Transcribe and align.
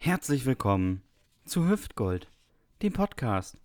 Herzlich 0.00 0.46
willkommen 0.46 1.02
zu 1.44 1.68
Hüftgold, 1.68 2.28
dem 2.82 2.92
Podcast. 2.92 3.56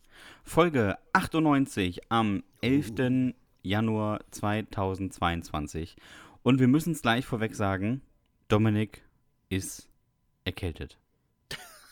Folge 0.44 0.98
98 1.14 2.12
am 2.12 2.44
11. 2.62 3.34
Januar 3.62 4.20
2022. 4.32 5.96
Und 6.42 6.60
wir 6.60 6.68
müssen 6.68 6.94
es 6.94 7.02
gleich 7.02 7.26
vorweg 7.26 7.56
sagen, 7.56 8.02
Dominik 8.48 9.04
ist 9.50 9.88
erkältet. 10.44 10.98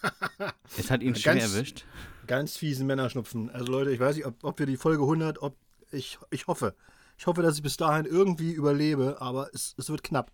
es 0.77 0.89
hat 0.89 1.03
ihn 1.03 1.15
schwer 1.15 1.35
Ganz- 1.35 1.53
erwischt. 1.53 1.85
Ganz 2.27 2.57
fiesen 2.57 2.87
Männerschnupfen. 2.87 3.49
Also 3.51 3.71
Leute, 3.71 3.91
ich 3.91 3.99
weiß 3.99 4.15
nicht, 4.15 4.25
ob, 4.25 4.43
ob 4.43 4.59
wir 4.59 4.65
die 4.65 4.77
Folge 4.77 5.03
100, 5.03 5.41
ob 5.41 5.55
ich, 5.91 6.17
ich 6.29 6.47
hoffe. 6.47 6.75
Ich 7.17 7.27
hoffe, 7.27 7.41
dass 7.41 7.57
ich 7.57 7.63
bis 7.63 7.77
dahin 7.77 8.05
irgendwie 8.05 8.51
überlebe, 8.53 9.17
aber 9.21 9.49
es, 9.53 9.75
es 9.77 9.89
wird 9.89 10.03
knapp. 10.03 10.31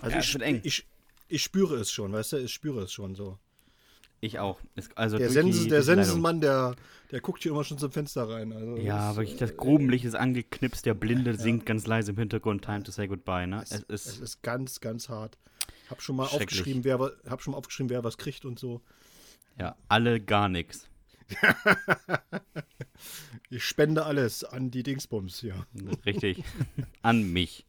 Also 0.00 0.16
Ja, 0.16 0.20
ich, 0.20 0.34
wird 0.34 0.42
eng. 0.42 0.60
Ich, 0.64 0.86
ich 1.32 1.42
spüre 1.42 1.76
es 1.76 1.90
schon, 1.90 2.12
weißt 2.12 2.32
du, 2.32 2.36
ich 2.38 2.52
spüre 2.52 2.82
es 2.82 2.92
schon 2.92 3.14
so. 3.14 3.38
Ich 4.20 4.38
auch. 4.38 4.60
Es, 4.76 4.88
also 4.96 5.18
Der, 5.18 5.30
Sensen, 5.30 5.68
der. 5.68 5.82
Sensenmann, 5.82 6.40
der, 6.40 6.76
der 7.10 7.20
guckt 7.20 7.42
hier 7.42 7.50
immer 7.50 7.64
schon 7.64 7.78
zum 7.78 7.90
Fenster 7.90 8.28
rein. 8.28 8.52
Also 8.52 8.76
Ja, 8.76 9.10
es, 9.10 9.16
wirklich, 9.16 9.34
äh, 9.36 9.38
das 9.40 9.56
Grubenlicht 9.56 10.04
ist 10.04 10.14
angeknipst, 10.14 10.86
der 10.86 10.94
Blinde 10.94 11.34
singt 11.36 11.66
ganz 11.66 11.86
leise 11.88 12.12
im 12.12 12.18
Hintergrund 12.18 12.64
Time 12.64 12.84
to 12.84 12.92
say 12.92 13.08
goodbye, 13.08 13.46
ne? 13.48 13.60
Es, 13.62 13.72
Es 13.72 13.84
es 13.88 14.06
ist, 14.06 14.20
ist 14.20 14.42
ganz, 14.42 14.80
ganz 14.80 15.08
hart. 15.08 15.38
Ich 15.84 15.90
habe 15.90 16.00
schon 16.00 16.14
mal 16.16 16.26
aufgeschrieben, 16.28 16.84
wer, 16.84 17.00
wa- 17.00 17.10
hab 17.28 17.42
schon 17.42 17.52
mal 17.52 17.58
aufgeschrieben, 17.58 17.90
wer 17.90 18.04
was 18.04 18.16
kriegt 18.16 18.44
und 18.44 18.60
so. 18.60 18.80
ja, 19.58 19.74
alle 19.88 20.20
gar 20.20 20.48
nichts. 20.48 20.88
Ich 23.50 23.64
spende 23.64 24.06
alles 24.06 24.44
an 24.44 24.70
die 24.70 24.82
Dingsbums 24.82 25.40
hier. 25.40 25.66
Richtig. 26.06 26.42
An 27.02 27.34
mich. 27.34 27.66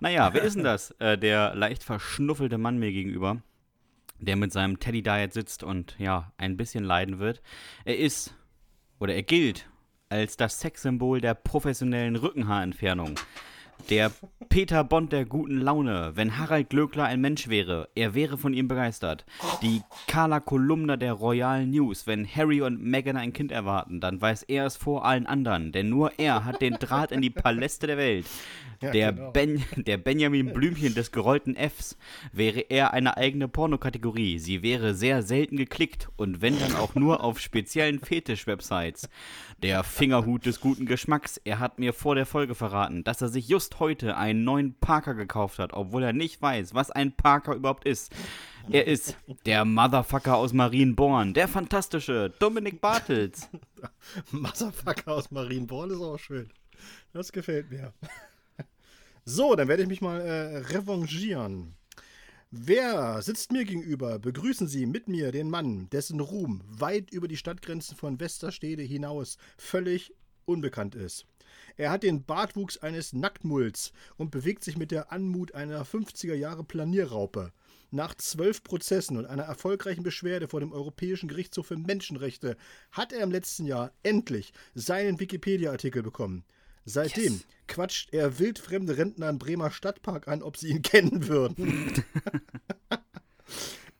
Naja, 0.00 0.32
wer 0.32 0.42
ist 0.42 0.54
denn 0.54 0.62
das? 0.62 0.92
Äh, 1.00 1.18
der 1.18 1.56
leicht 1.56 1.82
verschnuffelte 1.82 2.56
Mann 2.56 2.78
mir 2.78 2.92
gegenüber, 2.92 3.42
der 4.20 4.36
mit 4.36 4.52
seinem 4.52 4.78
Teddy 4.78 5.02
Diet 5.02 5.32
sitzt 5.32 5.64
und 5.64 5.96
ja, 5.98 6.32
ein 6.36 6.56
bisschen 6.56 6.84
leiden 6.84 7.18
wird. 7.18 7.42
Er 7.84 7.98
ist, 7.98 8.32
oder 9.00 9.14
er 9.14 9.24
gilt, 9.24 9.68
als 10.08 10.36
das 10.36 10.60
Sexsymbol 10.60 11.20
der 11.20 11.34
professionellen 11.34 12.14
Rückenhaarentfernung. 12.14 13.18
Der 13.90 14.10
Peter 14.48 14.82
Bond 14.82 15.12
der 15.12 15.26
guten 15.26 15.60
Laune. 15.60 16.12
Wenn 16.14 16.38
Harald 16.38 16.70
Glöckler 16.70 17.04
ein 17.04 17.20
Mensch 17.20 17.48
wäre, 17.48 17.88
er 17.94 18.14
wäre 18.14 18.38
von 18.38 18.54
ihm 18.54 18.66
begeistert. 18.66 19.26
Die 19.62 19.82
Carla 20.06 20.40
Kolumna 20.40 20.96
der 20.96 21.12
Royal 21.12 21.66
News. 21.66 22.06
Wenn 22.06 22.26
Harry 22.26 22.62
und 22.62 22.82
Meghan 22.82 23.16
ein 23.16 23.32
Kind 23.32 23.52
erwarten, 23.52 24.00
dann 24.00 24.20
weiß 24.20 24.44
er 24.44 24.64
es 24.66 24.76
vor 24.76 25.04
allen 25.04 25.26
anderen. 25.26 25.72
Denn 25.72 25.90
nur 25.90 26.12
er 26.18 26.44
hat 26.44 26.62
den 26.62 26.74
Draht 26.74 27.12
in 27.12 27.20
die 27.20 27.30
Paläste 27.30 27.86
der 27.86 27.98
Welt. 27.98 28.26
Ja, 28.80 28.90
Der, 28.90 29.12
genau. 29.12 29.30
ben, 29.32 29.64
der 29.76 29.98
Benjamin 29.98 30.52
Blümchen 30.52 30.94
des 30.94 31.12
gerollten 31.12 31.56
Fs 31.56 31.96
wäre 32.32 32.60
er 32.60 32.92
eine 32.92 33.16
eigene 33.16 33.48
Pornokategorie. 33.48 34.38
Sie 34.38 34.62
wäre 34.62 34.94
sehr 34.94 35.22
selten 35.22 35.56
geklickt 35.56 36.08
und 36.16 36.42
wenn 36.42 36.58
dann 36.58 36.76
auch 36.76 36.94
nur 36.94 37.22
auf 37.22 37.38
speziellen 37.38 38.00
Fetisch-Websites. 38.00 39.08
Der 39.64 39.82
Fingerhut 39.82 40.44
des 40.44 40.60
guten 40.60 40.84
Geschmacks. 40.84 41.40
Er 41.42 41.58
hat 41.58 41.78
mir 41.78 41.94
vor 41.94 42.14
der 42.14 42.26
Folge 42.26 42.54
verraten, 42.54 43.02
dass 43.02 43.22
er 43.22 43.28
sich 43.28 43.48
just 43.48 43.80
heute 43.80 44.14
einen 44.14 44.44
neuen 44.44 44.74
Parker 44.74 45.14
gekauft 45.14 45.58
hat, 45.58 45.72
obwohl 45.72 46.02
er 46.02 46.12
nicht 46.12 46.42
weiß, 46.42 46.74
was 46.74 46.90
ein 46.90 47.16
Parker 47.16 47.54
überhaupt 47.54 47.86
ist. 47.86 48.12
Er 48.70 48.86
ist 48.86 49.16
der 49.46 49.64
Motherfucker 49.64 50.36
aus 50.36 50.52
Marienborn, 50.52 51.32
der 51.32 51.48
fantastische 51.48 52.30
Dominik 52.40 52.82
Bartels. 52.82 53.48
Motherfucker 54.32 55.12
aus 55.12 55.30
Marienborn 55.30 55.92
ist 55.92 56.02
auch 56.02 56.18
schön. 56.18 56.50
Das 57.14 57.32
gefällt 57.32 57.70
mir. 57.70 57.94
So, 59.24 59.54
dann 59.54 59.68
werde 59.68 59.84
ich 59.84 59.88
mich 59.88 60.02
mal 60.02 60.20
äh, 60.20 60.58
revanchieren. 60.58 61.74
Wer 62.56 63.20
sitzt 63.20 63.50
mir 63.50 63.64
gegenüber? 63.64 64.20
Begrüßen 64.20 64.68
Sie 64.68 64.86
mit 64.86 65.08
mir 65.08 65.32
den 65.32 65.50
Mann, 65.50 65.90
dessen 65.90 66.20
Ruhm 66.20 66.62
weit 66.68 67.10
über 67.10 67.26
die 67.26 67.36
Stadtgrenzen 67.36 67.96
von 67.96 68.20
Westerstede 68.20 68.80
hinaus 68.84 69.38
völlig 69.58 70.14
unbekannt 70.44 70.94
ist. 70.94 71.26
Er 71.76 71.90
hat 71.90 72.04
den 72.04 72.24
Bartwuchs 72.24 72.78
eines 72.78 73.12
Nacktmulls 73.12 73.92
und 74.18 74.30
bewegt 74.30 74.62
sich 74.62 74.76
mit 74.76 74.92
der 74.92 75.10
Anmut 75.10 75.52
einer 75.52 75.84
50er 75.84 76.34
Jahre 76.34 76.62
Planierraupe. 76.62 77.52
Nach 77.90 78.14
zwölf 78.14 78.62
Prozessen 78.62 79.16
und 79.16 79.26
einer 79.26 79.42
erfolgreichen 79.42 80.04
Beschwerde 80.04 80.46
vor 80.46 80.60
dem 80.60 80.72
Europäischen 80.72 81.28
Gerichtshof 81.28 81.66
für 81.66 81.76
Menschenrechte 81.76 82.56
hat 82.92 83.12
er 83.12 83.24
im 83.24 83.32
letzten 83.32 83.66
Jahr 83.66 83.90
endlich 84.04 84.52
seinen 84.76 85.18
Wikipedia-Artikel 85.18 86.04
bekommen. 86.04 86.44
Seitdem 86.84 87.34
Yes. 87.34 87.46
quatscht 87.66 88.12
er 88.12 88.38
wildfremde 88.38 88.96
Rentner 88.98 89.28
im 89.30 89.38
Bremer 89.38 89.70
Stadtpark 89.70 90.28
an, 90.28 90.42
ob 90.42 90.56
sie 90.56 90.68
ihn 90.68 90.82
kennen 90.82 91.28
würden. 91.28 92.04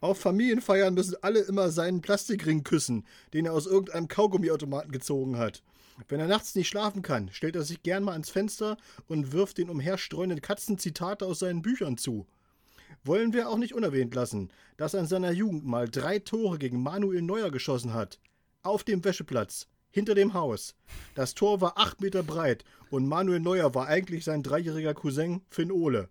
Auf 0.00 0.20
Familienfeiern 0.20 0.92
müssen 0.92 1.16
alle 1.22 1.40
immer 1.40 1.70
seinen 1.70 2.02
Plastikring 2.02 2.62
küssen, 2.62 3.06
den 3.32 3.46
er 3.46 3.54
aus 3.54 3.64
irgendeinem 3.66 4.06
Kaugummiautomaten 4.06 4.92
gezogen 4.92 5.38
hat. 5.38 5.62
Wenn 6.08 6.20
er 6.20 6.26
nachts 6.26 6.54
nicht 6.54 6.68
schlafen 6.68 7.00
kann, 7.00 7.30
stellt 7.32 7.56
er 7.56 7.62
sich 7.62 7.82
gern 7.82 8.04
mal 8.04 8.12
ans 8.12 8.28
Fenster 8.28 8.76
und 9.06 9.32
wirft 9.32 9.56
den 9.56 9.70
umherstreuenden 9.70 10.42
Katzen 10.42 10.76
Zitate 10.76 11.24
aus 11.24 11.38
seinen 11.38 11.62
Büchern 11.62 11.96
zu. 11.96 12.26
Wollen 13.02 13.32
wir 13.32 13.48
auch 13.48 13.56
nicht 13.56 13.74
unerwähnt 13.74 14.14
lassen, 14.14 14.50
dass 14.76 14.92
er 14.92 15.00
in 15.00 15.06
seiner 15.06 15.30
Jugend 15.30 15.64
mal 15.64 15.88
drei 15.88 16.18
Tore 16.18 16.58
gegen 16.58 16.82
Manuel 16.82 17.22
Neuer 17.22 17.50
geschossen 17.50 17.94
hat. 17.94 18.18
Auf 18.62 18.84
dem 18.84 19.04
Wäscheplatz, 19.04 19.68
hinter 19.94 20.16
dem 20.16 20.34
Haus. 20.34 20.74
Das 21.14 21.34
Tor 21.34 21.60
war 21.60 21.78
acht 21.78 22.00
Meter 22.00 22.24
breit 22.24 22.64
und 22.90 23.06
Manuel 23.06 23.38
Neuer 23.38 23.76
war 23.76 23.86
eigentlich 23.86 24.24
sein 24.24 24.42
dreijähriger 24.42 24.92
Cousin 24.92 25.42
Finn 25.50 25.70
Ole. 25.70 26.08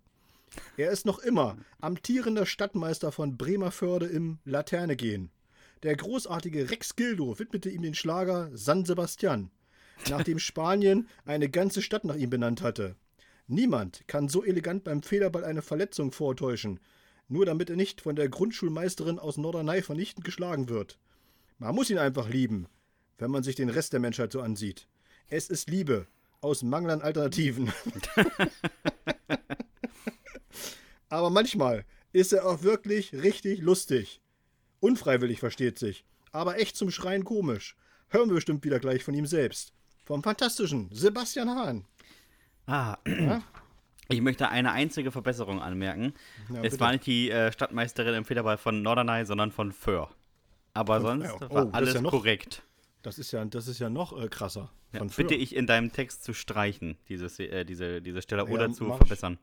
Er 0.77 0.89
ist 0.89 1.05
noch 1.05 1.19
immer 1.19 1.57
amtierender 1.81 2.45
Stadtmeister 2.45 3.11
von 3.11 3.35
Bremerförde 3.37 4.05
im 4.05 4.39
Laterne 4.45 4.95
gehen. 4.95 5.31
Der 5.83 5.97
großartige 5.97 6.71
Rex 6.71 6.95
Gildo 6.95 7.37
widmete 7.39 7.69
ihm 7.69 7.81
den 7.81 7.93
Schlager 7.93 8.49
San 8.53 8.85
Sebastian, 8.85 9.51
nachdem 10.09 10.39
Spanien 10.39 11.09
eine 11.25 11.49
ganze 11.49 11.81
Stadt 11.81 12.05
nach 12.05 12.15
ihm 12.15 12.29
benannt 12.29 12.61
hatte. 12.61 12.95
Niemand 13.47 14.07
kann 14.07 14.29
so 14.29 14.45
elegant 14.45 14.85
beim 14.85 15.03
Federball 15.03 15.43
eine 15.43 15.61
Verletzung 15.61 16.13
vortäuschen, 16.13 16.79
nur 17.27 17.45
damit 17.45 17.69
er 17.69 17.75
nicht 17.75 17.99
von 17.99 18.15
der 18.15 18.29
Grundschulmeisterin 18.29 19.19
aus 19.19 19.35
Norderney 19.35 19.81
vernichtend 19.81 20.23
geschlagen 20.23 20.69
wird. 20.69 20.97
Man 21.57 21.75
muss 21.75 21.89
ihn 21.89 21.97
einfach 21.97 22.29
lieben, 22.29 22.67
wenn 23.17 23.31
man 23.31 23.43
sich 23.43 23.55
den 23.55 23.69
Rest 23.69 23.93
der 23.93 23.99
Menschheit 23.99 24.31
so 24.31 24.41
ansieht. 24.41 24.87
Es 25.27 25.49
ist 25.49 25.69
Liebe 25.69 26.07
aus 26.41 26.63
Mangel 26.63 26.91
an 26.91 27.01
Alternativen. 27.01 27.71
Aber 31.09 31.29
manchmal 31.29 31.85
ist 32.11 32.33
er 32.33 32.45
auch 32.45 32.63
wirklich 32.63 33.13
richtig 33.13 33.61
lustig. 33.61 34.21
Unfreiwillig 34.79 35.39
versteht 35.39 35.79
sich, 35.79 36.03
aber 36.31 36.59
echt 36.59 36.75
zum 36.75 36.91
Schreien 36.91 37.23
komisch. 37.23 37.75
Hören 38.09 38.29
wir 38.29 38.35
bestimmt 38.35 38.65
wieder 38.65 38.79
gleich 38.79 39.03
von 39.03 39.13
ihm 39.13 39.25
selbst. 39.25 39.73
Vom 40.03 40.21
fantastischen 40.23 40.89
Sebastian 40.91 41.49
Hahn. 41.49 41.85
Ah, 42.65 42.97
Ja? 43.05 43.41
Ich 44.09 44.19
möchte 44.21 44.49
eine 44.49 44.73
einzige 44.73 45.11
Verbesserung 45.11 45.61
anmerken. 45.61 46.13
Ja, 46.49 46.57
es 46.57 46.61
bitte. 46.71 46.79
war 46.81 46.91
nicht 46.91 47.05
die 47.05 47.31
äh, 47.31 47.51
Stadtmeisterin 47.53 48.13
im 48.15 48.25
Federball 48.25 48.57
von 48.57 48.81
Norderney, 48.81 49.25
sondern 49.25 49.51
von 49.51 49.71
Föhr. 49.71 50.09
Aber 50.73 50.99
Von 50.99 51.21
sonst 51.21 51.37
Föhr. 51.37 51.47
Oh, 51.49 51.55
war 51.55 51.73
alles 51.73 51.93
ja 51.93 52.01
korrekt. 52.01 52.63
Das 53.03 53.19
ist 53.19 53.31
ja, 53.33 53.43
das 53.43 53.67
ist 53.67 53.79
ja 53.79 53.89
noch 53.89 54.17
äh, 54.19 54.29
krasser. 54.29 54.71
Ja, 54.93 55.03
bitte 55.03 55.35
ich 55.35 55.55
in 55.55 55.67
deinem 55.67 55.91
Text 55.91 56.23
zu 56.23 56.33
streichen, 56.33 56.97
dieses, 57.09 57.37
äh, 57.37 57.65
diese, 57.65 58.01
diese 58.01 58.21
Stelle, 58.21 58.43
Ja, 58.43 58.49
oder 58.49 58.71
zu 58.71 58.85
verbessern. 58.85 59.37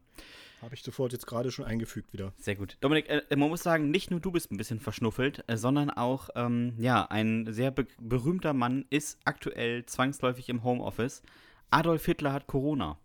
Habe 0.62 0.74
ich 0.74 0.82
sofort 0.82 1.12
jetzt 1.12 1.26
gerade 1.26 1.50
schon 1.50 1.66
eingefügt 1.66 2.12
wieder. 2.12 2.32
Sehr 2.38 2.56
gut. 2.56 2.78
Dominik, 2.80 3.08
äh, 3.08 3.22
man 3.36 3.50
muss 3.50 3.62
sagen, 3.62 3.90
nicht 3.90 4.10
nur 4.10 4.18
du 4.18 4.30
bist 4.30 4.50
ein 4.50 4.56
bisschen 4.56 4.80
verschnuffelt, 4.80 5.44
äh, 5.46 5.58
sondern 5.58 5.90
auch, 5.90 6.30
ähm, 6.34 6.74
ja, 6.78 7.04
ein 7.04 7.52
sehr 7.52 7.70
be 7.70 7.86
berühmter 7.98 8.54
Mann 8.54 8.86
ist 8.88 9.18
aktuell 9.24 9.84
zwangsläufig 9.84 10.48
im 10.48 10.64
Homeoffice. 10.64 11.22
Adolf 11.70 12.06
Hitler 12.06 12.32
hat 12.32 12.46
Corona. 12.46 12.98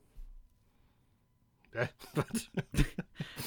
Äh, 1.72 1.88
was? 2.16 2.50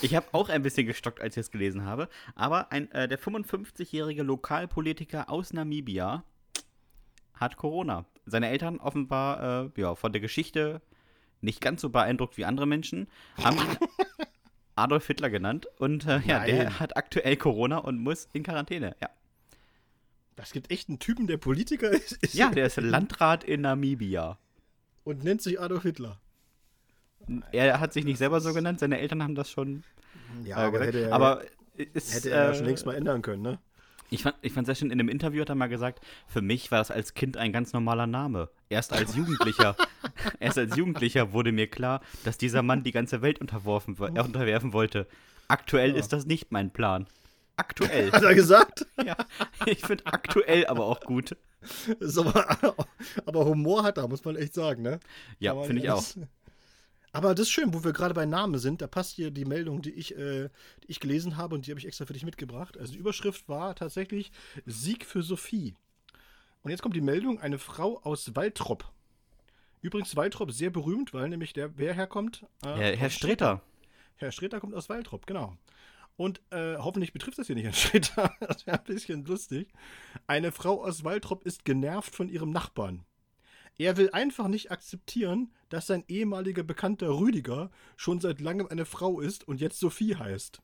Ich 0.03 0.15
habe 0.15 0.27
auch 0.33 0.51
ein 0.51 0.63
bisschen 0.63 0.87
gestockt, 0.87 1.21
als 1.21 1.37
ich 1.37 1.41
es 1.41 1.51
gelesen 1.51 1.85
habe. 1.85 2.09
Aber 2.35 2.71
ein, 2.71 2.91
äh, 2.93 3.09
der 3.09 3.19
55-jährige 3.19 4.23
Lokalpolitiker 4.23 5.31
aus 5.31 5.55
Namibia 5.55 6.25
hat 7.38 7.56
Corona. 7.56 8.05
Seine 8.26 8.49
Eltern 8.50 8.79
offenbar 8.79 9.64
äh, 9.76 9.81
ja, 9.81 9.94
von 9.94 10.12
der 10.12 10.20
Geschichte 10.20 10.82
nicht 11.40 11.61
ganz 11.61 11.81
so 11.81 11.90
beeindruckt 11.90 12.37
wie 12.37 12.44
andere 12.44 12.67
Menschen, 12.67 13.08
haben 13.43 13.56
ihn 13.58 13.76
Adolf 14.75 15.06
Hitler 15.06 15.31
genannt. 15.31 15.67
Und 15.79 16.06
äh, 16.06 16.20
ja, 16.26 16.44
der 16.44 16.79
hat 16.81 16.96
aktuell 16.96 17.37
Corona 17.37 17.79
und 17.79 17.99
muss 17.99 18.29
in 18.32 18.43
Quarantäne. 18.43 18.96
Ja, 19.00 19.08
Das 20.37 20.52
gibt 20.52 20.70
echt 20.70 20.88
einen 20.88 20.99
Typen, 20.99 21.26
der 21.26 21.37
Politiker 21.37 21.90
ist, 21.90 22.12
ist 22.23 22.35
ja 22.35 22.50
der 22.50 22.67
ist 22.67 22.76
Landrat 22.76 23.44
in 23.44 23.61
Namibia. 23.62 24.38
und 25.05 25.25
nennt 25.25 25.43
sich 25.43 25.61
Adolf 25.61 25.82
Hitler. 25.84 26.19
Er 27.52 27.81
hat 27.81 27.93
sich 27.93 28.05
nicht 28.05 28.19
selber 28.19 28.41
so 28.41 28.52
genannt, 28.55 28.81
seine 28.81 28.99
Eltern 29.00 29.23
haben 29.23 29.34
das 29.34 29.50
schon 29.50 29.84
Ja, 30.44 30.67
äh, 30.67 30.70
gesagt. 30.70 30.87
hätte 30.88 31.00
er, 31.08 31.12
aber 31.12 31.43
es, 31.94 32.14
hätte 32.14 32.31
er 32.31 32.44
ja 32.44 32.50
äh, 32.50 32.55
schon 32.55 32.64
längst 32.67 32.87
mal 32.87 32.94
ändern 32.94 33.23
können, 33.23 33.43
ne? 33.43 33.58
Ich 34.10 34.22
fand, 34.22 34.37
ich 34.40 34.52
fand 34.52 34.66
sehr 34.66 34.75
schön, 34.75 34.90
in 34.90 34.99
einem 34.99 35.08
Interview 35.10 35.43
hat 35.43 35.50
er 35.50 35.55
mal 35.55 35.69
gesagt, 35.69 36.00
für 36.26 36.40
mich 36.40 36.70
war 36.70 36.78
das 36.78 36.90
als 36.90 37.12
Kind 37.14 37.37
ein 37.37 37.52
ganz 37.52 37.72
normaler 37.75 38.06
Name. 38.06 38.49
Erst 38.70 38.93
als 38.93 39.14
Jugendlicher, 39.14 39.76
erst 40.40 40.56
als 40.58 40.76
Jugendlicher 40.76 41.32
wurde 41.32 41.52
mir 41.52 41.66
klar, 41.69 42.00
dass 42.25 42.38
dieser 42.38 42.62
Mann 42.62 42.82
die 42.84 42.93
ganze 42.93 43.20
Welt 43.22 43.40
unterworfen, 43.40 43.99
wo- 43.99 44.06
äh, 44.06 44.20
unterwerfen 44.20 44.72
wollte. 44.72 45.06
Aktuell 45.49 45.90
Ja. 45.93 45.96
ist 45.96 46.12
das 46.12 46.25
nicht 46.26 46.52
mein 46.52 46.70
Plan. 46.72 47.06
aktuell. 47.56 48.12
Hat 48.12 48.22
er 48.22 48.34
gesagt? 48.34 48.87
ja, 49.05 49.16
ich 49.66 49.81
finde 49.84 50.06
aktuell 50.06 50.66
aber 50.66 50.84
auch 50.87 51.00
gut. 51.00 51.37
So, 51.99 52.25
aber 53.26 53.44
Humor 53.46 53.82
hat 53.82 53.99
er, 53.99 54.06
muss 54.08 54.25
man 54.25 54.37
echt 54.37 54.55
sagen, 54.55 54.82
ne? 54.82 55.00
Ja, 55.40 55.52
Aber 55.52 55.64
finde 55.64 55.82
ich 55.82 55.90
auch. 55.90 56.05
Aber 57.12 57.34
das 57.34 57.46
ist 57.46 57.52
schön, 57.52 57.72
wo 57.72 57.84
wir 57.84 57.93
gerade 57.93 58.14
bei 58.14 58.26
Namen 58.26 58.58
sind. 58.58 58.82
Da 58.82 58.87
passt 58.87 59.16
hier 59.16 59.31
die 59.31 59.44
Meldung, 59.44 59.82
die 59.82 59.93
ich, 59.93 60.16
äh, 60.16 60.49
die 60.84 60.90
ich 60.90 61.00
gelesen 61.00 61.37
habe 61.37 61.55
und 61.55 61.66
die 61.66 61.70
habe 61.70 61.81
ich 61.81 61.87
extra 61.87 62.06
für 62.06 62.12
dich 62.12 62.25
mitgebracht. 62.25 62.76
Also 62.76 62.93
die 62.93 62.99
Überschrift 62.99 63.49
war 63.49 63.75
tatsächlich 63.75 64.31
Sieg 64.66 65.05
für 65.05 65.22
Sophie. 65.22 65.75
Und 66.62 66.70
jetzt 66.70 66.82
kommt 66.82 66.96
die 66.96 67.00
Meldung, 67.00 67.40
eine 67.40 67.58
Frau 67.58 68.00
aus 68.02 68.34
Waltrop. 68.34 68.90
Übrigens 69.81 70.16
Waltrop 70.16 70.50
sehr 70.52 70.70
berühmt, 70.70 71.14
weil 71.14 71.28
nämlich 71.28 71.52
der, 71.52 71.78
wer 71.78 71.94
herkommt? 71.94 72.44
Äh, 72.64 72.75
Herr, 72.75 72.96
Herr 72.96 73.10
Streter. 73.10 73.62
Herr 74.16 74.32
Streter 74.32 74.60
kommt 74.60 74.75
aus 74.75 74.88
Waltrop, 74.88 75.26
genau. 75.26 75.56
Und 76.16 76.40
äh, 76.50 76.76
hoffentlich 76.76 77.12
betrifft 77.12 77.38
das 77.38 77.46
hier 77.46 77.55
nicht 77.55 77.64
Herrn 77.64 77.75
Streter. 78.02 78.34
Das 78.40 78.66
wäre 78.66 78.78
ein 78.78 78.84
bisschen 78.84 79.25
lustig. 79.25 79.69
Eine 80.26 80.50
Frau 80.50 80.82
aus 80.84 81.05
Waltrop 81.05 81.44
ist 81.46 81.64
genervt 81.64 82.14
von 82.14 82.28
ihrem 82.28 82.50
Nachbarn. 82.50 83.05
Er 83.79 83.97
will 83.97 84.11
einfach 84.11 84.49
nicht 84.49 84.73
akzeptieren, 84.73 85.53
dass 85.69 85.87
sein 85.87 86.05
ehemaliger 86.09 86.65
Bekannter 86.65 87.11
Rüdiger 87.11 87.71
schon 87.97 88.21
seit 88.21 88.41
langem 88.41 88.67
eine 88.67 88.85
Frau 88.85 89.21
ist 89.21 89.47
und 89.47 89.61
jetzt 89.61 89.79
Sophie 89.79 90.17
heißt. 90.17 90.61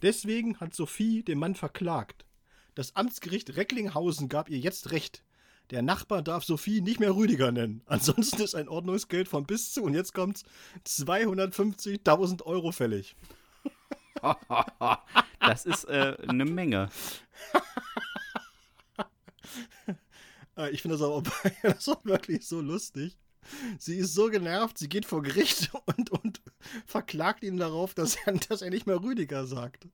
Deswegen 0.00 0.58
hat 0.58 0.74
Sophie 0.74 1.22
den 1.22 1.38
Mann 1.38 1.54
verklagt. 1.54 2.24
Das 2.74 2.96
Amtsgericht 2.96 3.56
Recklinghausen 3.56 4.30
gab 4.30 4.48
ihr 4.48 4.58
jetzt 4.58 4.90
Recht. 4.90 5.22
Der 5.70 5.82
Nachbar 5.82 6.22
darf 6.22 6.44
Sophie 6.44 6.80
nicht 6.80 6.98
mehr 6.98 7.14
Rüdiger 7.14 7.52
nennen. 7.52 7.82
Ansonsten 7.86 8.40
ist 8.40 8.54
ein 8.54 8.68
Ordnungsgeld 8.68 9.28
von 9.28 9.44
bis 9.44 9.72
zu, 9.72 9.82
und 9.82 9.94
jetzt 9.94 10.14
kommt's, 10.14 10.44
250.000 10.86 12.42
Euro 12.42 12.72
fällig. 12.72 13.16
das 15.40 15.66
ist 15.66 15.84
äh, 15.84 16.16
eine 16.26 16.44
Menge. 16.44 16.88
Äh, 20.56 20.70
Ich 20.70 20.82
finde 20.82 20.96
das 20.98 21.06
aber 21.06 21.22
das 21.62 21.86
war 21.86 22.00
wirklich 22.04 22.46
so 22.46 22.60
lustig. 22.60 23.18
Sie 23.78 23.96
ist 23.96 24.14
so 24.14 24.26
genervt, 24.28 24.76
sie 24.76 24.88
geht 24.88 25.04
vor 25.06 25.22
Gericht 25.22 25.70
und, 25.96 26.10
und 26.10 26.40
verklagt 26.84 27.44
ihn 27.44 27.56
darauf, 27.56 27.94
dass 27.94 28.16
er, 28.26 28.32
dass 28.32 28.62
er 28.62 28.70
nicht 28.70 28.86
mehr 28.86 29.00
Rüdiger 29.00 29.46
sagt. 29.46 29.86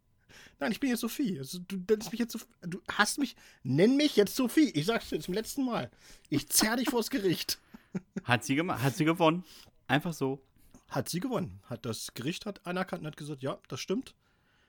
Nein, 0.59 0.73
ich 0.73 0.81
bin 0.81 0.91
jetzt 0.91 1.01
Sophie. 1.01 1.39
Also, 1.39 1.59
du 1.59 1.77
nennst 1.89 2.13
mich 2.13 2.21
jetzt 2.21 2.33
Sophie. 2.33 2.47
Du 2.63 2.81
hast 2.91 3.19
mich. 3.19 3.37
Nenn 3.63 3.97
mich 3.97 4.17
jetzt 4.17 4.37
Sophie. 4.37 4.71
Ich 4.71 4.87
sag's 4.87 5.09
dir 5.09 5.21
zum 5.21 5.35
letzten 5.35 5.65
Mal. 5.65 5.91
Ich 6.31 6.49
zerr 6.49 6.77
dich 6.77 6.89
vors 6.89 7.11
Gericht. 7.11 7.61
Hat 8.25 8.43
sie, 8.45 8.59
hat 8.59 8.97
sie 8.97 9.05
gewonnen. 9.05 9.45
Einfach 9.87 10.15
so. 10.15 10.41
Hat 10.89 11.11
sie 11.11 11.21
gewonnen. 11.21 11.61
Hat 11.65 11.85
das 11.85 12.15
Gericht 12.15 12.47
hat 12.47 12.65
anerkannt 12.67 13.03
und 13.03 13.07
hat 13.09 13.17
gesagt, 13.19 13.43
ja, 13.43 13.59
das 13.69 13.81
stimmt. 13.81 14.15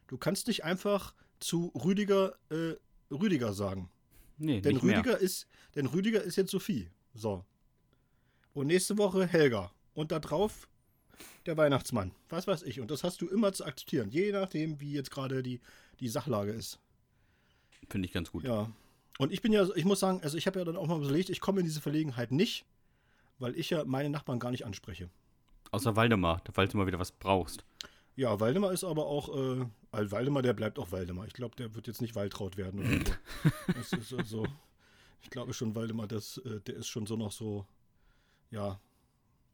Du 0.07 0.17
kannst 0.17 0.47
nicht 0.47 0.65
einfach 0.65 1.13
zu 1.39 1.67
Rüdiger 1.67 2.35
äh, 2.49 2.75
Rüdiger 3.09 3.53
sagen. 3.53 3.89
Nee, 4.37 4.61
Denn 4.61 4.73
nicht 4.73 4.83
mehr. 4.83 4.99
Rüdiger 4.99 5.17
ist, 5.17 5.47
denn 5.75 5.85
Rüdiger 5.85 6.21
ist 6.21 6.35
jetzt 6.35 6.51
Sophie. 6.51 6.89
So. 7.13 7.45
Und 8.53 8.67
nächste 8.67 8.97
Woche 8.97 9.25
Helga. 9.25 9.71
Und 9.93 10.11
da 10.11 10.19
drauf 10.19 10.67
der 11.45 11.57
Weihnachtsmann. 11.57 12.11
Was 12.29 12.47
weiß 12.47 12.63
ich. 12.63 12.79
Und 12.79 12.91
das 12.91 13.03
hast 13.03 13.21
du 13.21 13.27
immer 13.27 13.53
zu 13.53 13.65
akzeptieren. 13.65 14.09
Je 14.09 14.31
nachdem, 14.31 14.79
wie 14.79 14.93
jetzt 14.93 15.11
gerade 15.11 15.43
die, 15.43 15.61
die 15.99 16.09
Sachlage 16.09 16.51
ist. 16.51 16.79
Finde 17.89 18.07
ich 18.07 18.13
ganz 18.13 18.31
gut. 18.31 18.43
Ja. 18.43 18.71
Und 19.19 19.31
ich 19.31 19.41
bin 19.41 19.53
ja, 19.53 19.67
ich 19.75 19.85
muss 19.85 19.99
sagen, 19.99 20.21
also 20.23 20.37
ich 20.37 20.47
habe 20.47 20.59
ja 20.59 20.65
dann 20.65 20.77
auch 20.77 20.87
mal 20.87 20.97
überlegt, 20.97 21.29
ich 21.29 21.39
komme 21.39 21.59
in 21.59 21.65
diese 21.65 21.81
Verlegenheit 21.81 22.31
nicht, 22.31 22.65
weil 23.39 23.55
ich 23.57 23.69
ja 23.69 23.85
meine 23.85 24.09
Nachbarn 24.09 24.39
gar 24.39 24.51
nicht 24.51 24.65
anspreche. 24.65 25.09
Außer 25.71 25.95
Waldemar, 25.95 26.41
falls 26.51 26.71
du 26.71 26.77
mal 26.77 26.87
wieder 26.87 26.99
was 26.99 27.11
brauchst. 27.11 27.63
Ja, 28.15 28.39
Waldemar 28.39 28.71
ist 28.71 28.83
aber 28.83 29.07
auch, 29.07 29.29
äh, 29.35 29.65
weil 29.91 30.11
Waldemar, 30.11 30.43
der 30.43 30.53
bleibt 30.53 30.77
auch 30.77 30.91
Waldemar. 30.91 31.25
Ich 31.25 31.33
glaube, 31.33 31.55
der 31.55 31.73
wird 31.73 31.87
jetzt 31.87 32.01
nicht 32.01 32.15
Waltraud 32.15 32.57
werden 32.57 32.79
oder 32.79 33.05
so. 33.05 33.53
das 33.73 33.93
ist 33.93 34.13
also, 34.13 34.45
ich 35.21 35.29
glaube 35.29 35.53
schon, 35.53 35.73
Waldemar, 35.75 36.07
das, 36.07 36.37
äh, 36.39 36.59
der 36.61 36.75
ist 36.75 36.87
schon 36.87 37.07
so 37.07 37.15
noch 37.15 37.31
so, 37.31 37.65
ja, 38.51 38.79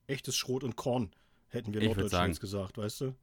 echtes 0.08 0.36
Schrot 0.36 0.64
und 0.64 0.76
Korn, 0.76 1.12
hätten 1.48 1.74
wir 1.74 1.82
jetzt 1.82 2.42
gesagt, 2.42 2.78
weißt 2.78 3.02
du? 3.02 3.16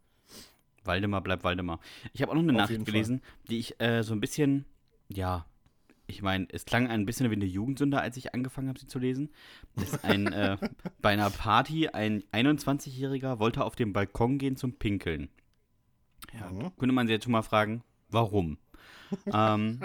Waldemar 0.84 1.20
bleibt 1.20 1.44
Waldemar. 1.44 1.80
Ich 2.12 2.22
habe 2.22 2.32
auch 2.32 2.36
noch 2.36 2.42
eine 2.42 2.52
Auf 2.52 2.58
Nachricht 2.58 2.84
gelesen, 2.86 3.20
die 3.48 3.58
ich 3.58 3.80
äh, 3.80 4.02
so 4.02 4.14
ein 4.14 4.20
bisschen, 4.20 4.64
ja, 5.08 5.44
ich 6.06 6.22
meine, 6.22 6.46
es 6.50 6.64
klang 6.64 6.88
ein 6.88 7.04
bisschen 7.06 7.30
wie 7.30 7.34
eine 7.34 7.44
Jugendsünde, 7.44 8.00
als 8.00 8.16
ich 8.16 8.34
angefangen 8.34 8.68
habe, 8.68 8.78
sie 8.78 8.86
zu 8.86 8.98
lesen. 8.98 9.30
Ist 9.76 10.04
ein, 10.04 10.32
äh, 10.32 10.56
bei 11.02 11.10
einer 11.10 11.30
Party, 11.30 11.88
ein 11.88 12.22
21-Jähriger 12.32 13.38
wollte 13.38 13.64
auf 13.64 13.74
den 13.76 13.92
Balkon 13.92 14.38
gehen 14.38 14.56
zum 14.56 14.74
Pinkeln. 14.74 15.28
Ja, 16.32 16.50
Mhm. 16.50 16.72
könnte 16.78 16.94
man 16.94 17.06
sich 17.06 17.14
jetzt 17.14 17.24
schon 17.24 17.32
mal 17.32 17.42
fragen, 17.42 17.82
warum? 18.10 18.58
ähm, 19.32 19.80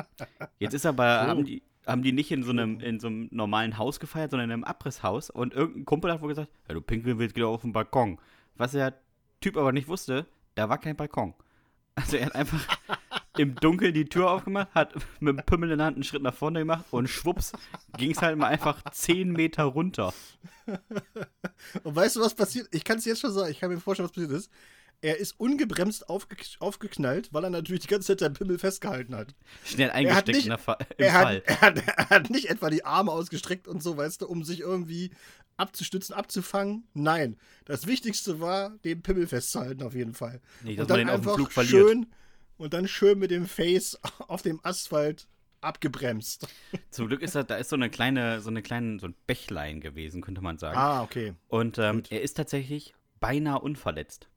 jetzt 0.59 0.73
ist 0.73 0.85
aber, 0.85 1.21
So. 1.23 1.27
haben, 1.29 1.45
die, 1.45 1.61
haben 1.85 2.01
die 2.03 2.11
nicht 2.11 2.31
in 2.31 2.43
so, 2.43 2.51
einem, 2.51 2.79
in 2.79 2.99
so 2.99 3.07
einem 3.07 3.27
normalen 3.31 3.77
Haus 3.77 3.99
gefeiert, 3.99 4.31
sondern 4.31 4.49
in 4.49 4.53
einem 4.53 4.63
Abrisshaus 4.63 5.29
und 5.29 5.53
irgendein 5.53 5.85
Kumpel 5.85 6.11
hat 6.11 6.21
wohl 6.21 6.29
gesagt, 6.29 6.49
ja, 6.67 6.73
du 6.73 6.81
pinkeln 6.81 7.19
willst, 7.19 7.35
geh 7.35 7.41
doch 7.41 7.53
auf 7.53 7.61
den 7.61 7.73
Balkon. 7.73 8.19
Was 8.55 8.71
der 8.71 8.93
Typ 9.39 9.57
aber 9.57 9.71
nicht 9.71 9.87
wusste, 9.87 10.27
da 10.55 10.69
war 10.69 10.77
kein 10.77 10.95
Balkon. 10.95 11.33
Also 11.95 12.17
er 12.17 12.27
hat 12.27 12.35
einfach 12.35 12.65
im 13.41 13.55
Dunkeln 13.55 13.93
die 13.93 14.05
Tür 14.05 14.29
aufgemacht, 14.31 14.69
hat 14.73 14.93
mit 15.19 15.37
dem 15.37 15.45
Pimmel 15.45 15.71
in 15.71 15.77
der 15.79 15.87
Hand 15.87 15.97
einen 15.97 16.03
Schritt 16.03 16.21
nach 16.21 16.33
vorne 16.33 16.59
gemacht 16.59 16.85
und 16.91 17.07
schwupps 17.09 17.51
ging 17.97 18.11
es 18.11 18.21
halt 18.21 18.37
mal 18.37 18.47
einfach 18.47 18.81
10 18.91 19.31
Meter 19.31 19.63
runter. 19.63 20.13
Und 21.83 21.95
weißt 21.95 22.15
du, 22.15 22.21
was 22.21 22.33
passiert? 22.35 22.67
Ich 22.71 22.83
kann 22.83 22.97
es 22.97 23.05
jetzt 23.05 23.21
schon 23.21 23.31
sagen, 23.33 23.51
ich 23.51 23.59
kann 23.59 23.71
mir 23.71 23.79
vorstellen, 23.79 24.07
was 24.07 24.13
passiert 24.13 24.31
ist. 24.31 24.49
Er 25.03 25.17
ist 25.17 25.39
ungebremst 25.39 26.09
aufge 26.09 26.35
aufgeknallt, 26.59 27.29
weil 27.33 27.43
er 27.43 27.49
natürlich 27.49 27.81
die 27.81 27.87
ganze 27.87 28.07
Zeit 28.09 28.19
seinen 28.19 28.33
Pimmel 28.35 28.59
festgehalten 28.59 29.15
hat. 29.15 29.33
Schnell 29.65 29.89
eingesteckt 29.89 30.27
nicht- 30.27 30.43
in 30.45 30.49
der 30.49 30.59
Fa 30.59 30.77
im 30.97 31.05
Er 31.05 31.11
Fall. 31.11 31.35
hat, 31.37 31.43
er, 31.47 31.61
hat, 31.61 31.83
er 31.97 32.09
hat 32.09 32.29
nicht 32.29 32.49
etwa 32.51 32.69
die 32.69 32.85
Arme 32.85 33.11
ausgestreckt 33.11 33.67
und 33.67 33.81
so, 33.81 33.97
weißt 33.97 34.21
du, 34.21 34.27
um 34.27 34.43
sich 34.43 34.59
irgendwie 34.59 35.09
abzustützen, 35.57 36.13
abzufangen. 36.13 36.83
Nein, 36.93 37.37
das 37.65 37.87
Wichtigste 37.87 38.39
war, 38.39 38.77
den 38.83 39.01
Pimmel 39.01 39.25
festzuhalten 39.25 39.81
auf 39.81 39.95
jeden 39.95 40.13
Fall. 40.13 40.39
Dass 40.63 40.77
und 40.77 40.89
dann 40.91 40.97
den 40.99 41.09
auf 41.09 41.21
dem 41.21 41.29
einfach 41.45 41.63
schön 41.63 42.05
und 42.61 42.73
dann 42.73 42.87
schön 42.87 43.17
mit 43.19 43.31
dem 43.31 43.47
Face 43.47 43.99
auf 44.27 44.41
dem 44.41 44.59
Asphalt 44.63 45.27
abgebremst. 45.61 46.47
Zum 46.91 47.07
Glück 47.07 47.21
ist 47.21 47.35
da, 47.35 47.43
da 47.43 47.55
ist 47.55 47.69
so 47.69 47.75
eine 47.75 47.89
kleine, 47.89 48.39
so 48.41 48.49
eine 48.49 48.61
kleine, 48.61 48.99
so 48.99 49.07
ein 49.07 49.15
Bächlein 49.27 49.81
gewesen, 49.81 50.21
könnte 50.21 50.41
man 50.41 50.57
sagen. 50.57 50.77
Ah, 50.77 51.03
okay. 51.03 51.33
Und 51.47 51.77
ähm, 51.77 52.03
er 52.09 52.21
ist 52.21 52.35
tatsächlich 52.35 52.93
beinahe 53.19 53.59
unverletzt. 53.59 54.27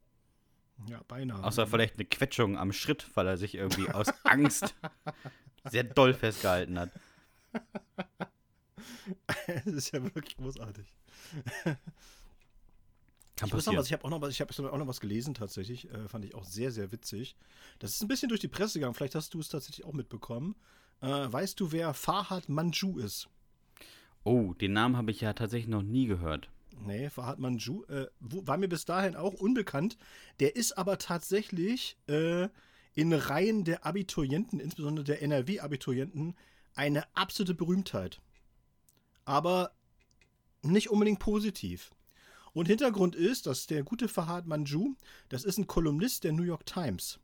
Ja, 0.88 1.00
beinahe. 1.06 1.42
Außer 1.44 1.66
vielleicht 1.66 1.94
eine 1.94 2.04
Quetschung 2.04 2.58
am 2.58 2.72
Schritt, 2.72 3.06
weil 3.14 3.26
er 3.26 3.36
sich 3.36 3.54
irgendwie 3.54 3.88
aus 3.90 4.08
Angst 4.24 4.74
sehr 5.70 5.84
doll 5.84 6.14
festgehalten 6.14 6.78
hat. 6.78 6.90
das 9.46 9.66
ist 9.66 9.92
ja 9.92 10.02
wirklich 10.02 10.36
großartig. 10.36 10.86
Kann 13.36 13.48
Ich 13.48 13.52
passieren. 13.52 13.76
was, 13.76 13.86
ich 13.86 13.92
habe 13.92 14.04
auch, 14.04 14.10
noch 14.10 14.20
was- 14.20 14.30
ich 14.30 14.40
hab 14.40 14.50
auch 14.58 14.78
noch 14.78 14.86
was 14.86 15.00
gelesen 15.00 15.34
tatsächlich, 15.34 15.90
äh, 15.90 16.08
fand 16.08 16.24
ich 16.24 16.34
auch 16.34 16.44
sehr, 16.44 16.70
sehr 16.70 16.92
witzig. 16.92 17.36
Das 17.80 17.90
ist 17.90 18.02
ein 18.02 18.08
bisschen 18.08 18.28
durch 18.28 18.40
die 18.40 18.48
Presse 18.48 18.78
gegangen, 18.78 18.94
vielleicht 18.94 19.14
hast 19.16 19.34
du 19.34 19.40
es 19.40 19.48
tatsächlich 19.48 19.84
auch 19.84 19.92
mitbekommen. 19.92 20.54
Äh, 21.00 21.08
weißt 21.08 21.58
du, 21.58 21.72
wer 21.72 21.94
Farhad 21.94 22.48
Manju 22.48 22.98
ist? 22.98 23.28
Oh, 24.22 24.54
den 24.54 24.72
Namen 24.72 24.96
habe 24.96 25.10
ich 25.10 25.20
ja 25.20 25.32
tatsächlich 25.32 25.68
noch 25.68 25.82
nie 25.82 26.06
gehört. 26.06 26.48
Nee, 26.80 27.10
Farhad 27.10 27.38
Manju 27.38 27.84
äh, 27.84 28.06
war 28.20 28.56
mir 28.56 28.68
bis 28.68 28.84
dahin 28.84 29.16
auch 29.16 29.34
unbekannt. 29.34 29.96
Der 30.40 30.56
ist 30.56 30.78
aber 30.78 30.98
tatsächlich 30.98 31.96
äh, 32.06 32.48
in 32.94 33.12
Reihen 33.12 33.64
der 33.64 33.84
Abiturienten, 33.84 34.60
insbesondere 34.60 35.04
der 35.04 35.22
NRW-Abiturienten, 35.22 36.34
eine 36.74 37.04
absolute 37.16 37.54
Berühmtheit. 37.54 38.20
Aber 39.24 39.72
nicht 40.62 40.90
unbedingt 40.90 41.18
positiv. 41.20 41.90
Und 42.54 42.66
Hintergrund 42.66 43.16
ist, 43.16 43.46
dass 43.46 43.66
der 43.66 43.82
gute 43.82 44.08
Farhad 44.08 44.46
Manju, 44.46 44.94
das 45.28 45.44
ist 45.44 45.58
ein 45.58 45.66
Kolumnist 45.66 46.24
der 46.24 46.32
New 46.32 46.44
York 46.44 46.64
Times. 46.64 47.18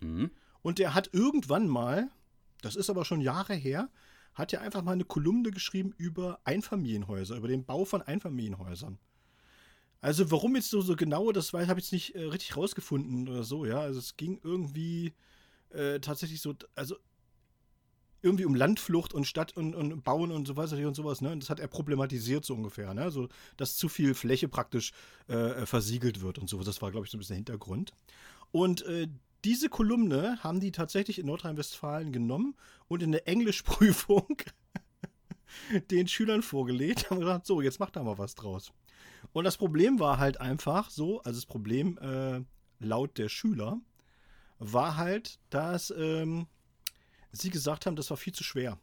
Mhm. 0.00 0.30
Und 0.60 0.78
der 0.78 0.94
hat 0.94 1.10
irgendwann 1.12 1.68
mal, 1.68 2.10
das 2.60 2.76
ist 2.76 2.90
aber 2.90 3.04
schon 3.04 3.20
Jahre 3.20 3.54
her, 3.54 3.88
hat 4.34 4.52
er 4.52 4.60
einfach 4.60 4.82
mal 4.82 4.92
eine 4.92 5.04
Kolumne 5.04 5.50
geschrieben 5.50 5.94
über 5.96 6.40
Einfamilienhäuser, 6.44 7.36
über 7.36 7.48
den 7.48 7.64
Bau 7.64 7.84
von 7.84 8.02
Einfamilienhäusern. 8.02 8.98
Also 10.00 10.32
warum 10.32 10.56
jetzt 10.56 10.70
so, 10.70 10.80
so 10.80 10.96
genau, 10.96 11.30
das 11.30 11.52
habe 11.52 11.62
ich 11.62 11.68
jetzt 11.68 11.92
nicht 11.92 12.14
äh, 12.16 12.24
richtig 12.24 12.56
rausgefunden 12.56 13.28
oder 13.28 13.44
so, 13.44 13.64
ja. 13.64 13.78
Also 13.78 14.00
es 14.00 14.16
ging 14.16 14.40
irgendwie 14.42 15.14
äh, 15.70 16.00
tatsächlich 16.00 16.40
so, 16.40 16.54
also 16.74 16.96
irgendwie 18.22 18.44
um 18.44 18.54
Landflucht 18.54 19.12
und 19.12 19.26
Stadt 19.26 19.56
und, 19.56 19.74
und 19.74 20.02
Bauen 20.04 20.30
und 20.30 20.46
so 20.46 20.56
weiter 20.56 20.76
und 20.86 20.94
sowas, 20.94 21.20
ne? 21.20 21.32
Und 21.32 21.42
das 21.42 21.50
hat 21.50 21.60
er 21.60 21.68
problematisiert 21.68 22.44
so 22.44 22.54
ungefähr, 22.54 22.94
ne? 22.94 23.02
Also, 23.02 23.28
dass 23.56 23.76
zu 23.76 23.88
viel 23.88 24.14
Fläche 24.14 24.48
praktisch 24.48 24.92
äh, 25.28 25.66
versiegelt 25.66 26.20
wird 26.20 26.38
und 26.38 26.48
so. 26.48 26.62
Das 26.62 26.80
war, 26.82 26.90
glaube 26.90 27.06
ich, 27.06 27.10
so 27.10 27.16
ein 27.16 27.20
bisschen 27.20 27.34
der 27.34 27.54
Hintergrund. 27.54 27.92
Und 28.52 28.82
äh, 28.86 29.08
diese 29.44 29.68
Kolumne 29.68 30.38
haben 30.42 30.60
die 30.60 30.70
tatsächlich 30.70 31.18
in 31.18 31.26
Nordrhein-Westfalen 31.26 32.12
genommen 32.12 32.54
und 32.86 33.02
in 33.02 33.10
der 33.10 33.26
Englischprüfung 33.26 34.36
den 35.90 36.06
Schülern 36.06 36.42
vorgelegt, 36.42 37.10
haben 37.10 37.20
gesagt, 37.20 37.46
so, 37.46 37.60
jetzt 37.60 37.80
macht 37.80 37.96
da 37.96 38.04
mal 38.04 38.18
was 38.18 38.36
draus. 38.36 38.72
Und 39.32 39.44
das 39.44 39.56
Problem 39.56 39.98
war 39.98 40.18
halt 40.18 40.40
einfach 40.40 40.90
so, 40.90 41.20
also 41.22 41.38
das 41.38 41.46
Problem 41.46 41.98
äh, 41.98 42.42
laut 42.78 43.18
der 43.18 43.28
Schüler 43.28 43.80
war 44.58 44.96
halt, 44.96 45.40
dass 45.50 45.92
ähm, 45.96 46.46
sie 47.32 47.50
gesagt 47.50 47.86
haben, 47.86 47.96
das 47.96 48.10
war 48.10 48.16
viel 48.16 48.34
zu 48.34 48.44
schwer. 48.44 48.78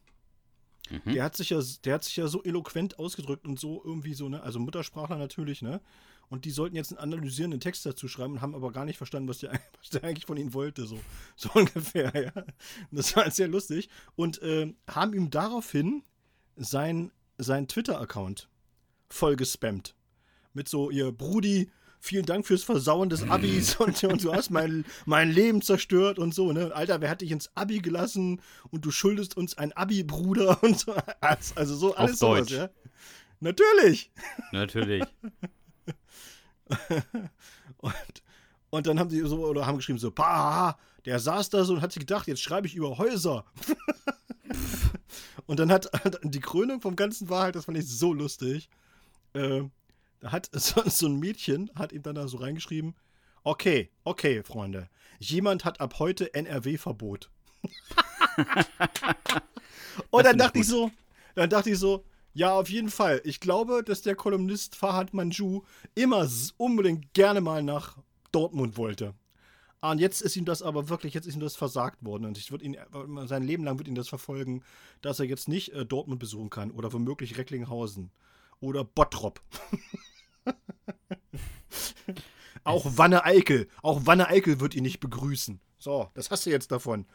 Mhm. 0.89 1.13
Der 1.13 1.23
hat 1.23 1.35
sich 1.35 1.51
ja, 1.51 1.61
der 1.85 1.95
hat 1.95 2.03
sich 2.03 2.15
ja 2.17 2.27
so 2.27 2.43
eloquent 2.43 2.99
ausgedrückt 2.99 3.47
und 3.47 3.59
so 3.59 3.81
irgendwie 3.83 4.13
so, 4.13 4.27
ne, 4.29 4.41
also 4.41 4.59
Muttersprachler 4.59 5.17
natürlich, 5.17 5.61
ne? 5.61 5.81
Und 6.29 6.45
die 6.45 6.51
sollten 6.51 6.75
jetzt 6.75 6.91
einen 6.91 6.99
analysierenden 6.99 7.59
Text 7.59 7.85
dazu 7.87 8.07
schreiben 8.07 8.33
und 8.33 8.41
haben 8.41 8.53
aber 8.53 8.71
gar 8.71 8.85
nicht 8.85 8.97
verstanden, 8.97 9.27
was 9.27 9.39
der, 9.39 9.51
was 9.79 9.89
der 9.89 10.03
eigentlich 10.03 10.25
von 10.25 10.37
ihnen 10.37 10.53
wollte, 10.53 10.85
so, 10.85 10.99
so 11.35 11.49
ungefähr, 11.55 12.11
ja. 12.15 12.43
Das 12.91 13.15
war 13.15 13.29
sehr 13.31 13.47
lustig. 13.47 13.89
Und 14.15 14.41
äh, 14.41 14.73
haben 14.87 15.13
ihm 15.13 15.29
daraufhin 15.29 16.03
sein, 16.55 17.11
sein 17.37 17.67
Twitter-Account 17.67 18.47
voll 19.09 19.35
gespammt. 19.35 19.95
Mit 20.53 20.67
so, 20.69 20.89
ihr 20.89 21.11
Brudi, 21.11 21.71
vielen 21.99 22.25
Dank 22.25 22.45
fürs 22.47 22.63
Versauen 22.63 23.09
des 23.09 23.29
Abis 23.29 23.75
und, 23.75 24.03
und 24.03 24.23
du 24.23 24.33
hast 24.33 24.49
mein, 24.49 24.85
mein 25.05 25.29
Leben 25.31 25.61
zerstört 25.61 26.17
und 26.19 26.33
so, 26.33 26.51
ne? 26.51 26.71
Alter, 26.73 27.01
wer 27.01 27.09
hat 27.09 27.21
dich 27.21 27.31
ins 27.31 27.51
Abi 27.55 27.79
gelassen 27.79 28.41
und 28.71 28.85
du 28.85 28.91
schuldest 28.91 29.37
uns 29.37 29.57
ein 29.57 29.73
Abi-Bruder 29.73 30.63
und 30.63 30.79
so. 30.79 30.93
Also 31.21 31.75
so 31.75 31.95
alles 31.95 32.13
Auf 32.13 32.17
sowas, 32.19 32.39
Deutsch. 32.47 32.51
ja? 32.51 32.69
Natürlich. 33.41 34.11
Natürlich. 34.51 35.03
Und, 37.77 37.93
und 38.69 38.87
dann 38.87 38.99
haben 38.99 39.09
sie 39.09 39.19
so, 39.21 39.45
oder 39.45 39.65
haben 39.65 39.77
geschrieben 39.77 39.97
so, 39.99 40.11
bah, 40.11 40.77
der 41.05 41.19
saß 41.19 41.49
da 41.49 41.63
so 41.63 41.73
und 41.73 41.81
hat 41.81 41.91
sich 41.93 42.01
gedacht, 42.01 42.27
jetzt 42.27 42.41
schreibe 42.41 42.67
ich 42.67 42.75
über 42.75 42.97
Häuser. 42.97 43.45
und 45.47 45.59
dann 45.59 45.71
hat, 45.71 45.91
hat 46.03 46.19
die 46.23 46.39
Krönung 46.41 46.81
vom 46.81 46.95
Ganzen 46.95 47.29
war 47.29 47.43
halt, 47.43 47.55
das 47.55 47.65
fand 47.65 47.77
ich 47.77 47.87
so 47.87 48.13
lustig. 48.13 48.69
Äh, 49.33 49.63
da 50.19 50.31
hat 50.31 50.49
so, 50.53 50.81
so 50.85 51.07
ein 51.07 51.19
Mädchen, 51.19 51.71
hat 51.75 51.91
ihm 51.91 52.01
dann 52.03 52.15
da 52.15 52.27
so 52.27 52.37
reingeschrieben, 52.37 52.95
okay, 53.43 53.89
okay, 54.03 54.43
Freunde, 54.43 54.89
jemand 55.19 55.65
hat 55.65 55.81
ab 55.81 55.99
heute 55.99 56.33
NRW-Verbot. 56.33 57.29
und 60.11 60.25
dann 60.25 60.37
dachte 60.37 60.59
ich 60.59 60.67
so, 60.67 60.91
dann 61.35 61.49
dachte 61.49 61.71
ich 61.71 61.79
so, 61.79 62.05
ja, 62.33 62.53
auf 62.53 62.69
jeden 62.69 62.89
Fall. 62.89 63.21
Ich 63.23 63.39
glaube, 63.39 63.83
dass 63.83 64.01
der 64.01 64.15
Kolumnist 64.15 64.75
Fahad 64.75 65.13
Manju 65.13 65.63
immer 65.95 66.27
unbedingt 66.57 67.13
gerne 67.13 67.41
mal 67.41 67.63
nach 67.63 67.97
Dortmund 68.31 68.77
wollte. 68.77 69.13
Ah, 69.81 69.91
Und 69.91 69.99
jetzt 69.99 70.21
ist 70.21 70.35
ihm 70.35 70.45
das 70.45 70.61
aber 70.61 70.89
wirklich, 70.89 71.13
jetzt 71.13 71.25
ist 71.25 71.35
ihm 71.35 71.39
das 71.39 71.55
versagt 71.55 72.03
worden. 72.03 72.25
Und 72.25 72.37
ich 72.37 72.51
würde 72.51 72.65
ihn, 72.65 72.77
sein 73.25 73.43
Leben 73.43 73.63
lang 73.63 73.77
wird 73.77 73.87
ihn 73.87 73.95
das 73.95 74.09
verfolgen, 74.09 74.63
dass 75.01 75.19
er 75.19 75.25
jetzt 75.25 75.47
nicht 75.47 75.73
äh, 75.73 75.85
Dortmund 75.85 76.19
besuchen 76.19 76.49
kann 76.49 76.71
oder 76.71 76.91
womöglich 76.91 77.37
Recklinghausen 77.37 78.11
oder 78.59 78.83
Bottrop. 78.83 79.41
auch 82.63 82.85
Wanne 82.97 83.23
Eickel. 83.25 83.67
Auch 83.81 84.01
Wanne 84.05 84.27
Eickel 84.27 84.59
wird 84.59 84.75
ihn 84.75 84.83
nicht 84.83 84.99
begrüßen. 84.99 85.59
So, 85.77 86.09
das 86.13 86.29
hast 86.31 86.45
du 86.45 86.49
jetzt 86.49 86.71
davon. 86.71 87.05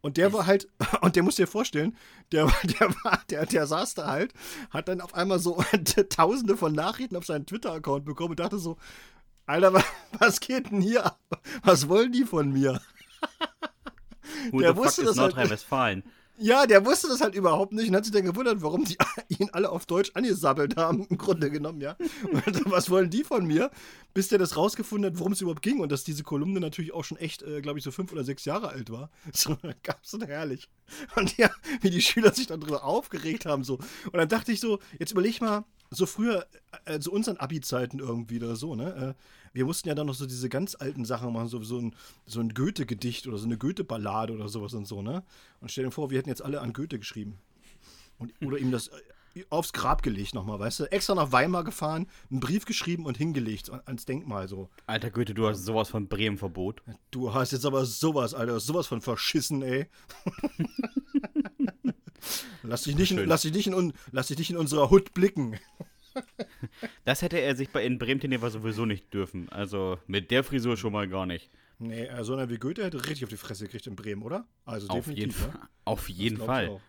Und 0.00 0.16
der 0.16 0.32
war 0.32 0.46
halt, 0.46 0.66
und 1.00 1.14
der 1.16 1.22
musst 1.22 1.38
dir 1.38 1.46
vorstellen, 1.46 1.96
der, 2.32 2.46
der, 2.64 2.88
war, 3.04 3.22
der, 3.30 3.46
der 3.46 3.66
saß 3.66 3.94
da 3.94 4.08
halt, 4.08 4.34
hat 4.70 4.88
dann 4.88 5.00
auf 5.00 5.14
einmal 5.14 5.38
so 5.38 5.62
tausende 6.10 6.56
von 6.56 6.72
Nachrichten 6.72 7.16
auf 7.16 7.24
seinen 7.26 7.46
Twitter-Account 7.46 8.04
bekommen 8.04 8.30
und 8.30 8.40
dachte 8.40 8.58
so, 8.58 8.76
Alter, 9.46 9.72
wa- 9.74 9.84
was 10.18 10.40
geht 10.40 10.70
denn 10.70 10.80
hier 10.80 11.06
ab? 11.06 11.20
Was 11.62 11.88
wollen 11.88 12.12
die 12.12 12.24
von 12.24 12.52
mir? 12.52 12.80
Who 14.50 14.58
Der 14.60 14.70
the 14.70 14.74
fuck 14.74 14.84
wusste 14.86 15.02
ist 15.02 15.08
das 15.10 15.18
halt- 15.18 15.34
Nordrhein-Westfalen? 15.34 16.02
Ja, 16.42 16.66
der 16.66 16.84
wusste 16.84 17.06
das 17.06 17.20
halt 17.20 17.36
überhaupt 17.36 17.72
nicht 17.72 17.88
und 17.88 17.94
hat 17.94 18.04
sich 18.04 18.12
dann 18.12 18.24
gewundert, 18.24 18.62
warum 18.62 18.84
die 18.84 18.96
ihn 19.28 19.48
alle 19.52 19.70
auf 19.70 19.86
Deutsch 19.86 20.10
angesabbelt 20.14 20.76
haben, 20.76 21.06
im 21.08 21.16
Grunde 21.16 21.52
genommen, 21.52 21.80
ja. 21.80 21.96
Und 22.32 22.68
was 22.68 22.90
wollen 22.90 23.10
die 23.10 23.22
von 23.22 23.46
mir? 23.46 23.70
Bis 24.12 24.26
der 24.26 24.40
das 24.40 24.56
rausgefunden 24.56 25.12
hat, 25.12 25.20
worum 25.20 25.32
es 25.32 25.40
überhaupt 25.40 25.62
ging 25.62 25.78
und 25.78 25.92
dass 25.92 26.02
diese 26.02 26.24
Kolumne 26.24 26.58
natürlich 26.58 26.92
auch 26.92 27.04
schon 27.04 27.16
echt, 27.16 27.42
äh, 27.42 27.60
glaube 27.60 27.78
ich, 27.78 27.84
so 27.84 27.92
fünf 27.92 28.10
oder 28.10 28.24
sechs 28.24 28.44
Jahre 28.44 28.70
alt 28.70 28.90
war. 28.90 29.10
So, 29.32 29.56
gab's 29.84 30.12
und 30.14 30.26
herrlich. 30.26 30.68
Und 31.14 31.36
ja, 31.38 31.48
wie 31.80 31.90
die 31.90 32.02
Schüler 32.02 32.34
sich 32.34 32.48
dann 32.48 32.60
darüber 32.60 32.84
aufgeregt 32.84 33.46
haben, 33.46 33.62
so. 33.62 33.74
Und 34.06 34.14
dann 34.14 34.28
dachte 34.28 34.50
ich 34.50 34.58
so, 34.58 34.80
jetzt 34.98 35.12
überleg 35.12 35.40
mal, 35.40 35.64
so 35.92 36.06
früher, 36.06 36.46
äh, 36.86 37.00
so 37.00 37.12
unseren 37.12 37.36
Abi-Zeiten 37.36 37.98
irgendwie 37.98 38.38
oder 38.38 38.56
so, 38.56 38.74
ne? 38.74 39.14
Äh, 39.16 39.22
wir 39.54 39.66
mussten 39.66 39.88
ja 39.88 39.94
dann 39.94 40.06
noch 40.06 40.14
so 40.14 40.24
diese 40.24 40.48
ganz 40.48 40.74
alten 40.74 41.04
Sachen 41.04 41.32
machen, 41.32 41.48
so, 41.48 41.62
so 41.62 41.78
ein, 41.78 41.94
so 42.26 42.40
ein 42.40 42.54
Goethe-Gedicht 42.54 43.26
oder 43.26 43.36
so 43.36 43.44
eine 43.44 43.58
Goethe-Ballade 43.58 44.32
oder 44.32 44.48
sowas 44.48 44.72
und 44.72 44.86
so, 44.86 45.02
ne? 45.02 45.22
Und 45.60 45.70
stell 45.70 45.84
dir 45.84 45.90
vor, 45.90 46.10
wir 46.10 46.18
hätten 46.18 46.30
jetzt 46.30 46.42
alle 46.42 46.60
an 46.60 46.72
Goethe 46.72 46.98
geschrieben. 46.98 47.38
Und, 48.18 48.32
oder 48.44 48.58
ihm 48.58 48.70
das 48.70 48.88
äh, 48.88 48.92
aufs 49.50 49.72
Grab 49.72 50.02
gelegt 50.02 50.34
nochmal, 50.34 50.58
weißt 50.58 50.80
du? 50.80 50.84
Extra 50.92 51.14
nach 51.14 51.32
Weimar 51.32 51.64
gefahren, 51.64 52.06
einen 52.30 52.40
Brief 52.40 52.64
geschrieben 52.64 53.06
und 53.06 53.16
hingelegt 53.16 53.70
an- 53.70 53.82
ans 53.86 54.04
Denkmal 54.04 54.48
so. 54.48 54.68
Alter 54.86 55.10
Goethe, 55.10 55.34
du 55.34 55.46
hast 55.48 55.64
sowas 55.64 55.88
von 55.88 56.08
Bremen-Verbot. 56.08 56.82
Du 57.10 57.34
hast 57.34 57.52
jetzt 57.52 57.66
aber 57.66 57.84
sowas, 57.84 58.34
Alter, 58.34 58.60
sowas 58.60 58.86
von 58.86 59.00
verschissen, 59.00 59.62
ey. 59.62 59.86
lass, 62.62 62.82
dich 62.82 62.96
nicht 62.96 63.12
in, 63.12 63.26
lass, 63.26 63.42
dich 63.42 63.52
nicht 63.52 63.66
in, 63.66 63.92
lass 64.10 64.28
dich 64.28 64.38
nicht 64.38 64.50
in 64.50 64.56
unserer 64.56 64.90
Hut 64.90 65.14
blicken. 65.14 65.58
Das 67.06 67.22
hätte 67.22 67.38
er 67.38 67.56
sich 67.56 67.70
bei 67.70 67.86
in 67.86 67.98
Bremen 67.98 68.20
Teneva 68.20 68.50
sowieso 68.50 68.84
nicht 68.84 69.14
dürfen. 69.14 69.48
Also 69.48 69.96
mit 70.06 70.30
der 70.30 70.44
Frisur 70.44 70.76
schon 70.76 70.92
mal 70.92 71.08
gar 71.08 71.24
nicht. 71.24 71.50
Nee, 71.78 72.06
so 72.20 72.34
einer 72.34 72.50
wie 72.50 72.58
Goethe 72.58 72.84
hätte 72.84 72.98
richtig 72.98 73.24
auf 73.24 73.30
die 73.30 73.38
Fresse 73.38 73.64
gekriegt 73.64 73.86
in 73.86 73.96
Bremen, 73.96 74.22
oder? 74.22 74.46
Also 74.66 74.88
Auf 74.88 75.06
jeden, 75.06 75.30
definitiv, 75.30 75.36
Fall. 75.38 75.48
ne? 75.54 75.68
Auf 75.86 76.08
jeden 76.10 76.36
Fall. 76.36 76.80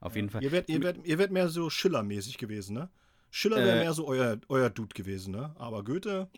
Auf 0.00 0.14
jeden 0.16 0.30
Fall. 0.30 0.42
Ihr 0.42 0.52
wärt, 0.52 0.68
ihr, 0.68 0.82
wärt, 0.82 1.04
ihr 1.06 1.18
wärt 1.18 1.30
mehr 1.30 1.48
so 1.48 1.70
Schiller-mäßig 1.70 2.38
gewesen, 2.38 2.74
ne? 2.74 2.88
Schiller 3.30 3.56
wäre 3.56 3.78
Äh, 3.80 3.84
mehr 3.84 3.92
so 3.92 4.06
euer, 4.06 4.38
euer 4.48 4.70
Dude 4.70 4.94
gewesen, 4.94 5.32
ne? 5.32 5.54
Aber 5.58 5.84
Goethe 5.84 6.28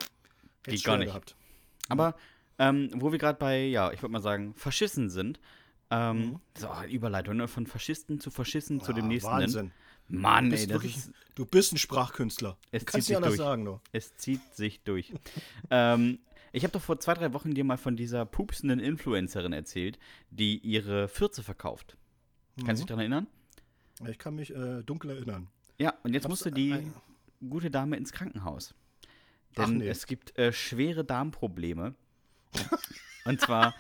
hätte 0.65 0.77
Geht 0.77 0.85
gar 0.85 0.97
nicht. 0.97 1.09
gehabt. 1.09 1.37
Aber 1.89 2.15
ähm, 2.59 2.91
wo 2.95 3.13
wir 3.13 3.19
gerade 3.19 3.39
bei, 3.39 3.65
ja, 3.67 3.93
ich 3.93 4.03
würde 4.03 4.13
mal 4.13 4.23
sagen, 4.23 4.55
Faschissen 4.55 5.11
sind. 5.11 5.39
Ähm, 5.91 6.19
Mhm. 6.19 6.41
So, 6.57 6.69
Überleitung, 6.91 7.37
ne? 7.37 7.49
Von 7.49 7.67
Faschisten 7.67 8.21
zu 8.21 8.31
Faschisten 8.31 8.81
zu 8.81 8.93
dem 8.93 9.05
Ah, 9.07 9.09
nächsten. 9.09 9.31
Wahnsinn. 9.31 9.73
Mann, 10.11 10.51
Du 10.51 10.57
ey, 10.57 10.69
wirklich, 10.71 10.97
ist, 10.97 11.13
du 11.35 11.45
bist 11.45 11.73
ein 11.73 11.79
Sprachkünstler. 11.79 12.57
Es 12.71 12.85
du 12.85 12.93
kannst 12.93 12.93
zieht 12.93 12.95
nicht 12.95 13.07
sich 13.09 13.17
anders 13.17 13.29
durch. 13.37 13.39
sagen, 13.47 13.65
du. 13.67 13.81
es 13.93 14.17
zieht 14.17 14.41
sich 14.55 14.81
durch. 14.83 15.13
ähm, 15.71 16.19
ich 16.53 16.63
habe 16.65 16.73
doch 16.73 16.81
vor 16.81 16.99
zwei, 16.99 17.13
drei 17.15 17.33
Wochen 17.35 17.53
dir 17.55 17.63
mal 17.65 17.77
von 17.77 17.95
dieser 17.97 18.25
pupsenden 18.25 18.81
Influencerin 18.81 19.53
erzählt, 19.53 19.99
die 20.31 20.59
ihre 20.59 21.09
Fürze 21.09 21.43
verkauft. 21.43 21.97
Kannst 22.65 22.81
du 22.81 22.85
dich 22.85 22.87
daran 22.87 23.01
erinnern? 23.01 23.27
Ich 24.07 24.19
kann 24.19 24.35
mich 24.37 24.55
äh, 24.55 24.83
dunkel 24.83 25.11
erinnern. 25.11 25.49
Ja, 25.79 25.95
und 26.03 26.15
jetzt 26.15 26.25
Hab's- 26.25 26.31
musste 26.31 26.53
die 26.53 26.73
ein- 26.75 26.93
gute 27.49 27.71
Dame 27.71 27.97
ins 27.97 28.13
Krankenhaus. 28.13 28.75
Ach 29.57 29.65
Denn 29.67 29.79
nee. 29.79 29.89
es 29.89 30.07
gibt 30.07 30.37
äh, 30.39 30.53
schwere 30.53 31.05
Darmprobleme. 31.05 31.95
und 33.25 33.41
zwar 33.41 33.75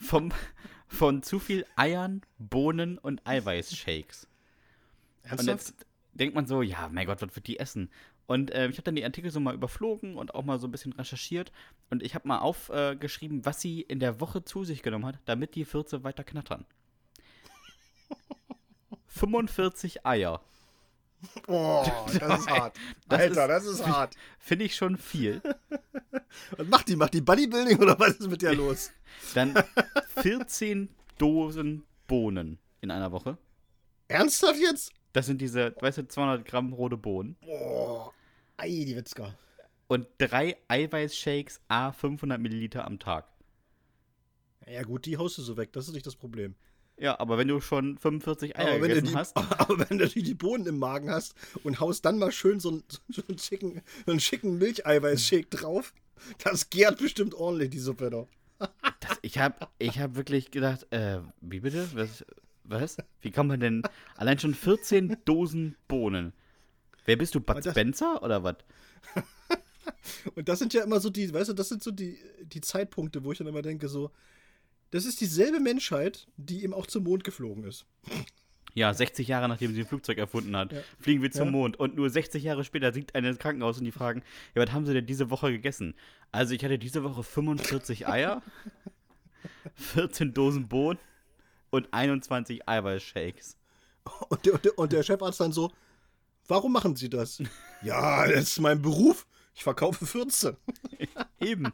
vom, 0.00 0.32
von 0.86 1.22
zu 1.22 1.38
viel 1.38 1.66
Eiern, 1.76 2.22
Bohnen 2.38 2.98
und 2.98 3.26
Eiweißshakes. 3.26 4.28
Und 5.24 5.30
Ernsthaft? 5.30 5.48
jetzt 5.48 5.86
denkt 6.14 6.34
man 6.34 6.46
so, 6.46 6.62
ja, 6.62 6.88
mein 6.92 7.06
Gott, 7.06 7.20
was 7.22 7.34
wird 7.34 7.46
die 7.46 7.58
essen? 7.58 7.90
Und 8.28 8.50
äh, 8.52 8.68
ich 8.68 8.76
habe 8.76 8.82
dann 8.84 8.96
die 8.96 9.04
Artikel 9.04 9.30
so 9.30 9.38
mal 9.40 9.54
überflogen 9.54 10.16
und 10.16 10.34
auch 10.34 10.44
mal 10.44 10.58
so 10.58 10.66
ein 10.66 10.70
bisschen 10.72 10.92
recherchiert. 10.92 11.52
Und 11.90 12.02
ich 12.02 12.14
habe 12.14 12.26
mal 12.26 12.38
aufgeschrieben, 12.38 13.44
was 13.44 13.60
sie 13.60 13.80
in 13.82 14.00
der 14.00 14.20
Woche 14.20 14.44
zu 14.44 14.64
sich 14.64 14.82
genommen 14.82 15.06
hat, 15.06 15.18
damit 15.26 15.54
die 15.54 15.64
Fürze 15.64 16.02
weiter 16.04 16.24
knattern. 16.24 16.64
45 19.08 20.04
Eier. 20.06 20.40
Oh, 21.46 21.84
das 22.18 22.40
ist 22.40 22.50
hart. 22.50 22.76
Das 23.08 23.20
Alter, 23.20 23.42
ist- 23.42 23.48
das 23.48 23.64
ist 23.66 23.86
hart. 23.86 24.14
Finde 24.38 24.64
ich 24.66 24.76
schon 24.76 24.96
viel. 24.96 25.40
Was 26.56 26.66
macht 26.68 26.88
die? 26.88 26.96
Macht 26.96 27.14
die 27.14 27.20
Bodybuilding 27.22 27.78
oder 27.78 27.98
was 27.98 28.16
ist 28.16 28.28
mit 28.28 28.42
der 28.42 28.54
los? 28.54 28.90
Dann 29.34 29.54
14 30.20 30.88
Dosen 31.18 31.84
Bohnen 32.06 32.58
in 32.82 32.90
einer 32.90 33.10
Woche. 33.10 33.38
Ernsthaft 34.08 34.58
jetzt? 34.60 34.92
Das 35.14 35.26
sind 35.26 35.40
diese, 35.40 35.74
weißt 35.80 35.98
du, 35.98 36.08
200 36.08 36.44
Gramm 36.44 36.74
rote 36.74 36.96
Bohnen. 36.98 37.36
Oh, 37.46 38.10
ei, 38.58 38.68
die 38.68 38.94
Witzka. 38.96 39.34
Und 39.88 40.06
drei 40.18 40.56
Eiweißshakes, 40.68 41.60
a 41.68 41.92
500 41.92 42.38
Milliliter 42.38 42.84
am 42.84 42.98
Tag. 42.98 43.26
Ja 44.68 44.82
gut, 44.82 45.06
die 45.06 45.16
haust 45.16 45.38
du 45.38 45.42
so 45.42 45.56
weg, 45.56 45.72
das 45.72 45.88
ist 45.88 45.94
nicht 45.94 46.06
das 46.06 46.16
Problem. 46.16 46.54
Ja, 46.98 47.18
aber 47.20 47.36
wenn 47.36 47.48
du 47.48 47.60
schon 47.60 47.98
45 47.98 48.56
Eier 48.58 48.68
Aber 48.76 48.80
gegessen 48.88 49.06
die, 49.08 49.14
hast, 49.14 49.36
aber 49.60 49.88
wenn 49.90 49.98
du 49.98 50.08
die 50.08 50.34
Bohnen 50.34 50.66
im 50.66 50.78
Magen 50.78 51.10
hast 51.10 51.34
und 51.62 51.78
haust 51.80 52.04
dann 52.04 52.18
mal 52.18 52.32
schön 52.32 52.58
so, 52.60 52.70
einen- 52.70 52.84
so 53.08 53.22
einen 53.28 53.38
schicken, 53.38 53.82
so 54.06 54.12
einen 54.12 54.20
schicken 54.20 54.56
Milcheiweißshake 54.58 55.48
drauf, 55.50 55.92
das 56.42 56.70
gärt 56.70 56.98
bestimmt 56.98 57.34
ordentlich, 57.34 57.70
die 57.70 57.78
Suppe 57.80 58.08
doch. 58.10 58.28
das, 59.00 59.18
ich 59.20 59.38
habe 59.38 59.68
ich 59.78 59.98
hab 59.98 60.16
wirklich 60.16 60.50
gedacht, 60.50 60.86
äh, 60.90 61.20
wie 61.42 61.60
bitte? 61.60 61.86
Was? 61.94 62.24
was? 62.64 62.96
Wie 63.20 63.30
kann 63.30 63.46
man 63.46 63.60
denn 63.60 63.82
allein 64.16 64.38
schon 64.38 64.54
14 64.54 65.18
Dosen 65.26 65.76
Bohnen? 65.88 66.32
Wer 67.04 67.16
bist 67.16 67.34
du, 67.34 67.40
Bud 67.40 67.58
das- 67.64 67.72
Spencer 67.74 68.22
oder 68.22 68.42
was? 68.42 68.56
Und 70.34 70.48
das 70.48 70.58
sind 70.58 70.74
ja 70.74 70.82
immer 70.82 71.00
so 71.00 71.10
die, 71.10 71.32
weißt 71.32 71.50
du, 71.50 71.52
das 71.52 71.68
sind 71.68 71.82
so 71.82 71.90
die, 71.90 72.18
die 72.42 72.60
Zeitpunkte, 72.60 73.22
wo 73.24 73.32
ich 73.32 73.38
dann 73.38 73.46
immer 73.46 73.62
denke, 73.62 73.88
so, 73.88 74.10
das 74.90 75.04
ist 75.04 75.20
dieselbe 75.20 75.60
Menschheit, 75.60 76.26
die 76.36 76.62
eben 76.62 76.74
auch 76.74 76.86
zum 76.86 77.04
Mond 77.04 77.24
geflogen 77.24 77.64
ist. 77.64 77.86
Ja, 78.74 78.92
60 78.92 79.26
Jahre 79.26 79.48
nachdem 79.48 79.72
sie 79.74 79.80
ein 79.80 79.86
Flugzeug 79.86 80.18
erfunden 80.18 80.54
hat, 80.56 80.72
Ja. 80.72 80.80
fliegen 81.00 81.22
wir 81.22 81.30
zum 81.30 81.46
Ja. 81.46 81.50
Mond. 81.52 81.78
Und 81.78 81.96
nur 81.96 82.10
60 82.10 82.42
Jahre 82.44 82.62
später 82.64 82.92
liegt 82.92 83.14
einer 83.14 83.28
ins 83.30 83.38
Krankenhaus 83.38 83.78
und 83.78 83.84
die 83.84 83.92
fragen, 83.92 84.22
ja, 84.54 84.62
was 84.62 84.72
haben 84.72 84.84
sie 84.86 84.92
denn 84.92 85.06
diese 85.06 85.30
Woche 85.30 85.50
gegessen? 85.50 85.94
Also 86.30 86.54
ich 86.54 86.62
hatte 86.64 86.78
diese 86.78 87.02
Woche 87.02 87.22
45 87.22 88.06
Eier, 88.06 88.42
14 89.74 90.34
Dosen 90.34 90.68
Bohnen 90.68 90.98
und 91.70 91.88
21 91.92 92.68
Eiweißshakes. 92.68 93.56
Und 94.28 94.44
der, 94.46 94.54
und, 94.54 94.64
der, 94.64 94.78
und 94.78 94.92
der 94.92 95.02
Chefarzt 95.02 95.40
dann 95.40 95.52
so, 95.52 95.72
warum 96.46 96.72
machen 96.72 96.94
Sie 96.96 97.08
das? 97.10 97.42
ja, 97.82 98.26
das 98.28 98.44
ist 98.50 98.60
mein 98.60 98.80
Beruf. 98.80 99.26
Ich 99.54 99.62
verkaufe 99.64 100.04
14. 100.06 100.54
Eben. 101.40 101.72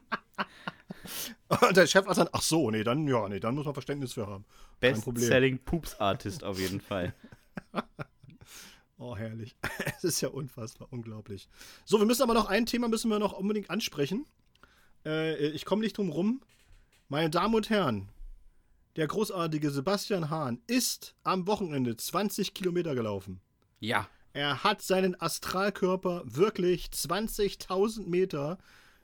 Und 1.49 1.76
der 1.76 1.87
Chefarzt 1.87 2.18
dann, 2.18 2.28
ach 2.32 2.42
so, 2.42 2.71
nee, 2.71 2.85
dann, 2.85 3.06
ja, 3.06 3.28
nee, 3.28 3.40
dann 3.40 3.54
muss 3.54 3.64
man 3.64 3.75
Verständnis 3.75 4.14
für 4.14 4.26
haben. 4.26 4.44
Best-selling 4.80 5.59
Poops 5.59 5.94
Artist 6.00 6.44
auf 6.44 6.59
jeden 6.59 6.80
Fall. 6.80 7.14
Oh, 9.02 9.16
herrlich. 9.16 9.56
Es 9.97 10.04
ist 10.04 10.21
ja 10.21 10.28
unfassbar, 10.28 10.87
unglaublich. 10.92 11.49
So, 11.85 11.99
wir 11.99 12.06
müssen 12.06 12.23
aber 12.23 12.35
noch 12.35 12.47
ein 12.47 12.66
Thema 12.66 12.88
müssen 12.88 13.11
wir 13.11 13.18
noch 13.18 13.32
unbedingt 13.32 13.68
ansprechen. 13.68 14.26
Äh, 15.04 15.49
ich 15.49 15.64
komme 15.64 15.82
nicht 15.82 15.99
drum 15.99 16.11
rum. 16.11 16.40
Meine 17.09 17.28
Damen 17.28 17.54
und 17.54 17.68
Herren, 17.68 18.09
der 18.94 19.09
großartige 19.09 19.71
Sebastian 19.71 20.30
Hahn 20.30 20.62
ist 20.68 21.16
am 21.25 21.49
Wochenende 21.49 21.97
20 21.97 22.54
Kilometer 22.54 22.94
gelaufen. 22.94 23.40
Ja. 23.80 24.09
Er 24.35 24.62
hat 24.62 24.82
seinen 24.82 25.21
Astralkörper 25.21 26.23
wirklich 26.25 26.87
20.000 26.87 28.09
Meter 28.09 28.59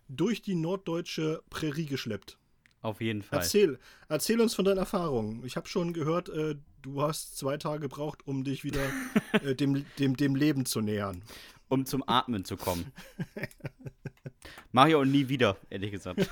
durch 0.08 0.42
die 0.42 0.54
norddeutsche 0.54 1.42
Prärie 1.50 1.86
geschleppt. 1.86 2.38
Auf 2.80 3.00
jeden 3.00 3.22
Fall. 3.22 3.40
Erzähl, 3.40 3.78
erzähl 4.08 4.40
uns 4.40 4.54
von 4.54 4.64
deinen 4.64 4.78
Erfahrungen. 4.78 5.44
Ich 5.44 5.56
habe 5.56 5.68
schon 5.68 5.92
gehört, 5.92 6.28
äh, 6.28 6.54
du 6.82 7.02
hast 7.02 7.36
zwei 7.36 7.56
Tage 7.56 7.80
gebraucht, 7.80 8.26
um 8.26 8.44
dich 8.44 8.64
wieder 8.64 8.80
äh, 9.44 9.54
dem, 9.54 9.84
dem, 9.98 10.16
dem 10.16 10.36
Leben 10.36 10.64
zu 10.64 10.80
nähern. 10.80 11.22
Um 11.68 11.84
zum 11.84 12.02
Atmen 12.06 12.44
zu 12.44 12.56
kommen. 12.56 12.92
Mario 14.72 15.00
und 15.00 15.10
nie 15.10 15.28
wieder, 15.28 15.56
ehrlich 15.68 15.90
gesagt. 15.90 16.30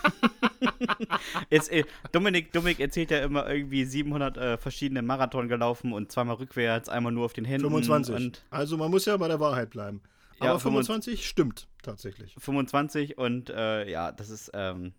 Jetzt, 1.51 1.71
äh, 1.71 1.85
Dominik, 2.13 2.53
Dominik 2.53 2.81
erzählt 2.81 3.11
ja 3.11 3.19
immer 3.19 3.49
irgendwie 3.49 3.85
700 3.85 4.37
äh, 4.37 4.57
verschiedene 4.57 5.03
Marathon 5.03 5.49
gelaufen 5.49 5.93
und 5.93 6.11
zweimal 6.13 6.37
rückwärts, 6.37 6.89
einmal 6.89 7.13
nur 7.13 7.25
auf 7.25 7.33
den 7.33 7.45
Händen. 7.45 7.69
25. 7.69 8.41
also 8.51 8.77
man 8.77 8.91
muss 8.91 9.05
ja 9.05 9.17
bei 9.17 9.29
der 9.29 9.41
Wahrheit 9.41 9.71
bleiben. 9.71 10.01
Aber 10.39 10.53
ja, 10.53 10.59
25 10.59 11.27
stimmt 11.27 11.69
tatsächlich. 11.83 12.35
25 12.39 13.19
und 13.19 13.51
äh, 13.51 13.89
ja, 13.89 14.13
das 14.13 14.31
ist, 14.31 14.51
ähm, 14.55 14.93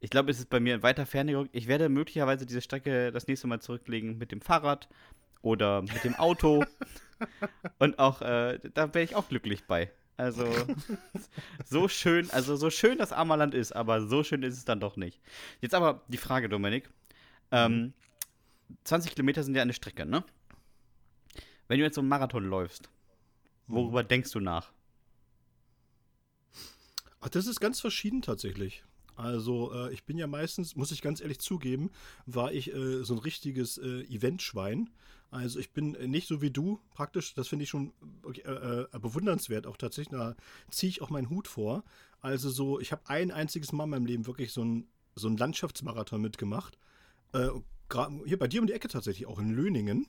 ich 0.00 0.10
glaube, 0.10 0.30
es 0.30 0.38
ist 0.38 0.50
bei 0.50 0.60
mir 0.60 0.74
in 0.74 0.82
weiter 0.82 1.06
Ferne 1.06 1.32
gerückt. 1.32 1.50
Ich 1.52 1.68
werde 1.68 1.88
möglicherweise 1.88 2.46
diese 2.46 2.60
Strecke 2.60 3.12
das 3.12 3.26
nächste 3.26 3.46
Mal 3.46 3.60
zurücklegen 3.60 4.18
mit 4.18 4.32
dem 4.32 4.40
Fahrrad 4.40 4.88
oder 5.42 5.82
mit 5.82 6.04
dem 6.04 6.14
Auto. 6.14 6.64
und 7.78 7.98
auch, 7.98 8.22
äh, 8.22 8.58
da 8.74 8.92
wäre 8.94 9.04
ich 9.04 9.16
auch 9.16 9.28
glücklich 9.28 9.64
bei. 9.66 9.90
Also, 10.16 10.46
so 11.64 11.88
schön, 11.88 12.30
also 12.30 12.56
so 12.56 12.70
schön 12.70 12.98
das 12.98 13.12
Ammerland 13.12 13.54
ist, 13.54 13.72
aber 13.72 14.06
so 14.06 14.22
schön 14.22 14.42
ist 14.42 14.56
es 14.56 14.64
dann 14.64 14.80
doch 14.80 14.96
nicht. 14.96 15.20
Jetzt 15.60 15.74
aber 15.74 16.02
die 16.08 16.18
Frage, 16.18 16.48
Dominik. 16.48 16.88
Ähm, 17.50 17.92
20 18.84 19.12
Kilometer 19.14 19.42
sind 19.42 19.54
ja 19.54 19.62
eine 19.62 19.72
Strecke, 19.72 20.06
ne? 20.06 20.24
Wenn 21.68 21.78
du 21.78 21.84
jetzt 21.84 21.94
so 21.94 22.00
einen 22.00 22.08
Marathon 22.08 22.44
läufst, 22.44 22.90
worüber 23.66 24.04
denkst 24.04 24.30
du 24.32 24.40
nach? 24.40 24.72
Ach, 27.20 27.28
das 27.28 27.46
ist 27.46 27.60
ganz 27.60 27.80
verschieden 27.80 28.20
tatsächlich. 28.22 28.82
Also 29.14 29.72
äh, 29.72 29.92
ich 29.92 30.04
bin 30.04 30.18
ja 30.18 30.26
meistens, 30.26 30.74
muss 30.74 30.90
ich 30.90 31.02
ganz 31.02 31.20
ehrlich 31.20 31.38
zugeben, 31.38 31.90
war 32.26 32.52
ich 32.52 32.74
äh, 32.74 33.04
so 33.04 33.14
ein 33.14 33.20
richtiges 33.20 33.78
äh, 33.78 34.02
Eventschwein. 34.04 34.90
Also 35.30 35.58
ich 35.58 35.70
bin 35.72 35.94
äh, 35.94 36.08
nicht 36.08 36.26
so 36.26 36.42
wie 36.42 36.50
du 36.50 36.80
praktisch, 36.90 37.34
das 37.34 37.48
finde 37.48 37.62
ich 37.64 37.70
schon 37.70 37.92
äh, 38.44 38.50
äh, 38.50 38.86
bewundernswert 38.98 39.66
auch 39.66 39.76
tatsächlich, 39.76 40.18
da 40.18 40.34
ziehe 40.70 40.90
ich 40.90 41.02
auch 41.02 41.10
meinen 41.10 41.30
Hut 41.30 41.46
vor. 41.46 41.84
Also 42.20 42.50
so, 42.50 42.80
ich 42.80 42.92
habe 42.92 43.02
ein 43.06 43.30
einziges 43.30 43.72
Mal 43.72 43.84
in 43.84 43.90
meinem 43.90 44.06
Leben 44.06 44.26
wirklich 44.26 44.52
so 44.52 44.64
ein, 44.64 44.88
so 45.14 45.28
Landschaftsmarathon 45.28 46.20
mitgemacht. 46.20 46.78
hier 47.32 48.38
bei 48.38 48.48
dir 48.48 48.60
um 48.60 48.66
die 48.66 48.72
Ecke 48.72 48.88
tatsächlich, 48.88 49.26
auch 49.26 49.38
in 49.38 49.50
Löningen. 49.50 50.06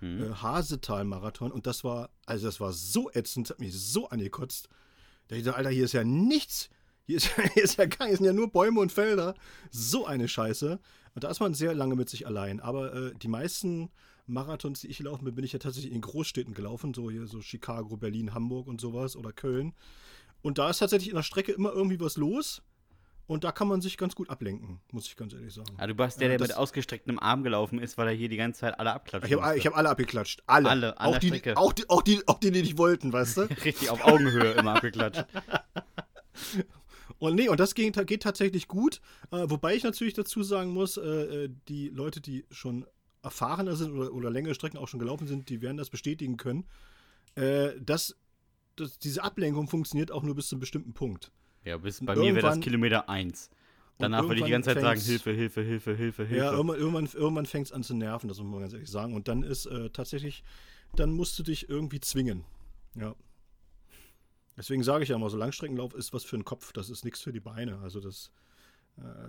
Hm. 0.00 0.42
Hasetal-Marathon 0.42 1.52
und 1.52 1.66
das 1.66 1.84
war, 1.84 2.10
also 2.26 2.46
das 2.46 2.60
war 2.60 2.72
so 2.72 3.10
ätzend, 3.12 3.50
hat 3.50 3.60
mich 3.60 3.74
so 3.74 4.08
angekotzt. 4.08 4.68
Da 5.28 5.36
ich 5.36 5.42
dachte, 5.42 5.56
Alter, 5.56 5.70
hier 5.70 5.84
ist 5.84 5.92
ja 5.92 6.04
nichts, 6.04 6.68
hier 7.06 7.16
ist, 7.16 7.30
hier 7.54 7.64
ist 7.64 7.78
ja 7.78 7.86
gar, 7.86 8.08
hier 8.08 8.16
sind 8.16 8.26
ja 8.26 8.32
nur 8.32 8.50
Bäume 8.50 8.80
und 8.80 8.92
Felder. 8.92 9.34
So 9.70 10.06
eine 10.06 10.28
Scheiße. 10.28 10.78
Und 11.14 11.24
da 11.24 11.30
ist 11.30 11.40
man 11.40 11.54
sehr 11.54 11.74
lange 11.74 11.96
mit 11.96 12.10
sich 12.10 12.26
allein. 12.26 12.60
Aber 12.60 12.94
äh, 12.94 13.14
die 13.14 13.28
meisten 13.28 13.90
Marathons, 14.26 14.80
die 14.80 14.88
ich 14.88 14.98
gelaufen 14.98 15.24
bin, 15.24 15.34
bin 15.34 15.44
ich 15.44 15.52
ja 15.52 15.58
tatsächlich 15.58 15.92
in 15.92 16.00
Großstädten 16.00 16.52
gelaufen. 16.52 16.94
So 16.94 17.10
hier 17.10 17.26
so 17.26 17.40
Chicago, 17.40 17.96
Berlin, 17.96 18.34
Hamburg 18.34 18.66
und 18.66 18.80
sowas 18.80 19.16
oder 19.16 19.32
Köln. 19.32 19.72
Und 20.42 20.58
da 20.58 20.68
ist 20.70 20.78
tatsächlich 20.78 21.08
in 21.08 21.16
der 21.16 21.22
Strecke 21.22 21.52
immer 21.52 21.72
irgendwie 21.72 22.00
was 22.00 22.16
los. 22.16 22.62
Und 23.26 23.42
da 23.42 23.50
kann 23.50 23.66
man 23.66 23.80
sich 23.80 23.96
ganz 23.96 24.14
gut 24.14 24.30
ablenken, 24.30 24.80
muss 24.92 25.06
ich 25.06 25.16
ganz 25.16 25.32
ehrlich 25.32 25.52
sagen. 25.52 25.74
Ah, 25.78 25.86
du 25.86 25.98
warst 25.98 26.20
der, 26.20 26.28
der 26.28 26.40
mit 26.40 26.56
ausgestrecktem 26.56 27.18
Arm 27.18 27.42
gelaufen 27.42 27.80
ist, 27.80 27.98
weil 27.98 28.08
er 28.08 28.14
hier 28.14 28.28
die 28.28 28.36
ganze 28.36 28.60
Zeit 28.60 28.78
alle 28.78 28.92
abklatscht. 28.92 29.26
Ich 29.26 29.36
habe 29.36 29.58
hab 29.58 29.76
alle 29.76 29.88
abgeklatscht. 29.88 30.42
Alle. 30.46 30.70
Alle, 30.70 31.00
auch 31.00 31.18
die, 31.18 31.56
auch, 31.56 31.72
die, 31.72 31.88
auch, 31.88 32.02
die, 32.02 32.28
auch 32.28 32.38
die, 32.38 32.52
die 32.52 32.62
nicht 32.62 32.78
wollten, 32.78 33.12
weißt 33.12 33.36
du? 33.38 33.40
Richtig, 33.64 33.90
auf 33.90 34.04
Augenhöhe 34.04 34.52
immer 34.52 34.76
abgeklatscht. 34.76 35.26
Und 37.18 37.34
nee, 37.34 37.48
und 37.48 37.58
das 37.58 37.74
geht, 37.74 38.06
geht 38.06 38.22
tatsächlich 38.22 38.68
gut. 38.68 39.00
Äh, 39.30 39.48
wobei 39.48 39.74
ich 39.74 39.84
natürlich 39.84 40.12
dazu 40.12 40.42
sagen 40.42 40.72
muss, 40.72 40.98
äh, 40.98 41.44
äh, 41.44 41.50
die 41.68 41.88
Leute, 41.88 42.20
die 42.20 42.44
schon 42.50 42.86
erfahrener 43.22 43.74
sind 43.74 43.92
oder, 43.92 44.12
oder 44.12 44.30
längere 44.30 44.54
Strecken 44.54 44.76
auch 44.76 44.88
schon 44.88 45.00
gelaufen 45.00 45.26
sind, 45.26 45.48
die 45.48 45.62
werden 45.62 45.78
das 45.78 45.88
bestätigen 45.88 46.36
können, 46.36 46.66
äh, 47.34 47.70
dass, 47.80 48.16
dass, 48.76 48.98
diese 48.98 49.24
Ablenkung 49.24 49.66
funktioniert 49.68 50.12
auch 50.12 50.22
nur 50.22 50.34
bis 50.34 50.48
zu 50.48 50.56
einem 50.56 50.60
bestimmten 50.60 50.92
Punkt. 50.92 51.32
Ja, 51.66 51.76
bis 51.78 52.02
bei 52.04 52.14
mir 52.14 52.34
wäre 52.34 52.46
das 52.46 52.60
Kilometer 52.60 53.08
1. 53.08 53.50
Danach 53.98 54.22
würde 54.22 54.36
ich 54.36 54.44
die 54.44 54.50
ganze 54.52 54.72
Zeit 54.72 54.80
sagen, 54.80 55.00
Hilfe, 55.00 55.32
Hilfe, 55.32 55.62
Hilfe, 55.62 55.94
Hilfe, 55.96 56.24
Hilfe. 56.24 56.36
Ja, 56.36 56.52
irgendwann, 56.52 56.78
irgendwann, 56.78 57.08
irgendwann 57.12 57.46
fängt 57.46 57.66
es 57.66 57.72
an 57.72 57.82
zu 57.82 57.94
nerven, 57.94 58.28
das 58.28 58.38
muss 58.38 58.46
man 58.46 58.60
ganz 58.60 58.72
ehrlich 58.72 58.90
sagen. 58.90 59.14
Und 59.14 59.26
dann 59.26 59.42
ist 59.42 59.66
äh, 59.66 59.90
tatsächlich, 59.90 60.44
dann 60.94 61.10
musst 61.10 61.36
du 61.38 61.42
dich 61.42 61.68
irgendwie 61.68 61.98
zwingen. 61.98 62.44
Ja. 62.94 63.16
Deswegen 64.56 64.84
sage 64.84 65.02
ich 65.02 65.08
ja 65.08 65.16
immer, 65.16 65.28
so 65.28 65.36
Langstreckenlauf 65.36 65.92
ist 65.94 66.12
was 66.12 66.24
für 66.24 66.36
den 66.36 66.44
Kopf, 66.44 66.72
das 66.72 66.88
ist 66.88 67.04
nichts 67.04 67.20
für 67.20 67.32
die 67.32 67.40
Beine. 67.40 67.78
Also 67.78 68.00
das, 68.00 68.30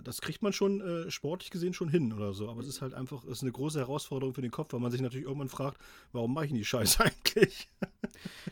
das 0.02 0.22
kriegt 0.22 0.42
man 0.42 0.52
schon 0.52 0.80
äh, 0.80 1.10
sportlich 1.10 1.50
gesehen 1.50 1.74
schon 1.74 1.88
hin 1.88 2.12
oder 2.12 2.32
so. 2.32 2.48
Aber 2.48 2.60
es 2.60 2.68
ist 2.68 2.80
halt 2.80 2.94
einfach, 2.94 3.24
es 3.24 3.38
ist 3.38 3.42
eine 3.42 3.52
große 3.52 3.78
Herausforderung 3.78 4.34
für 4.34 4.40
den 4.40 4.50
Kopf, 4.50 4.72
weil 4.72 4.80
man 4.80 4.90
sich 4.90 5.00
natürlich 5.00 5.26
irgendwann 5.26 5.50
fragt, 5.50 5.78
warum 6.12 6.32
mache 6.32 6.46
ich 6.46 6.50
denn 6.50 6.58
die 6.58 6.64
Scheiße 6.64 7.04
eigentlich? 7.04 7.68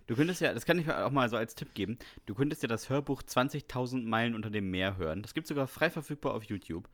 Du 0.06 0.14
könntest 0.14 0.40
ja, 0.40 0.52
das 0.52 0.66
kann 0.66 0.78
ich 0.78 0.90
auch 0.90 1.10
mal 1.10 1.28
so 1.28 1.36
als 1.36 1.54
Tipp 1.54 1.74
geben, 1.74 1.98
du 2.26 2.34
könntest 2.34 2.62
ja 2.62 2.68
das 2.68 2.90
Hörbuch 2.90 3.22
20.000 3.22 4.06
Meilen 4.06 4.34
unter 4.34 4.50
dem 4.50 4.70
Meer 4.70 4.98
hören. 4.98 5.22
Das 5.22 5.32
gibt 5.32 5.46
es 5.46 5.48
sogar 5.48 5.66
frei 5.66 5.90
verfügbar 5.90 6.34
auf 6.34 6.44
YouTube. 6.44 6.88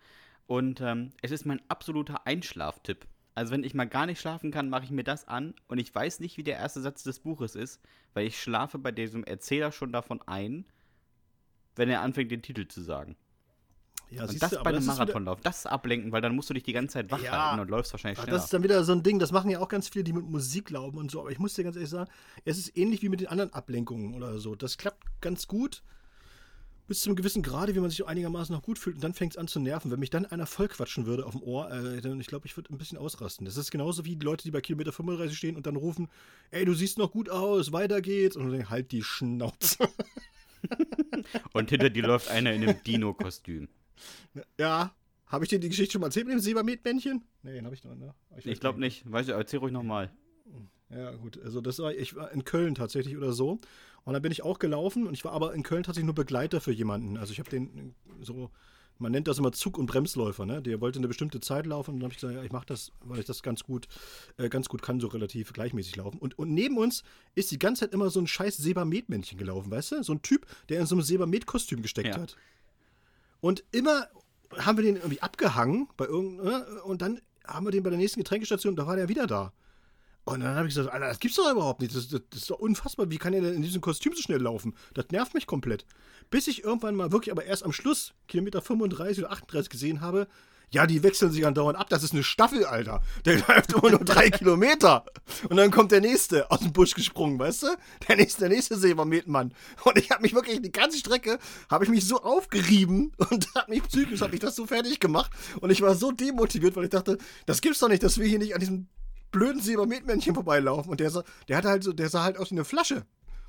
Und 0.46 0.80
ähm, 0.80 1.10
es 1.22 1.30
ist 1.30 1.44
mein 1.44 1.60
absoluter 1.68 2.26
Einschlaftipp. 2.26 3.06
Also 3.34 3.52
wenn 3.52 3.64
ich 3.64 3.74
mal 3.74 3.88
gar 3.88 4.06
nicht 4.06 4.20
schlafen 4.20 4.50
kann, 4.50 4.68
mache 4.68 4.84
ich 4.84 4.90
mir 4.90 5.04
das 5.04 5.26
an 5.26 5.54
und 5.66 5.78
ich 5.78 5.94
weiß 5.94 6.20
nicht, 6.20 6.36
wie 6.36 6.42
der 6.42 6.58
erste 6.58 6.80
Satz 6.80 7.02
des 7.02 7.20
Buches 7.20 7.54
ist, 7.54 7.80
weil 8.12 8.26
ich 8.26 8.40
schlafe 8.40 8.78
bei 8.78 8.92
diesem 8.92 9.24
Erzähler 9.24 9.72
schon 9.72 9.90
davon 9.90 10.20
ein, 10.26 10.66
wenn 11.74 11.88
er 11.88 12.02
anfängt, 12.02 12.30
den 12.30 12.42
Titel 12.42 12.68
zu 12.68 12.82
sagen. 12.82 13.16
Ja, 14.12 14.22
und 14.24 14.42
das 14.42 14.50
du, 14.50 14.62
bei 14.62 14.70
einem 14.70 14.84
Marathonlauf, 14.84 15.40
das 15.40 15.60
ist 15.60 15.66
ablenken, 15.66 16.12
weil 16.12 16.20
dann 16.20 16.34
musst 16.34 16.50
du 16.50 16.54
dich 16.54 16.62
die 16.62 16.72
ganze 16.72 16.94
Zeit 16.94 17.10
wach 17.10 17.22
ja, 17.22 17.50
halten 17.50 17.60
und 17.60 17.70
läufst 17.70 17.92
wahrscheinlich 17.92 18.18
schneller. 18.18 18.36
Das 18.36 18.44
ist 18.44 18.52
dann 18.52 18.62
wieder 18.62 18.84
so 18.84 18.92
ein 18.92 19.02
Ding, 19.02 19.18
das 19.18 19.32
machen 19.32 19.50
ja 19.50 19.58
auch 19.60 19.68
ganz 19.68 19.88
viele, 19.88 20.04
die 20.04 20.12
mit 20.12 20.24
Musik 20.24 20.66
glauben 20.66 20.98
und 20.98 21.10
so, 21.10 21.20
aber 21.20 21.30
ich 21.30 21.38
muss 21.38 21.54
dir 21.54 21.64
ganz 21.64 21.76
ehrlich 21.76 21.90
sagen, 21.90 22.10
es 22.44 22.58
ist 22.58 22.76
ähnlich 22.76 23.02
wie 23.02 23.08
mit 23.08 23.20
den 23.20 23.28
anderen 23.28 23.52
Ablenkungen 23.52 24.14
oder 24.14 24.38
so. 24.38 24.54
Das 24.54 24.76
klappt 24.76 25.02
ganz 25.20 25.46
gut, 25.46 25.82
bis 26.92 27.00
zu 27.00 27.08
einem 27.08 27.16
gewissen 27.16 27.42
Grade, 27.42 27.74
wie 27.74 27.80
man 27.80 27.90
sich 27.90 28.06
einigermaßen 28.06 28.54
noch 28.54 28.62
gut 28.62 28.78
fühlt. 28.78 28.96
Und 28.96 29.04
dann 29.04 29.14
fängt 29.14 29.32
es 29.32 29.38
an 29.38 29.48
zu 29.48 29.60
nerven. 29.60 29.90
Wenn 29.90 30.00
mich 30.00 30.10
dann 30.10 30.26
einer 30.26 30.46
vollquatschen 30.46 31.06
würde 31.06 31.24
auf 31.24 31.32
dem 31.32 31.42
Ohr, 31.42 31.70
äh, 31.70 32.00
dann 32.00 32.20
ich 32.20 32.26
glaube, 32.26 32.46
ich 32.46 32.56
würde 32.56 32.72
ein 32.72 32.78
bisschen 32.78 32.98
ausrasten. 32.98 33.46
Das 33.46 33.56
ist 33.56 33.70
genauso 33.70 34.04
wie 34.04 34.16
die 34.16 34.24
Leute, 34.24 34.44
die 34.44 34.50
bei 34.50 34.60
Kilometer 34.60 34.92
35 34.92 35.36
stehen 35.36 35.56
und 35.56 35.66
dann 35.66 35.76
rufen, 35.76 36.08
ey, 36.50 36.64
du 36.64 36.74
siehst 36.74 36.98
noch 36.98 37.10
gut 37.10 37.30
aus, 37.30 37.72
weiter 37.72 38.02
geht's. 38.02 38.36
Und 38.36 38.50
dann 38.50 38.68
halt 38.68 38.92
die 38.92 39.02
Schnauze. 39.02 39.88
und 41.52 41.70
hinter 41.70 41.90
dir 41.90 42.06
läuft 42.06 42.28
einer 42.28 42.52
in 42.52 42.62
einem 42.62 42.82
Dino-Kostüm. 42.86 43.68
Ja, 44.58 44.94
habe 45.26 45.44
ich 45.44 45.48
dir 45.48 45.58
die 45.58 45.68
Geschichte 45.68 45.92
schon 45.92 46.00
mal 46.00 46.08
erzählt 46.08 46.26
mit 46.26 46.34
dem 46.34 46.40
Silbermetmännchen? 46.40 47.24
Nee, 47.42 47.54
den 47.54 47.64
habe 47.64 47.74
ich 47.74 47.84
noch, 47.84 47.94
ne? 47.94 48.14
Ich, 48.36 48.46
ich 48.46 48.60
glaube 48.60 48.80
nicht. 48.80 49.10
Weißt 49.10 49.28
du, 49.28 49.32
erzähl 49.32 49.60
ruhig 49.60 49.72
nochmal. 49.72 50.10
Ja, 50.90 51.12
gut. 51.12 51.40
Also 51.42 51.60
das 51.60 51.78
war, 51.78 51.94
ich 51.94 52.14
war 52.14 52.30
in 52.32 52.44
Köln 52.44 52.74
tatsächlich 52.74 53.16
oder 53.16 53.32
so. 53.32 53.58
Und 54.04 54.12
dann 54.12 54.22
bin 54.22 54.32
ich 54.32 54.42
auch 54.42 54.58
gelaufen 54.58 55.06
und 55.06 55.14
ich 55.14 55.24
war 55.24 55.32
aber 55.32 55.54
in 55.54 55.62
Köln 55.62 55.84
tatsächlich 55.84 56.06
nur 56.06 56.14
Begleiter 56.14 56.60
für 56.60 56.72
jemanden. 56.72 57.16
Also 57.16 57.32
ich 57.32 57.38
habe 57.38 57.48
den 57.48 57.94
so, 58.20 58.50
man 58.98 59.12
nennt 59.12 59.28
das 59.28 59.38
immer 59.38 59.52
Zug- 59.52 59.78
und 59.78 59.86
Bremsläufer, 59.86 60.44
ne? 60.44 60.60
Der 60.60 60.80
wollte 60.80 60.98
eine 60.98 61.08
bestimmte 61.08 61.40
Zeit 61.40 61.66
laufen 61.66 61.92
und 61.92 62.00
dann 62.00 62.04
habe 62.04 62.12
ich 62.12 62.20
gesagt, 62.20 62.34
ja, 62.34 62.42
ich 62.42 62.52
mache 62.52 62.66
das, 62.66 62.92
weil 63.00 63.20
ich 63.20 63.26
das 63.26 63.42
ganz 63.42 63.62
gut, 63.62 63.88
äh, 64.36 64.48
ganz 64.48 64.68
gut 64.68 64.82
kann, 64.82 65.00
so 65.00 65.06
relativ 65.08 65.52
gleichmäßig 65.52 65.96
laufen. 65.96 66.18
Und, 66.18 66.38
und 66.38 66.52
neben 66.52 66.76
uns 66.76 67.04
ist 67.34 67.50
die 67.50 67.58
ganze 67.58 67.80
Zeit 67.80 67.94
immer 67.94 68.10
so 68.10 68.20
ein 68.20 68.26
scheiß 68.26 68.56
Sebamed-Männchen 68.58 69.38
gelaufen, 69.38 69.70
weißt 69.70 69.92
du? 69.92 70.02
So 70.02 70.12
ein 70.12 70.22
Typ, 70.22 70.46
der 70.68 70.80
in 70.80 70.86
so 70.86 70.94
einem 70.94 71.02
Sebamed-Kostüm 71.02 71.80
gesteckt 71.80 72.16
ja. 72.16 72.20
hat. 72.20 72.36
Und 73.42 73.64
immer 73.72 74.06
haben 74.56 74.78
wir 74.78 74.84
den 74.84 74.96
irgendwie 74.96 75.20
abgehangen 75.20 75.88
bei 75.96 76.06
irgendeinem, 76.06 76.46
ne? 76.46 76.82
und 76.84 77.02
dann 77.02 77.20
haben 77.44 77.66
wir 77.66 77.72
den 77.72 77.82
bei 77.82 77.90
der 77.90 77.98
nächsten 77.98 78.20
Getränkestation, 78.20 78.76
da 78.76 78.86
war 78.86 78.94
der 78.94 79.08
wieder 79.08 79.26
da. 79.26 79.52
Und 80.24 80.40
dann 80.40 80.54
habe 80.54 80.68
ich 80.68 80.74
gesagt, 80.74 80.94
Alter, 80.94 81.08
das 81.08 81.18
gibt's 81.18 81.36
doch 81.36 81.50
überhaupt 81.50 81.80
nicht. 81.80 81.92
Das, 81.96 82.08
das, 82.08 82.20
das, 82.30 82.42
ist 82.42 82.50
doch 82.50 82.60
unfassbar. 82.60 83.10
Wie 83.10 83.18
kann 83.18 83.34
er 83.34 83.40
denn 83.40 83.54
in 83.54 83.62
diesem 83.62 83.80
Kostüm 83.80 84.14
so 84.14 84.22
schnell 84.22 84.40
laufen? 84.40 84.76
Das 84.94 85.06
nervt 85.10 85.34
mich 85.34 85.48
komplett. 85.48 85.84
Bis 86.30 86.46
ich 86.46 86.62
irgendwann 86.62 86.94
mal 86.94 87.10
wirklich, 87.10 87.32
aber 87.32 87.44
erst 87.44 87.64
am 87.64 87.72
Schluss, 87.72 88.14
Kilometer 88.28 88.62
35 88.62 89.24
oder 89.24 89.32
38 89.32 89.68
gesehen 89.68 90.00
habe, 90.00 90.28
Ja, 90.72 90.86
die 90.86 91.02
wechseln 91.02 91.30
sich 91.30 91.46
andauernd 91.46 91.78
ab. 91.78 91.90
Das 91.90 92.02
ist 92.02 92.12
eine 92.12 92.22
Staffel, 92.22 92.64
Alter. 92.64 93.02
Der 93.26 93.36
läuft 93.48 93.72
immer 93.74 93.90
nur 93.90 94.04
drei 94.04 94.30
Kilometer. 94.30 95.04
Und 95.48 95.58
dann 95.58 95.70
kommt 95.70 95.92
der 95.92 96.00
nächste 96.00 96.50
aus 96.50 96.60
dem 96.60 96.72
Busch 96.72 96.94
gesprungen, 96.94 97.38
weißt 97.38 97.64
du? 97.64 97.66
Der 98.08 98.16
nächste, 98.16 98.40
der 98.40 98.48
nächste 98.48 98.78
Silbermetenmann. 98.78 99.52
Und 99.84 99.98
ich 99.98 100.10
habe 100.10 100.22
mich 100.22 100.34
wirklich 100.34 100.62
die 100.62 100.72
ganze 100.72 100.98
Strecke, 100.98 101.38
habe 101.70 101.84
ich 101.84 101.90
mich 101.90 102.06
so 102.06 102.22
aufgerieben 102.22 103.12
und 103.30 103.54
habe 103.54 103.70
mich 103.70 103.82
psychisch, 103.82 104.22
habe 104.22 104.34
ich 104.34 104.40
das 104.40 104.56
so 104.56 104.66
fertig 104.66 104.98
gemacht. 104.98 105.30
Und 105.60 105.70
ich 105.70 105.82
war 105.82 105.94
so 105.94 106.10
demotiviert, 106.10 106.74
weil 106.74 106.84
ich 106.84 106.90
dachte, 106.90 107.18
das 107.44 107.60
gibt's 107.60 107.80
doch 107.80 107.88
nicht, 107.88 108.02
dass 108.02 108.18
wir 108.18 108.26
hier 108.26 108.38
nicht 108.38 108.54
an 108.54 108.60
diesem 108.60 108.88
blöden 109.30 109.60
Silbermetmännchen 109.60 110.34
vorbeilaufen. 110.34 110.90
Und 110.90 111.00
der, 111.00 111.10
sah, 111.10 111.22
der 111.48 111.58
hatte 111.58 111.68
halt 111.68 111.84
so, 111.84 111.92
der 111.92 112.08
sah 112.08 112.22
halt 112.22 112.38
aus 112.38 112.50
wie 112.50 112.54
eine 112.54 112.64
Flasche. 112.64 113.04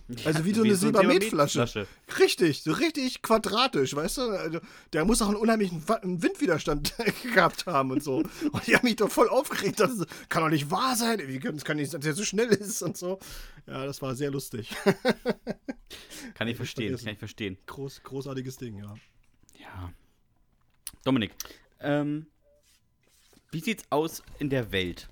Also 0.26 0.46
wie 0.46 0.54
so 0.54 0.64
wie 0.64 0.68
eine 0.68 0.76
so 0.76 0.88
Silbermetflasche. 0.88 1.88
Richtig, 2.20 2.64
so 2.64 2.72
richtig 2.74 3.22
quadratisch, 3.22 3.96
weißt 3.96 4.18
du? 4.18 4.22
Also, 4.22 4.60
der 4.92 5.06
muss 5.06 5.22
auch 5.22 5.28
einen 5.28 5.38
unheimlichen 5.38 5.84
Windwiderstand 5.88 6.94
gehabt 7.34 7.66
haben 7.66 7.92
und 7.92 8.04
so. 8.04 8.18
Und 8.18 8.68
ich 8.68 8.74
habe 8.76 8.86
mich 8.86 8.98
doch 8.98 9.10
voll 9.10 9.30
aufgeregt. 9.30 9.80
Das 9.80 9.92
kann 10.30 10.44
doch 10.44 10.50
nicht 10.50 10.70
wahr 10.72 10.96
sein. 10.96 11.22
Wie 11.26 11.40
kann 11.40 11.56
es 11.56 11.64
kann 11.64 11.78
nicht 11.78 11.92
sein, 11.92 12.02
dass 12.02 12.06
der 12.06 12.16
so 12.16 12.24
schnell 12.24 12.50
ist 12.50 12.82
und 12.82 12.98
so. 12.98 13.20
Ja, 13.66 13.86
das 13.86 14.02
war 14.02 14.16
sehr 14.16 14.32
lustig. 14.32 14.76
Kann 16.34 16.48
ich 16.48 16.58
verstehen, 16.58 16.98
kann 16.98 17.14
ich 17.14 17.20
verstehen. 17.20 17.58
Groß, 17.68 18.02
großartiges 18.04 18.58
Ding, 18.58 18.78
ja. 18.78 18.96
Ja. 19.60 19.94
Dominik, 21.04 21.32
ähm, 21.80 22.26
wie 23.52 23.60
sieht's 23.60 23.84
aus 23.90 24.24
in 24.40 24.50
der 24.50 24.72
Welt? 24.72 25.10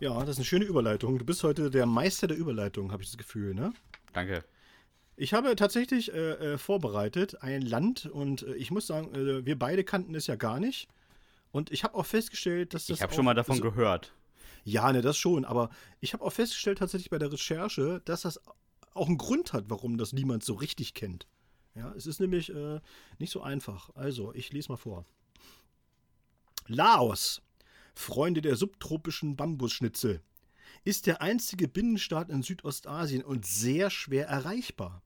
Ja, 0.00 0.18
das 0.20 0.30
ist 0.30 0.36
eine 0.38 0.44
schöne 0.44 0.64
Überleitung. 0.64 1.18
Du 1.18 1.24
bist 1.24 1.42
heute 1.42 1.70
der 1.70 1.86
Meister 1.86 2.26
der 2.28 2.36
Überleitung, 2.36 2.92
habe 2.92 3.02
ich 3.02 3.08
das 3.10 3.18
Gefühl, 3.18 3.54
ne? 3.54 3.72
Danke. 4.12 4.44
Ich 5.16 5.34
habe 5.34 5.56
tatsächlich 5.56 6.12
äh, 6.12 6.54
äh, 6.54 6.58
vorbereitet 6.58 7.42
ein 7.42 7.62
Land 7.62 8.06
und 8.06 8.42
äh, 8.42 8.54
ich 8.54 8.70
muss 8.70 8.86
sagen, 8.86 9.12
äh, 9.14 9.44
wir 9.44 9.58
beide 9.58 9.82
kannten 9.82 10.14
es 10.14 10.28
ja 10.28 10.36
gar 10.36 10.60
nicht. 10.60 10.88
Und 11.50 11.72
ich 11.72 11.82
habe 11.82 11.94
auch 11.96 12.06
festgestellt, 12.06 12.74
dass 12.74 12.86
das. 12.86 12.98
Ich 12.98 13.02
habe 13.02 13.12
schon 13.14 13.24
mal 13.24 13.34
davon 13.34 13.56
so- 13.56 13.62
gehört. 13.62 14.12
Ja, 14.64 14.92
ne, 14.92 15.00
das 15.02 15.16
schon. 15.16 15.44
Aber 15.44 15.70
ich 16.00 16.12
habe 16.12 16.22
auch 16.24 16.32
festgestellt 16.32 16.78
tatsächlich 16.78 17.10
bei 17.10 17.18
der 17.18 17.32
Recherche, 17.32 18.00
dass 18.04 18.20
das 18.22 18.40
auch 18.94 19.06
einen 19.08 19.18
Grund 19.18 19.52
hat, 19.52 19.64
warum 19.68 19.98
das 19.98 20.12
niemand 20.12 20.44
so 20.44 20.54
richtig 20.54 20.94
kennt. 20.94 21.26
Ja, 21.74 21.92
es 21.96 22.06
ist 22.06 22.20
nämlich 22.20 22.54
äh, 22.54 22.80
nicht 23.18 23.32
so 23.32 23.40
einfach. 23.40 23.90
Also, 23.94 24.32
ich 24.34 24.52
lese 24.52 24.68
mal 24.70 24.76
vor. 24.76 25.04
Laos, 26.66 27.40
Freunde 27.98 28.40
der 28.40 28.54
subtropischen 28.54 29.36
Bambusschnitzel, 29.36 30.22
ist 30.84 31.06
der 31.06 31.20
einzige 31.20 31.66
Binnenstaat 31.66 32.30
in 32.30 32.42
Südostasien 32.42 33.24
und 33.24 33.44
sehr 33.44 33.90
schwer 33.90 34.28
erreichbar. 34.28 35.02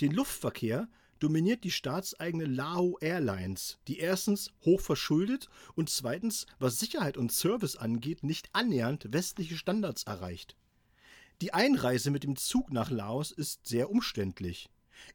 Den 0.00 0.10
Luftverkehr 0.10 0.88
dominiert 1.20 1.62
die 1.62 1.70
staatseigene 1.70 2.44
Lao 2.44 2.98
Airlines, 3.00 3.78
die 3.86 4.00
erstens 4.00 4.50
hoch 4.64 4.80
verschuldet 4.80 5.48
und 5.76 5.88
zweitens, 5.88 6.46
was 6.58 6.80
Sicherheit 6.80 7.16
und 7.16 7.32
Service 7.32 7.76
angeht, 7.76 8.24
nicht 8.24 8.50
annähernd 8.52 9.12
westliche 9.12 9.56
Standards 9.56 10.02
erreicht. 10.02 10.56
Die 11.40 11.54
Einreise 11.54 12.10
mit 12.10 12.24
dem 12.24 12.36
Zug 12.36 12.72
nach 12.72 12.90
Laos 12.90 13.30
ist 13.30 13.66
sehr 13.66 13.88
umständlich. 13.88 14.68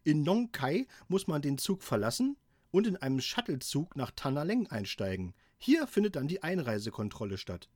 In 0.03 0.23
Nong 0.23 0.53
Khai 0.53 0.87
muss 1.09 1.27
man 1.27 1.41
den 1.41 1.57
Zug 1.57 1.83
verlassen 1.83 2.37
und 2.71 2.87
in 2.87 2.95
einem 2.95 3.19
Shuttlezug 3.19 3.95
nach 3.97 4.11
Tanaleng 4.11 4.67
einsteigen. 4.67 5.35
Hier 5.63 5.85
findet 5.85 6.15
dann 6.15 6.27
die 6.27 6.41
Einreisekontrolle 6.41 7.37
statt. 7.37 7.69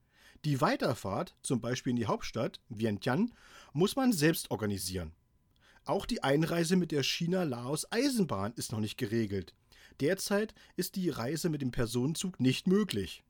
Die 0.43 0.60
Weiterfahrt, 0.60 1.36
zum 1.43 1.62
Beispiel 1.62 1.91
in 1.91 1.98
die 1.98 2.08
Hauptstadt, 2.08 2.60
Vientiane, 2.67 3.30
muss 3.74 3.95
man 3.95 4.12
selbst 4.12 4.50
organisieren. 4.50 5.12
Auch 5.84 6.08
die 6.08 6.24
Einreise 6.24 6.78
mit 6.78 6.91
der 6.91 7.04
China-Laos-Eisenbahn 7.04 8.54
ist 8.56 8.71
noch 8.71 8.80
nicht 8.80 8.98
geregelt. 8.98 9.54
Derzeit 10.00 10.56
ist 10.76 10.95
die 10.95 11.12
Reise 11.12 11.50
mit 11.50 11.62
dem 11.62 11.69
Personenzug 11.69 12.39
nicht 12.39 12.65
möglich. 12.65 13.24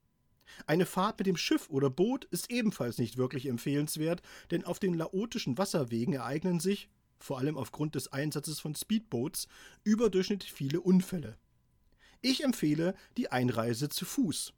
Eine 0.68 0.86
Fahrt 0.86 1.20
mit 1.20 1.28
dem 1.28 1.36
Schiff 1.36 1.70
oder 1.70 1.90
Boot 1.90 2.24
ist 2.24 2.50
ebenfalls 2.50 2.98
nicht 2.98 3.18
wirklich 3.18 3.48
empfehlenswert, 3.48 4.22
denn 4.52 4.64
auf 4.64 4.80
den 4.80 4.94
laotischen 4.94 5.58
Wasserwegen 5.58 6.14
ereignen 6.14 6.62
sich, 6.62 6.88
vor 7.20 7.40
allem 7.40 7.58
aufgrund 7.58 7.96
des 7.96 8.14
Einsatzes 8.14 8.62
von 8.62 8.74
Speedboats, 8.74 9.50
überdurchschnittlich 9.84 10.54
viele 10.54 10.80
Unfälle. 10.80 11.38
Ich 12.22 12.44
empfehle 12.44 12.96
die 13.18 13.32
Einreise 13.32 13.90
zu 13.90 14.06
Fuß. 14.06 14.54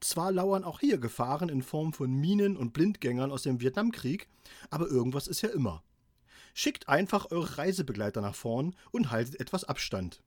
Zwar 0.00 0.32
lauern 0.32 0.64
auch 0.64 0.80
hier 0.80 0.98
Gefahren 0.98 1.48
in 1.48 1.62
Form 1.62 1.92
von 1.92 2.12
Minen 2.12 2.56
und 2.56 2.72
Blindgängern 2.72 3.30
aus 3.30 3.42
dem 3.42 3.60
Vietnamkrieg, 3.60 4.28
aber 4.70 4.88
irgendwas 4.88 5.28
ist 5.28 5.42
ja 5.42 5.48
immer. 5.50 5.84
Schickt 6.54 6.88
einfach 6.88 7.30
eure 7.30 7.58
Reisebegleiter 7.58 8.20
nach 8.20 8.34
vorn 8.34 8.74
und 8.90 9.10
haltet 9.10 9.40
etwas 9.40 9.64
Abstand. 9.64 10.22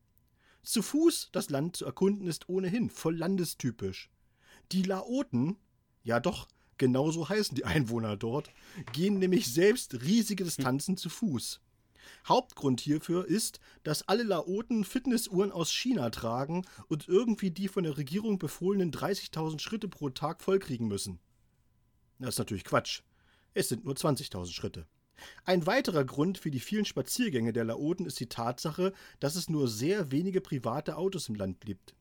Zu 0.63 0.81
Fuß 0.81 1.29
das 1.31 1.49
Land 1.49 1.75
zu 1.75 1.85
erkunden 1.85 2.27
ist 2.27 2.49
ohnehin 2.49 2.89
voll 2.89 3.17
landestypisch. 3.17 4.09
Die 4.71 4.81
Laoten, 4.81 5.57
ja 6.03 6.19
doch, 6.19 6.47
genauso 6.77 7.29
heißen 7.29 7.55
die 7.55 7.65
Einwohner 7.65 8.17
dort, 8.17 8.51
gehen 8.93 9.19
nämlich 9.19 9.53
selbst 9.53 10.01
riesige 10.01 10.43
Distanzen 10.43 10.97
zu 10.97 11.09
Fuß. 11.09 11.61
Hauptgrund 12.27 12.81
hierfür 12.81 13.25
ist, 13.25 13.59
dass 13.83 14.07
alle 14.07 14.23
Laoten 14.23 14.83
Fitnessuhren 14.83 15.51
aus 15.51 15.71
China 15.71 16.09
tragen 16.09 16.65
und 16.87 17.07
irgendwie 17.07 17.51
die 17.51 17.67
von 17.67 17.83
der 17.83 17.97
Regierung 17.97 18.39
befohlenen 18.39 18.91
30.000 18.91 19.59
Schritte 19.59 19.87
pro 19.87 20.09
Tag 20.09 20.41
vollkriegen 20.41 20.87
müssen. 20.87 21.19
Das 22.19 22.35
ist 22.35 22.39
natürlich 22.39 22.63
Quatsch. 22.63 23.01
Es 23.53 23.69
sind 23.69 23.85
nur 23.85 23.95
20.000 23.95 24.51
Schritte. 24.51 24.87
Ein 25.45 25.65
weiterer 25.65 26.03
Grund 26.03 26.37
für 26.37 26.51
die 26.51 26.59
vielen 26.59 26.85
Spaziergänge 26.85 27.53
der 27.53 27.63
Laoten 27.63 28.05
ist 28.05 28.19
die 28.19 28.29
Tatsache, 28.29 28.93
dass 29.19 29.35
es 29.35 29.49
nur 29.49 29.67
sehr 29.67 30.11
wenige 30.11 30.41
private 30.41 30.97
Autos 30.97 31.29
im 31.29 31.35
Land 31.35 31.61
gibt. 31.61 31.95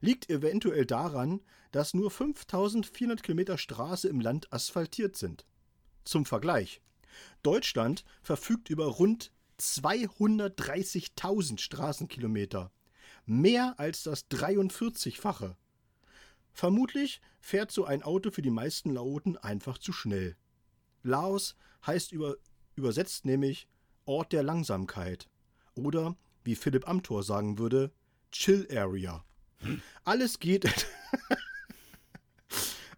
Liegt 0.00 0.30
eventuell 0.30 0.86
daran, 0.86 1.40
dass 1.72 1.94
nur 1.94 2.10
5400 2.10 3.22
Kilometer 3.22 3.58
Straße 3.58 4.08
im 4.08 4.20
Land 4.20 4.52
asphaltiert 4.52 5.16
sind. 5.16 5.44
Zum 6.04 6.24
Vergleich. 6.24 6.80
Deutschland 7.42 8.04
verfügt 8.22 8.70
über 8.70 8.86
rund 8.86 9.32
230.000 9.60 11.58
Straßenkilometer. 11.58 12.72
Mehr 13.26 13.74
als 13.78 14.02
das 14.02 14.28
43-fache. 14.30 15.56
Vermutlich 16.52 17.20
fährt 17.38 17.70
so 17.70 17.84
ein 17.84 18.02
Auto 18.02 18.30
für 18.30 18.42
die 18.42 18.50
meisten 18.50 18.90
Laoten 18.90 19.36
einfach 19.36 19.78
zu 19.78 19.92
schnell. 19.92 20.36
Laos 21.02 21.56
heißt 21.86 22.12
über, 22.12 22.36
übersetzt 22.74 23.24
nämlich 23.24 23.68
Ort 24.04 24.32
der 24.32 24.42
Langsamkeit. 24.42 25.28
Oder, 25.74 26.16
wie 26.42 26.56
Philipp 26.56 26.88
Amthor 26.88 27.22
sagen 27.22 27.58
würde, 27.58 27.92
Chill 28.32 28.66
Area. 28.70 29.24
Alles 30.04 30.38
geht. 30.38 30.64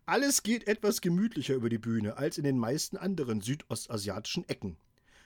Alles 0.06 0.42
geht 0.42 0.66
etwas 0.66 1.00
gemütlicher 1.00 1.54
über 1.54 1.68
die 1.68 1.78
Bühne 1.78 2.16
als 2.16 2.38
in 2.38 2.44
den 2.44 2.58
meisten 2.58 2.96
anderen 2.96 3.40
südostasiatischen 3.40 4.48
Ecken. 4.48 4.76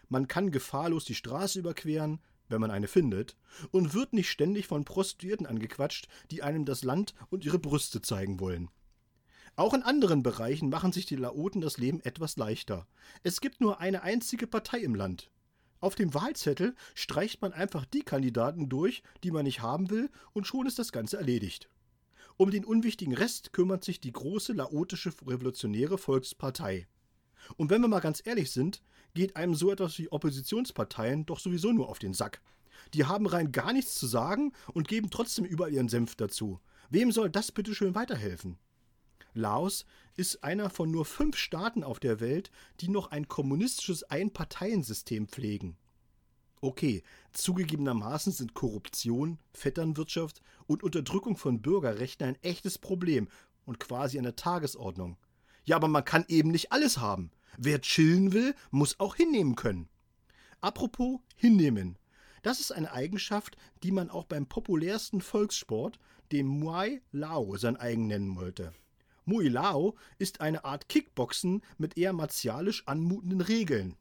Man 0.08 0.28
kann 0.28 0.50
gefahrlos 0.50 1.04
die 1.04 1.14
Straße 1.14 1.58
überqueren, 1.58 2.20
wenn 2.48 2.60
man 2.60 2.70
eine 2.70 2.88
findet, 2.88 3.36
und 3.70 3.94
wird 3.94 4.12
nicht 4.12 4.30
ständig 4.30 4.66
von 4.66 4.84
Prostituierten 4.84 5.46
angequatscht, 5.46 6.08
die 6.30 6.42
einem 6.42 6.64
das 6.64 6.84
Land 6.84 7.14
und 7.30 7.44
ihre 7.44 7.58
Brüste 7.58 8.02
zeigen 8.02 8.40
wollen. 8.40 8.70
Auch 9.56 9.72
in 9.72 9.82
anderen 9.82 10.22
Bereichen 10.22 10.68
machen 10.68 10.92
sich 10.92 11.06
die 11.06 11.16
Laoten 11.16 11.60
das 11.60 11.78
Leben 11.78 12.00
etwas 12.00 12.36
leichter. 12.36 12.86
Es 13.22 13.40
gibt 13.40 13.60
nur 13.60 13.80
eine 13.80 14.02
einzige 14.02 14.46
Partei 14.46 14.80
im 14.80 14.94
Land. 14.94 15.30
Auf 15.80 15.94
dem 15.94 16.14
Wahlzettel 16.14 16.74
streicht 16.94 17.42
man 17.42 17.52
einfach 17.52 17.84
die 17.86 18.02
Kandidaten 18.02 18.68
durch, 18.68 19.02
die 19.24 19.30
man 19.30 19.44
nicht 19.44 19.62
haben 19.62 19.90
will, 19.90 20.10
und 20.32 20.46
schon 20.46 20.66
ist 20.66 20.78
das 20.78 20.92
Ganze 20.92 21.16
erledigt. 21.16 21.70
Um 22.36 22.50
den 22.50 22.66
unwichtigen 22.66 23.14
Rest 23.14 23.54
kümmert 23.54 23.82
sich 23.82 24.00
die 24.00 24.12
große 24.12 24.52
laotische 24.52 25.12
Revolutionäre 25.26 25.96
Volkspartei. 25.96 26.86
Und 27.57 27.70
wenn 27.70 27.81
wir 27.81 27.88
mal 27.88 28.01
ganz 28.01 28.22
ehrlich 28.25 28.51
sind, 28.51 28.83
geht 29.14 29.37
einem 29.37 29.55
so 29.55 29.70
etwas 29.70 29.99
wie 29.99 30.11
Oppositionsparteien 30.11 31.27
doch 31.27 31.38
sowieso 31.38 31.72
nur 31.72 31.88
auf 31.88 31.99
den 31.99 32.14
Sack. 32.14 32.40
Die 32.94 33.05
haben 33.05 33.27
rein 33.27 33.53
gar 33.53 33.72
nichts 33.72 33.94
zu 33.94 34.07
sagen 34.07 34.53
und 34.72 34.88
geben 34.88 35.11
trotzdem 35.11 35.44
überall 35.44 35.72
ihren 35.72 35.88
Senf 35.88 36.14
dazu. 36.14 36.61
Wem 36.90 37.11
soll 37.12 37.31
das 37.31 37.51
bitte 37.51 37.75
schön 37.75 37.94
weiterhelfen? 37.94 38.59
Laos 39.35 39.85
ist 40.16 40.42
einer 40.44 40.70
von 40.70 40.90
nur 40.90 41.05
fünf 41.05 41.37
Staaten 41.37 41.85
auf 41.85 42.01
der 42.01 42.20
Welt, 42.20 42.51
die 42.81 42.88
noch 42.88 43.11
ein 43.11 43.29
kommunistisches 43.29 44.03
Einparteiensystem 44.05 45.29
pflegen. 45.29 45.77
Okay, 46.62 47.03
zugegebenermaßen 47.33 48.33
sind 48.33 48.55
Korruption, 48.55 49.38
Vetternwirtschaft 49.53 50.40
und 50.66 50.83
Unterdrückung 50.83 51.37
von 51.37 51.61
Bürgerrechten 51.61 52.27
ein 52.27 52.42
echtes 52.42 52.79
Problem 52.79 53.29
und 53.66 53.79
quasi 53.79 54.16
an 54.16 54.25
der 54.25 54.37
Tagesordnung. 54.37 55.18
Ja, 55.66 55.76
aber 55.76 55.88
man 55.88 56.05
kann 56.05 56.24
eben 56.29 56.50
nicht 56.50 56.72
alles 56.72 56.98
haben. 56.98 57.31
Wer 57.59 57.81
chillen 57.81 58.33
will, 58.33 58.55
muss 58.70 58.98
auch 58.98 59.16
hinnehmen 59.16 59.57
können. 59.57 59.88
Apropos 60.61 61.20
hinnehmen. 61.37 61.98
Das 62.42 62.61
ist 62.61 62.70
eine 62.70 62.92
Eigenschaft, 62.92 63.57
die 63.83 63.90
man 63.90 64.09
auch 64.09 64.24
beim 64.24 64.46
populärsten 64.46 65.20
Volkssport, 65.20 65.98
dem 66.33 66.46
Muay 66.46 67.02
Lao, 67.12 67.57
sein 67.57 67.76
eigen 67.76 68.07
nennen 68.07 68.37
wollte. 68.37 68.72
Muay 69.24 69.48
Lao 69.48 69.96
ist 70.18 70.40
eine 70.40 70.64
Art 70.64 70.88
Kickboxen 70.88 71.62
mit 71.79 71.98
eher 71.98 72.12
martialisch 72.12 72.87
anmutenden 72.87 73.40
Regeln. 73.40 73.96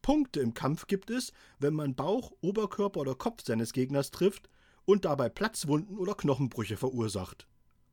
Punkte 0.00 0.40
im 0.40 0.54
Kampf 0.54 0.86
gibt 0.86 1.10
es, 1.10 1.32
wenn 1.58 1.74
man 1.74 1.94
Bauch, 1.94 2.32
Oberkörper 2.40 3.00
oder 3.00 3.14
Kopf 3.14 3.44
seines 3.44 3.72
Gegners 3.72 4.10
trifft 4.10 4.48
und 4.86 5.04
dabei 5.04 5.28
Platzwunden 5.28 5.98
oder 5.98 6.14
Knochenbrüche 6.14 6.76
verursacht. 6.76 7.46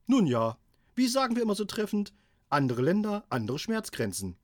Nun 0.08 0.25
ja, 0.25 0.58
wie 0.95 1.08
sagen 1.08 1.36
wir 1.36 1.43
immer 1.43 1.55
so 1.55 1.65
treffend, 1.65 2.13
andere 2.49 2.81
Länder, 2.81 3.25
andere 3.29 3.59
Schmerzgrenzen. 3.59 4.35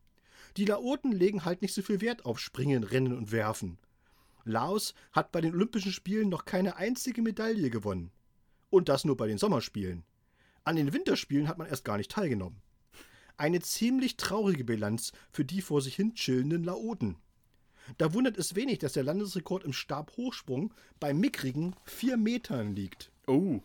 Die 0.57 0.65
Laoten 0.65 1.11
legen 1.11 1.43
halt 1.43 1.61
nicht 1.61 1.73
so 1.73 1.81
viel 1.81 2.01
Wert 2.01 2.25
auf 2.25 2.39
Springen, 2.39 2.83
Rennen 2.83 3.17
und 3.17 3.31
Werfen. 3.31 3.77
Laos 4.45 4.93
hat 5.11 5.31
bei 5.31 5.41
den 5.41 5.53
Olympischen 5.53 5.91
Spielen 5.91 6.29
noch 6.29 6.45
keine 6.45 6.77
einzige 6.77 7.21
Medaille 7.21 7.69
gewonnen. 7.69 8.11
Und 8.69 8.89
das 8.89 9.05
nur 9.05 9.17
bei 9.17 9.27
den 9.27 9.37
Sommerspielen. 9.37 10.03
An 10.63 10.75
den 10.75 10.93
Winterspielen 10.93 11.47
hat 11.47 11.57
man 11.57 11.67
erst 11.67 11.83
gar 11.83 11.97
nicht 11.97 12.11
teilgenommen. 12.11 12.61
Eine 13.37 13.59
ziemlich 13.59 14.17
traurige 14.17 14.63
Bilanz 14.63 15.11
für 15.31 15.43
die 15.43 15.61
vor 15.61 15.81
sich 15.81 15.95
hin 15.95 16.13
chillenden 16.13 16.63
Laoten. 16.63 17.17
Da 17.97 18.13
wundert 18.13 18.37
es 18.37 18.55
wenig, 18.55 18.79
dass 18.79 18.93
der 18.93 19.03
Landesrekord 19.03 19.63
im 19.63 19.73
Stabhochsprung 19.73 20.73
bei 20.99 21.13
mickrigen 21.13 21.75
vier 21.83 22.17
Metern 22.17 22.75
liegt. 22.75 23.11
Oh. 23.27 23.61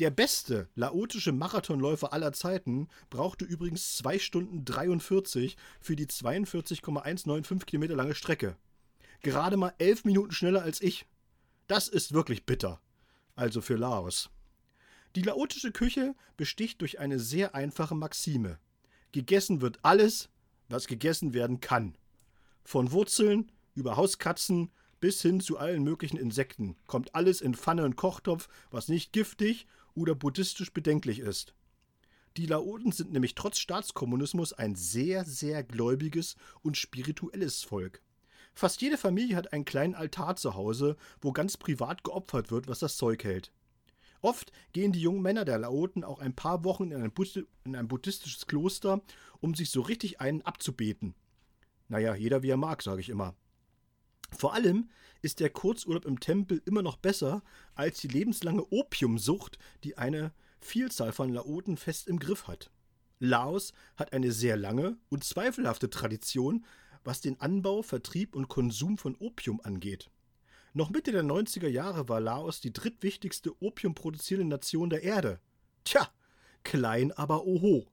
Der 0.00 0.10
beste 0.10 0.66
laotische 0.76 1.30
Marathonläufer 1.30 2.14
aller 2.14 2.32
Zeiten 2.32 2.88
brauchte 3.10 3.44
übrigens 3.44 3.98
2 3.98 4.18
Stunden 4.18 4.64
43 4.64 5.58
für 5.78 5.94
die 5.94 6.06
42,195 6.06 7.66
Kilometer 7.66 7.96
lange 7.96 8.14
Strecke. 8.14 8.56
Gerade 9.20 9.58
mal 9.58 9.74
11 9.76 10.06
Minuten 10.06 10.32
schneller 10.32 10.62
als 10.62 10.80
ich. 10.80 11.04
Das 11.66 11.86
ist 11.86 12.14
wirklich 12.14 12.46
bitter. 12.46 12.80
Also 13.36 13.60
für 13.60 13.76
Laos. 13.76 14.30
Die 15.16 15.22
laotische 15.22 15.70
Küche 15.70 16.14
besticht 16.38 16.80
durch 16.80 16.98
eine 16.98 17.18
sehr 17.18 17.54
einfache 17.54 17.94
Maxime. 17.94 18.58
Gegessen 19.12 19.60
wird 19.60 19.80
alles, 19.82 20.30
was 20.70 20.86
gegessen 20.86 21.34
werden 21.34 21.60
kann. 21.60 21.94
Von 22.64 22.90
Wurzeln 22.90 23.52
über 23.74 23.98
Hauskatzen 23.98 24.70
bis 25.00 25.20
hin 25.20 25.40
zu 25.40 25.58
allen 25.58 25.82
möglichen 25.82 26.16
Insekten 26.16 26.76
kommt 26.86 27.14
alles 27.14 27.40
in 27.40 27.54
Pfanne 27.54 27.84
und 27.84 27.96
Kochtopf, 27.96 28.48
was 28.70 28.88
nicht 28.88 29.12
giftig 29.12 29.66
oder 29.94 30.14
buddhistisch 30.14 30.72
bedenklich 30.72 31.18
ist. 31.18 31.54
Die 32.36 32.46
Laoten 32.46 32.92
sind 32.92 33.12
nämlich 33.12 33.34
trotz 33.34 33.58
Staatskommunismus 33.58 34.52
ein 34.52 34.76
sehr, 34.76 35.24
sehr 35.24 35.64
gläubiges 35.64 36.36
und 36.62 36.76
spirituelles 36.76 37.62
Volk. 37.62 38.02
Fast 38.54 38.82
jede 38.82 38.98
Familie 38.98 39.36
hat 39.36 39.52
einen 39.52 39.64
kleinen 39.64 39.94
Altar 39.94 40.36
zu 40.36 40.54
Hause, 40.54 40.96
wo 41.20 41.32
ganz 41.32 41.56
privat 41.56 42.04
geopfert 42.04 42.50
wird, 42.50 42.68
was 42.68 42.80
das 42.80 42.96
Zeug 42.96 43.24
hält. 43.24 43.52
Oft 44.22 44.52
gehen 44.72 44.92
die 44.92 45.00
jungen 45.00 45.22
Männer 45.22 45.44
der 45.44 45.58
Laoten 45.58 46.04
auch 46.04 46.18
ein 46.18 46.34
paar 46.34 46.62
Wochen 46.64 46.90
in 46.90 47.02
ein, 47.02 47.12
in 47.64 47.74
ein 47.74 47.88
buddhistisches 47.88 48.46
Kloster, 48.46 49.00
um 49.40 49.54
sich 49.54 49.70
so 49.70 49.80
richtig 49.80 50.20
einen 50.20 50.42
abzubeten. 50.42 51.14
Naja, 51.88 52.14
jeder 52.14 52.42
wie 52.42 52.50
er 52.50 52.56
mag, 52.56 52.82
sage 52.82 53.00
ich 53.00 53.08
immer. 53.08 53.34
Vor 54.36 54.54
allem 54.54 54.90
ist 55.22 55.40
der 55.40 55.50
Kurzurlaub 55.50 56.04
im 56.04 56.20
Tempel 56.20 56.62
immer 56.64 56.82
noch 56.82 56.96
besser 56.96 57.42
als 57.74 58.00
die 58.00 58.08
lebenslange 58.08 58.64
Opiumsucht, 58.70 59.58
die 59.84 59.98
eine 59.98 60.32
Vielzahl 60.60 61.12
von 61.12 61.30
Laoten 61.32 61.76
fest 61.76 62.08
im 62.08 62.18
Griff 62.18 62.46
hat. 62.48 62.70
Laos 63.18 63.72
hat 63.96 64.12
eine 64.12 64.32
sehr 64.32 64.56
lange 64.56 64.96
und 65.10 65.24
zweifelhafte 65.24 65.90
Tradition, 65.90 66.64
was 67.04 67.20
den 67.20 67.40
Anbau, 67.40 67.82
Vertrieb 67.82 68.34
und 68.34 68.48
Konsum 68.48 68.98
von 68.98 69.14
Opium 69.16 69.60
angeht. 69.62 70.10
Noch 70.72 70.90
Mitte 70.90 71.12
der 71.12 71.24
90er 71.24 71.68
Jahre 71.68 72.08
war 72.08 72.20
Laos 72.20 72.60
die 72.60 72.72
drittwichtigste 72.72 73.52
opiumproduzierende 73.60 74.48
Nation 74.48 74.88
der 74.88 75.02
Erde. 75.02 75.40
Tja, 75.84 76.08
klein 76.62 77.12
aber 77.12 77.44
oho. 77.44 77.86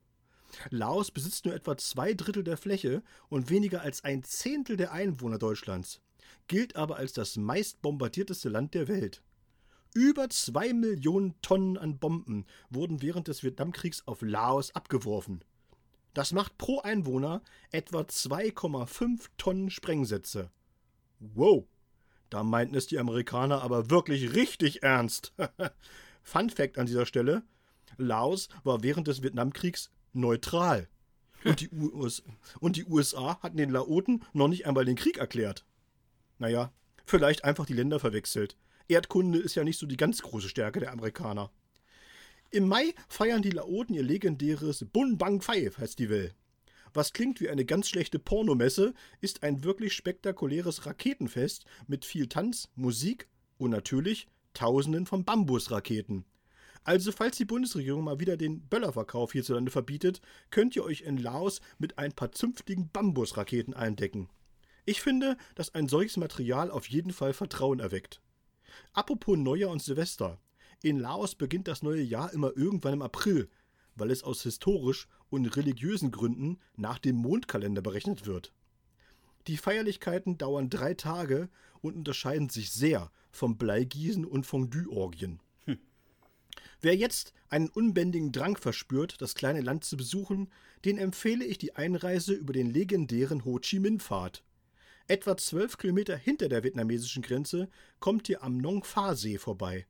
Laos 0.69 1.11
besitzt 1.11 1.45
nur 1.45 1.55
etwa 1.55 1.75
zwei 1.77 2.13
Drittel 2.13 2.43
der 2.43 2.57
Fläche 2.57 3.03
und 3.29 3.49
weniger 3.49 3.81
als 3.81 4.03
ein 4.03 4.23
Zehntel 4.23 4.77
der 4.77 4.91
Einwohner 4.91 5.39
Deutschlands, 5.39 6.01
gilt 6.47 6.75
aber 6.75 6.97
als 6.97 7.13
das 7.13 7.37
meistbombardierteste 7.37 8.49
Land 8.49 8.73
der 8.73 8.87
Welt. 8.87 9.23
Über 9.93 10.29
zwei 10.29 10.73
Millionen 10.73 11.41
Tonnen 11.41 11.77
an 11.77 11.97
Bomben 11.97 12.45
wurden 12.69 13.01
während 13.01 13.27
des 13.27 13.43
Vietnamkriegs 13.43 14.03
auf 14.05 14.21
Laos 14.21 14.75
abgeworfen. 14.75 15.43
Das 16.13 16.33
macht 16.33 16.57
pro 16.57 16.79
Einwohner 16.81 17.41
etwa 17.71 18.01
2,5 18.01 19.27
Tonnen 19.37 19.69
Sprengsätze. 19.69 20.51
Wow, 21.19 21.65
da 22.29 22.43
meinten 22.43 22.75
es 22.75 22.87
die 22.87 22.99
Amerikaner 22.99 23.61
aber 23.61 23.89
wirklich 23.89 24.33
richtig 24.33 24.83
ernst. 24.83 25.33
Fun 26.23 26.49
Fact 26.49 26.77
an 26.77 26.85
dieser 26.85 27.05
Stelle: 27.05 27.43
Laos 27.97 28.49
war 28.63 28.83
während 28.83 29.07
des 29.07 29.23
Vietnamkriegs 29.23 29.91
neutral. 30.13 30.87
Und 31.43 31.61
die, 31.61 31.69
US 31.71 32.23
und 32.59 32.75
die 32.75 32.85
USA 32.85 33.39
hatten 33.41 33.57
den 33.57 33.69
Laoten 33.69 34.23
noch 34.33 34.47
nicht 34.47 34.65
einmal 34.65 34.85
den 34.85 34.95
Krieg 34.95 35.17
erklärt. 35.17 35.65
Naja, 36.39 36.71
vielleicht 37.05 37.43
einfach 37.43 37.65
die 37.65 37.73
Länder 37.73 37.99
verwechselt. 37.99 38.57
Erdkunde 38.87 39.39
ist 39.39 39.55
ja 39.55 39.63
nicht 39.63 39.79
so 39.79 39.85
die 39.85 39.97
ganz 39.97 40.21
große 40.21 40.49
Stärke 40.49 40.79
der 40.79 40.91
Amerikaner. 40.91 41.51
Im 42.49 42.67
Mai 42.67 42.93
feiern 43.09 43.41
die 43.41 43.49
Laoten 43.49 43.93
ihr 43.93 44.03
legendäres 44.03 44.85
Bun 44.93 45.17
Bang 45.17 45.41
Pfei 45.41 45.69
Festival. 45.69 46.31
Was 46.93 47.11
klingt 47.11 47.41
wie 47.41 47.49
eine 47.49 47.65
ganz 47.65 47.89
schlechte 47.89 48.19
Pornomesse, 48.19 48.93
ist 49.19 49.43
ein 49.43 49.63
wirklich 49.63 49.93
spektakuläres 49.93 50.85
Raketenfest 50.85 51.65
mit 51.87 52.05
viel 52.05 52.27
Tanz, 52.27 52.69
Musik 52.75 53.27
und 53.57 53.71
natürlich 53.71 54.27
Tausenden 54.53 55.05
von 55.05 55.25
Bambusraketen. 55.25 56.25
Also, 56.83 57.11
falls 57.11 57.35
die 57.35 57.45
Bundesregierung 57.45 58.05
mal 58.05 58.21
wieder 58.21 58.37
den 58.37 58.61
Böllerverkauf 58.61 59.33
hierzulande 59.33 59.71
verbietet, 59.71 60.21
könnt 60.49 60.75
ihr 60.75 60.85
euch 60.85 61.01
in 61.01 61.17
Laos 61.17 61.59
mit 61.77 61.97
ein 61.97 62.13
paar 62.13 62.31
zünftigen 62.31 62.89
Bambusraketen 62.89 63.73
eindecken. 63.73 64.29
Ich 64.89 65.01
finde, 65.01 65.35
dass 65.53 65.75
ein 65.75 65.89
solches 65.89 66.15
Material 66.15 66.71
auf 66.71 66.87
jeden 66.87 67.11
Fall 67.11 67.33
Vertrauen 67.33 67.81
erweckt. 67.81 68.21
Apropos 68.93 69.37
Neujahr 69.37 69.69
und 69.69 69.81
Silvester. 69.81 70.39
In 70.81 70.97
Laos 70.97 71.35
beginnt 71.35 71.67
das 71.67 71.83
neue 71.83 72.01
Jahr 72.01 72.31
immer 72.31 72.55
irgendwann 72.55 72.93
im 72.93 73.01
April, 73.01 73.49
weil 73.95 74.11
es 74.11 74.23
aus 74.23 74.43
historisch 74.43 75.09
und 75.29 75.45
religiösen 75.57 76.09
Gründen 76.11 76.57
nach 76.77 76.99
dem 76.99 77.17
Mondkalender 77.17 77.81
berechnet 77.81 78.25
wird. 78.25 78.53
Die 79.47 79.57
Feierlichkeiten 79.57 80.37
dauern 80.37 80.69
drei 80.69 80.93
Tage 80.93 81.49
und 81.81 81.97
unterscheiden 81.97 82.47
sich 82.47 82.71
sehr 82.71 83.11
vom 83.29 83.57
Bleigießen 83.57 84.23
und 84.23 84.45
Fondue-Orgien. 84.45 85.41
Wer 86.79 86.95
jetzt 86.95 87.33
einen 87.49 87.67
unbändigen 87.67 88.31
Drang 88.31 88.55
verspürt, 88.55 89.21
das 89.21 89.35
kleine 89.35 89.59
Land 89.59 89.83
zu 89.83 89.97
besuchen, 89.97 90.49
den 90.85 90.97
empfehle 90.97 91.43
ich 91.43 91.57
die 91.57 91.75
Einreise 91.75 92.33
über 92.33 92.53
den 92.53 92.69
legendären 92.69 93.43
Ho 93.43 93.59
Chi 93.59 93.79
Minh-Pfad. 93.79 94.45
Etwa 95.09 95.37
zwölf 95.37 95.77
Kilometer 95.77 96.17
hinter 96.17 96.49
der 96.49 96.63
vietnamesischen 96.63 97.21
Grenze 97.21 97.69
kommt 97.99 98.27
ihr 98.27 98.43
am 98.43 98.57
Nong 98.57 98.83
Pha 98.83 99.15
See 99.15 99.37
vorbei. 99.37 99.87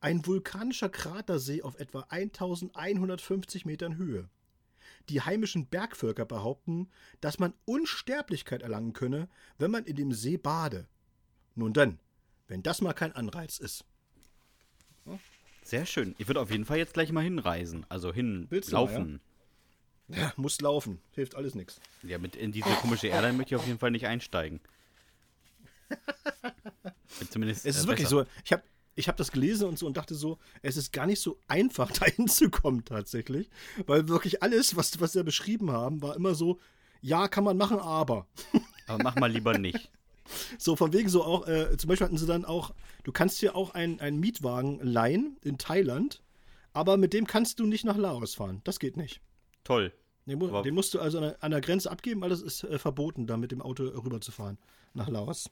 Ein 0.00 0.26
vulkanischer 0.26 0.88
Kratersee 0.88 1.62
auf 1.62 1.78
etwa 1.78 2.00
1150 2.08 3.64
Metern 3.64 3.96
Höhe. 3.96 4.28
Die 5.08 5.20
heimischen 5.20 5.66
Bergvölker 5.66 6.24
behaupten, 6.24 6.88
dass 7.20 7.38
man 7.38 7.54
Unsterblichkeit 7.64 8.62
erlangen 8.62 8.92
könne, 8.92 9.28
wenn 9.58 9.70
man 9.70 9.84
in 9.84 9.96
dem 9.96 10.12
See 10.12 10.36
bade. 10.36 10.88
Nun 11.54 11.72
dann, 11.72 12.00
wenn 12.48 12.62
das 12.62 12.80
mal 12.80 12.92
kein 12.92 13.12
Anreiz 13.12 13.58
ist. 13.58 13.84
Sehr 15.62 15.86
schön. 15.86 16.14
Ich 16.18 16.26
würde 16.26 16.40
auf 16.40 16.50
jeden 16.50 16.64
Fall 16.64 16.78
jetzt 16.78 16.94
gleich 16.94 17.12
mal 17.12 17.22
hinreisen. 17.24 17.86
Also 17.88 18.12
hinlaufen. 18.12 19.20
Ja? 20.08 20.32
muss 20.36 20.60
laufen. 20.60 21.00
Hilft 21.12 21.34
alles 21.34 21.54
nichts. 21.54 21.80
Ja, 22.02 22.18
mit 22.18 22.36
in 22.36 22.52
diese 22.52 22.68
komische 22.68 23.08
Airline 23.08 23.34
möchte 23.34 23.54
ich 23.54 23.60
auf 23.60 23.66
jeden 23.66 23.78
Fall 23.78 23.90
nicht 23.90 24.06
einsteigen. 24.06 24.60
Zumindest, 27.30 27.66
es 27.66 27.76
ist 27.76 27.84
äh, 27.84 27.88
wirklich 27.88 28.08
so. 28.08 28.24
Ich 28.44 28.52
habe 28.52 28.62
ich 28.96 29.08
hab 29.08 29.16
das 29.16 29.30
gelesen 29.30 29.68
und 29.68 29.78
so 29.78 29.86
und 29.86 29.96
dachte 29.96 30.14
so, 30.14 30.38
es 30.62 30.76
ist 30.76 30.92
gar 30.92 31.06
nicht 31.06 31.20
so 31.20 31.38
einfach, 31.48 31.90
da 31.92 32.06
hinzukommen 32.06 32.84
tatsächlich. 32.84 33.48
Weil 33.86 34.08
wirklich 34.08 34.42
alles, 34.42 34.76
was, 34.76 35.00
was 35.00 35.12
sie 35.12 35.22
beschrieben 35.24 35.70
haben, 35.70 36.02
war 36.02 36.16
immer 36.16 36.34
so, 36.34 36.58
ja, 37.02 37.28
kann 37.28 37.44
man 37.44 37.56
machen, 37.56 37.78
aber. 37.78 38.26
Aber 38.88 39.02
mach 39.02 39.16
mal 39.16 39.32
lieber 39.32 39.58
nicht. 39.58 39.90
So, 40.58 40.76
von 40.76 40.92
wegen 40.92 41.08
so 41.08 41.24
auch, 41.24 41.48
äh, 41.48 41.76
zum 41.76 41.88
Beispiel 41.88 42.06
hatten 42.06 42.18
sie 42.18 42.26
dann 42.26 42.44
auch, 42.44 42.72
du 43.02 43.10
kannst 43.10 43.40
hier 43.40 43.56
auch 43.56 43.74
einen, 43.74 43.98
einen 43.98 44.20
Mietwagen 44.20 44.78
leihen 44.80 45.38
in 45.42 45.58
Thailand, 45.58 46.22
aber 46.72 46.96
mit 46.96 47.12
dem 47.12 47.26
kannst 47.26 47.58
du 47.58 47.66
nicht 47.66 47.84
nach 47.84 47.96
Laos 47.96 48.36
fahren. 48.36 48.60
Das 48.62 48.78
geht 48.78 48.96
nicht. 48.96 49.20
Toll. 49.66 49.92
Den, 50.26 50.38
mu 50.38 50.62
den 50.62 50.74
musst 50.74 50.94
du 50.94 51.00
also 51.00 51.18
an 51.18 51.24
der, 51.24 51.42
an 51.42 51.50
der, 51.50 51.60
Grenze 51.60 51.90
abgeben, 51.90 52.20
weil 52.20 52.30
es 52.30 52.40
ist 52.40 52.62
äh, 52.62 52.78
verboten, 52.78 53.26
da 53.26 53.36
mit 53.36 53.50
dem 53.50 53.60
Auto 53.60 53.82
rüberzufahren 53.84 54.58
nach 54.94 55.08
Laos. 55.08 55.50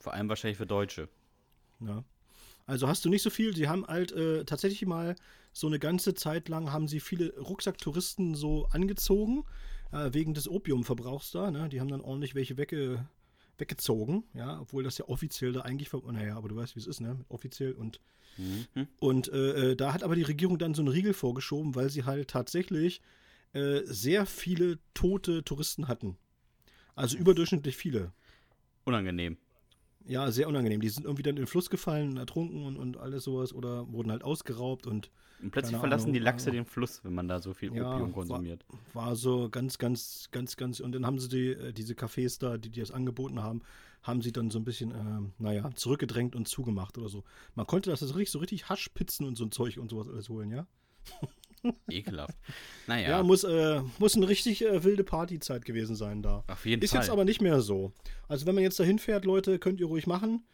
Vor 0.00 0.12
allem 0.12 0.28
wahrscheinlich 0.28 0.58
für 0.58 0.66
Deutsche. 0.66 1.08
Ja. 1.80 2.02
Also 2.66 2.88
hast 2.88 3.04
du 3.04 3.08
nicht 3.08 3.22
so 3.22 3.30
viel. 3.30 3.54
Sie 3.54 3.68
haben 3.68 3.86
halt 3.86 4.10
äh, 4.12 4.44
tatsächlich 4.44 4.84
mal 4.86 5.14
so 5.52 5.68
eine 5.68 5.78
ganze 5.78 6.14
Zeit 6.14 6.48
lang 6.48 6.72
haben 6.72 6.88
sie 6.88 6.98
viele 6.98 7.36
Rucksacktouristen 7.38 8.34
so 8.34 8.66
angezogen, 8.72 9.44
äh, 9.92 10.12
wegen 10.12 10.34
des 10.34 10.48
Opiumverbrauchs 10.48 11.30
da. 11.30 11.50
Ne? 11.50 11.68
Die 11.68 11.80
haben 11.80 11.88
dann 11.88 12.00
ordentlich 12.00 12.34
welche 12.34 12.56
wegge 12.56 13.06
weggezogen, 13.58 14.24
ja, 14.34 14.60
obwohl 14.60 14.82
das 14.82 14.98
ja 14.98 15.08
offiziell 15.08 15.52
da 15.52 15.60
eigentlich, 15.60 15.92
naja, 15.92 16.36
aber 16.36 16.48
du 16.48 16.56
weißt, 16.56 16.76
wie 16.76 16.80
es 16.80 16.86
ist, 16.86 17.00
ne, 17.00 17.24
offiziell 17.28 17.72
und 17.72 18.00
mhm. 18.36 18.88
und 18.98 19.28
äh, 19.32 19.72
äh, 19.72 19.76
da 19.76 19.92
hat 19.92 20.02
aber 20.02 20.16
die 20.16 20.22
Regierung 20.22 20.58
dann 20.58 20.74
so 20.74 20.82
einen 20.82 20.88
Riegel 20.88 21.14
vorgeschoben, 21.14 21.74
weil 21.74 21.90
sie 21.90 22.04
halt 22.04 22.28
tatsächlich 22.28 23.00
äh, 23.52 23.82
sehr 23.84 24.26
viele 24.26 24.78
tote 24.94 25.44
Touristen 25.44 25.88
hatten. 25.88 26.16
Also 26.94 27.16
überdurchschnittlich 27.16 27.76
viele. 27.76 28.12
Unangenehm. 28.84 29.38
Ja, 30.06 30.30
sehr 30.30 30.48
unangenehm. 30.48 30.80
Die 30.80 30.88
sind 30.90 31.04
irgendwie 31.04 31.22
dann 31.22 31.36
in 31.36 31.42
den 31.42 31.46
Fluss 31.46 31.70
gefallen, 31.70 32.16
ertrunken 32.18 32.64
und, 32.64 32.76
und 32.76 32.96
alles 32.98 33.24
sowas 33.24 33.52
oder 33.54 33.90
wurden 33.92 34.10
halt 34.10 34.22
ausgeraubt 34.22 34.86
und. 34.86 35.10
Und 35.42 35.50
plötzlich 35.50 35.76
verlassen 35.76 36.04
Ahnung, 36.04 36.12
die 36.14 36.18
Lachse 36.20 36.50
den 36.50 36.64
Fluss, 36.64 37.02
wenn 37.04 37.12
man 37.14 37.28
da 37.28 37.40
so 37.40 37.52
viel 37.54 37.74
Ja, 37.74 37.92
Opium 37.94 38.08
war- 38.08 38.12
konsumiert. 38.14 38.64
war 38.92 39.16
so 39.16 39.48
ganz, 39.50 39.78
ganz, 39.78 40.28
ganz, 40.30 40.56
ganz. 40.56 40.80
Und 40.80 40.92
dann 40.92 41.04
haben 41.06 41.18
sie 41.18 41.28
die, 41.28 41.48
äh, 41.48 41.72
diese 41.72 41.94
Cafés 41.94 42.38
da, 42.38 42.56
die, 42.56 42.70
die 42.70 42.80
das 42.80 42.90
angeboten 42.90 43.42
haben, 43.42 43.60
haben 44.02 44.22
sie 44.22 44.32
dann 44.32 44.50
so 44.50 44.58
ein 44.58 44.64
bisschen, 44.64 44.90
ähm, 44.92 45.32
naja, 45.38 45.70
zurückgedrängt 45.74 46.36
und 46.36 46.48
zugemacht 46.48 46.96
oder 46.98 47.08
so. 47.08 47.24
Man 47.54 47.66
konnte 47.66 47.90
das 47.90 48.02
richtig, 48.02 48.30
so 48.30 48.38
richtig 48.38 48.68
Haschpizzen 48.68 49.26
und 49.26 49.36
so 49.36 49.44
ein 49.44 49.50
Zeug 49.52 49.78
und 49.78 49.90
sowas 49.90 50.08
alles 50.08 50.28
holen, 50.28 50.50
ja? 50.50 50.66
Ekelhaft. 51.90 52.36
Ja, 52.46 52.54
Naja, 52.86 53.22
muss, 53.22 53.44
äh, 53.44 53.80
muss 53.98 54.16
eine 54.16 54.28
richtig 54.28 54.64
äh, 54.64 54.84
wilde 54.84 55.04
Partyzeit 55.04 55.64
gewesen 55.64 55.96
sein 55.96 56.22
da. 56.22 56.44
auf 56.48 56.66
jeden 56.66 56.82
Ist 56.82 56.90
Fall. 56.92 57.00
jetzt 57.00 57.10
aber 57.10 57.24
nicht 57.24 57.40
mehr 57.40 57.60
so. 57.60 57.92
Also 58.28 58.46
wenn 58.46 58.54
man 58.54 58.64
jetzt 58.64 58.78
dahin 58.80 58.98
fährt, 58.98 59.24
Leute, 59.24 59.58
könnt 59.58 59.80
ihr 59.80 59.86
ruhig 59.86 60.06
machen. 60.06 60.44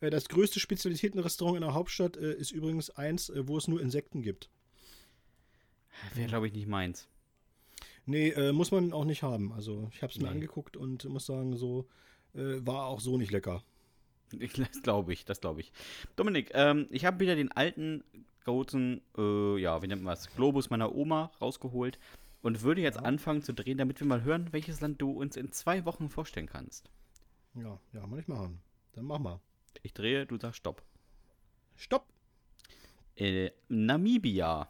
Äh, 0.00 0.10
Das 0.10 0.28
größte 0.28 0.60
Spezialitätenrestaurant 0.60 1.56
in 1.56 1.62
der 1.62 1.74
Hauptstadt 1.74 2.16
äh, 2.16 2.32
ist 2.34 2.50
übrigens 2.50 2.90
eins, 2.90 3.28
äh, 3.30 3.46
wo 3.48 3.56
es 3.58 3.68
nur 3.68 3.80
Insekten 3.80 4.22
gibt. 4.22 4.48
Wäre, 6.14 6.28
glaube 6.28 6.46
ich, 6.46 6.52
nicht 6.52 6.66
meins. 6.68 7.08
Nee, 8.06 8.30
äh, 8.30 8.52
muss 8.52 8.70
man 8.70 8.92
auch 8.92 9.04
nicht 9.04 9.22
haben. 9.22 9.52
Also 9.52 9.88
ich 9.94 10.02
habe 10.02 10.12
es 10.12 10.18
mir 10.18 10.24
Nee. 10.24 10.30
angeguckt 10.34 10.76
und 10.76 11.04
muss 11.04 11.26
sagen, 11.26 11.56
so 11.56 11.86
war 12.36 12.86
auch 12.86 12.98
so 12.98 13.16
nicht 13.16 13.30
lecker. 13.30 13.62
Ich- 14.40 14.52
Das 14.72 14.82
glaube 14.82 15.12
ich, 15.12 15.24
das 15.24 15.40
glaube 15.40 15.60
ich. 15.60 15.72
Dominik, 16.16 16.50
ähm, 16.54 16.88
ich 16.90 17.04
habe 17.04 17.20
wieder 17.20 17.36
den 17.36 17.52
alten 17.52 18.02
großen, 18.44 19.00
äh, 19.16 19.58
ja, 19.58 19.82
wie 19.82 19.86
nennt 19.86 20.02
man 20.02 20.12
das, 20.12 20.34
Globus 20.34 20.70
meiner 20.70 20.94
Oma 20.94 21.32
rausgeholt 21.40 21.98
und 22.42 22.62
würde 22.62 22.82
jetzt 22.82 22.98
anfangen 22.98 23.42
zu 23.42 23.52
drehen, 23.54 23.78
damit 23.78 24.00
wir 24.00 24.06
mal 24.06 24.22
hören, 24.22 24.52
welches 24.52 24.80
Land 24.80 25.00
du 25.00 25.10
uns 25.10 25.36
in 25.36 25.50
zwei 25.50 25.84
Wochen 25.84 26.08
vorstellen 26.08 26.46
kannst. 26.46 26.90
Ja, 27.54 27.78
ja, 27.92 28.06
mal 28.06 28.16
nicht 28.16 28.28
machen. 28.28 28.60
Dann 28.92 29.06
mach 29.06 29.18
mal. 29.18 29.40
Ich 29.82 29.94
drehe, 29.94 30.26
du 30.26 30.38
sagst 30.38 30.58
Stopp. 30.58 30.82
Stopp! 31.74 32.06
Äh, 33.16 33.50
Namibia. 33.68 34.68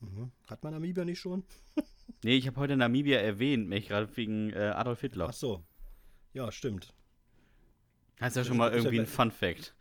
Mhm. 0.00 0.30
Hat 0.46 0.62
man 0.62 0.72
Namibia 0.74 1.04
nicht 1.04 1.20
schon? 1.20 1.44
Nee, 2.22 2.36
ich 2.36 2.46
habe 2.46 2.60
heute 2.60 2.76
Namibia 2.76 3.18
erwähnt, 3.18 3.68
mich 3.68 3.88
gerade 3.88 4.16
wegen 4.16 4.50
äh, 4.52 4.72
Adolf 4.74 5.00
Hitler. 5.00 5.26
Ach 5.28 5.32
so. 5.32 5.64
Ja, 6.32 6.50
stimmt. 6.52 6.94
Das 8.18 8.28
ist 8.28 8.36
ja 8.36 8.44
schon 8.44 8.56
mal 8.56 8.70
ja 8.70 8.76
irgendwie 8.76 9.00
ein 9.00 9.06
Fun 9.06 9.30
Fact. 9.30 9.74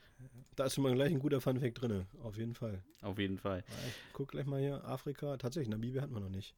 Da 0.55 0.65
ist 0.65 0.75
schon 0.75 0.83
mal 0.83 0.93
gleich 0.93 1.11
ein 1.11 1.19
guter 1.19 1.41
Funfact 1.41 1.81
drin. 1.81 2.05
Auf 2.23 2.37
jeden 2.37 2.55
Fall. 2.55 2.81
Auf 3.01 3.19
jeden 3.19 3.37
Fall. 3.37 3.63
Ich 3.87 4.13
guck 4.13 4.29
gleich 4.31 4.45
mal 4.45 4.59
hier. 4.61 4.83
Afrika. 4.85 5.35
Tatsächlich, 5.37 5.69
Namibia 5.69 6.01
hatten 6.01 6.13
wir 6.13 6.21
noch 6.21 6.29
nicht. 6.29 6.55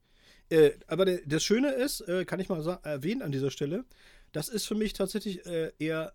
Äh, 0.50 0.72
aber 0.88 1.06
der, 1.06 1.22
das 1.26 1.44
Schöne 1.44 1.72
ist, 1.72 2.02
äh, 2.02 2.26
kann 2.26 2.40
ich 2.40 2.50
mal 2.50 2.66
erwähnen 2.84 3.22
an 3.22 3.32
dieser 3.32 3.52
Stelle, 3.52 3.86
das 4.32 4.50
ist 4.50 4.66
für 4.66 4.76
mich 4.76 4.94
tatsächlich 4.94 5.46
äh, 5.46 5.72
eher 5.80 6.14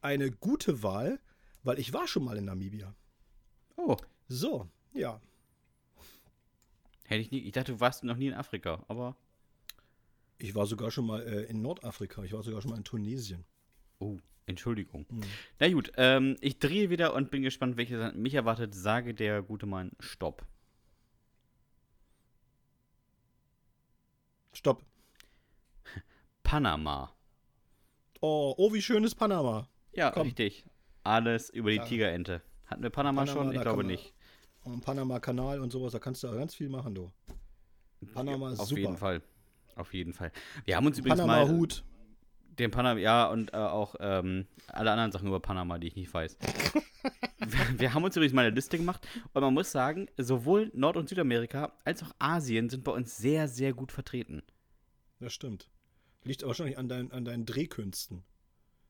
eine 0.00 0.30
gute 0.30 0.82
Wahl, 0.82 1.20
weil 1.62 1.78
ich 1.78 1.92
war 1.92 2.06
schon 2.08 2.24
mal 2.24 2.36
in 2.36 2.44
Namibia. 2.46 2.94
Oh, 3.76 3.96
So, 4.28 4.68
ja. 4.94 5.20
hätte 7.04 7.20
ich 7.20 7.30
nie. 7.30 7.40
Ich 7.40 7.52
dachte, 7.52 7.72
du 7.72 7.80
warst 7.80 8.02
noch 8.04 8.16
nie 8.16 8.28
in 8.28 8.34
Afrika, 8.34 8.84
aber. 8.88 9.16
Ich 10.38 10.54
war 10.54 10.66
sogar 10.66 10.90
schon 10.90 11.06
mal 11.06 11.22
äh, 11.22 11.44
in 11.44 11.62
Nordafrika. 11.62 12.22
Ich 12.22 12.32
war 12.32 12.42
sogar 12.42 12.60
schon 12.60 12.70
mal 12.70 12.76
in 12.76 12.84
Tunesien. 12.84 13.44
Oh, 13.98 14.18
Entschuldigung. 14.46 15.06
Hm. 15.08 15.20
Na 15.58 15.68
gut, 15.72 15.92
ähm, 15.96 16.36
ich 16.40 16.58
drehe 16.58 16.88
wieder 16.88 17.14
und 17.14 17.30
bin 17.30 17.42
gespannt, 17.42 17.76
welches 17.76 18.14
mich 18.14 18.34
erwartet. 18.34 18.74
Sage 18.74 19.12
der 19.12 19.42
gute 19.42 19.66
Mann 19.66 19.90
Stopp. 19.98 20.44
Stopp. 24.52 24.82
Panama. 26.42 27.12
Oh, 28.20 28.54
oh, 28.56 28.72
wie 28.72 28.80
schön 28.80 29.02
ist 29.04 29.16
Panama. 29.16 29.68
Ja, 29.92 30.10
Komm. 30.12 30.22
richtig. 30.28 30.64
Alles 31.02 31.50
über 31.50 31.70
die 31.70 31.76
Ja. 31.76 31.84
Tigerente. 31.84 32.40
Hatten 32.66 32.82
wir 32.82 32.90
Panama, 32.90 33.24
Panama, 33.24 33.42
schon? 33.44 33.52
Ich 33.54 33.60
glaube 33.60 33.78
man- 33.78 33.86
nicht. 33.86 34.14
Und 34.62 34.80
Panama-Kanal 34.80 35.60
und 35.60 35.70
sowas, 35.70 35.92
da 35.92 35.98
kannst 36.00 36.24
du 36.24 36.32
ganz 36.32 36.54
viel 36.54 36.68
machen, 36.68 36.94
du. 36.94 37.12
Panama 38.14 38.50
ist 38.52 38.58
Auf 38.60 38.68
super. 38.68 38.80
jeden 38.80 38.96
Fall. 38.96 39.22
Auf 39.76 39.92
jeden 39.94 40.12
Fall. 40.12 40.32
Wir 40.64 40.76
haben 40.76 40.86
uns 40.86 40.98
übrigens 40.98 41.18
mal 41.20 41.26
Panama-Hut. 41.44 41.84
Den 42.58 42.70
Panama, 42.70 42.98
ja, 42.98 43.26
und 43.28 43.52
äh, 43.52 43.56
auch 43.56 43.94
ähm, 44.00 44.46
alle 44.68 44.90
anderen 44.90 45.12
Sachen 45.12 45.28
über 45.28 45.40
Panama, 45.40 45.78
die 45.78 45.88
ich 45.88 45.96
nicht 45.96 46.12
weiß. 46.12 46.36
wir, 47.38 47.78
wir 47.80 47.94
haben 47.94 48.04
uns 48.04 48.16
übrigens 48.16 48.34
mal 48.34 48.46
eine 48.46 48.54
Liste 48.54 48.78
gemacht 48.78 49.06
und 49.32 49.42
man 49.42 49.54
muss 49.54 49.72
sagen, 49.72 50.08
sowohl 50.16 50.70
Nord- 50.74 50.96
und 50.96 51.08
Südamerika 51.08 51.72
als 51.84 52.02
auch 52.02 52.12
Asien 52.18 52.68
sind 52.70 52.84
bei 52.84 52.92
uns 52.92 53.16
sehr, 53.16 53.48
sehr 53.48 53.72
gut 53.72 53.92
vertreten. 53.92 54.42
Das 55.20 55.32
stimmt. 55.32 55.68
Liegt 56.24 56.44
wahrscheinlich 56.44 56.78
an, 56.78 56.88
dein, 56.88 57.12
an 57.12 57.24
deinen 57.24 57.46
Drehkünsten. 57.46 58.24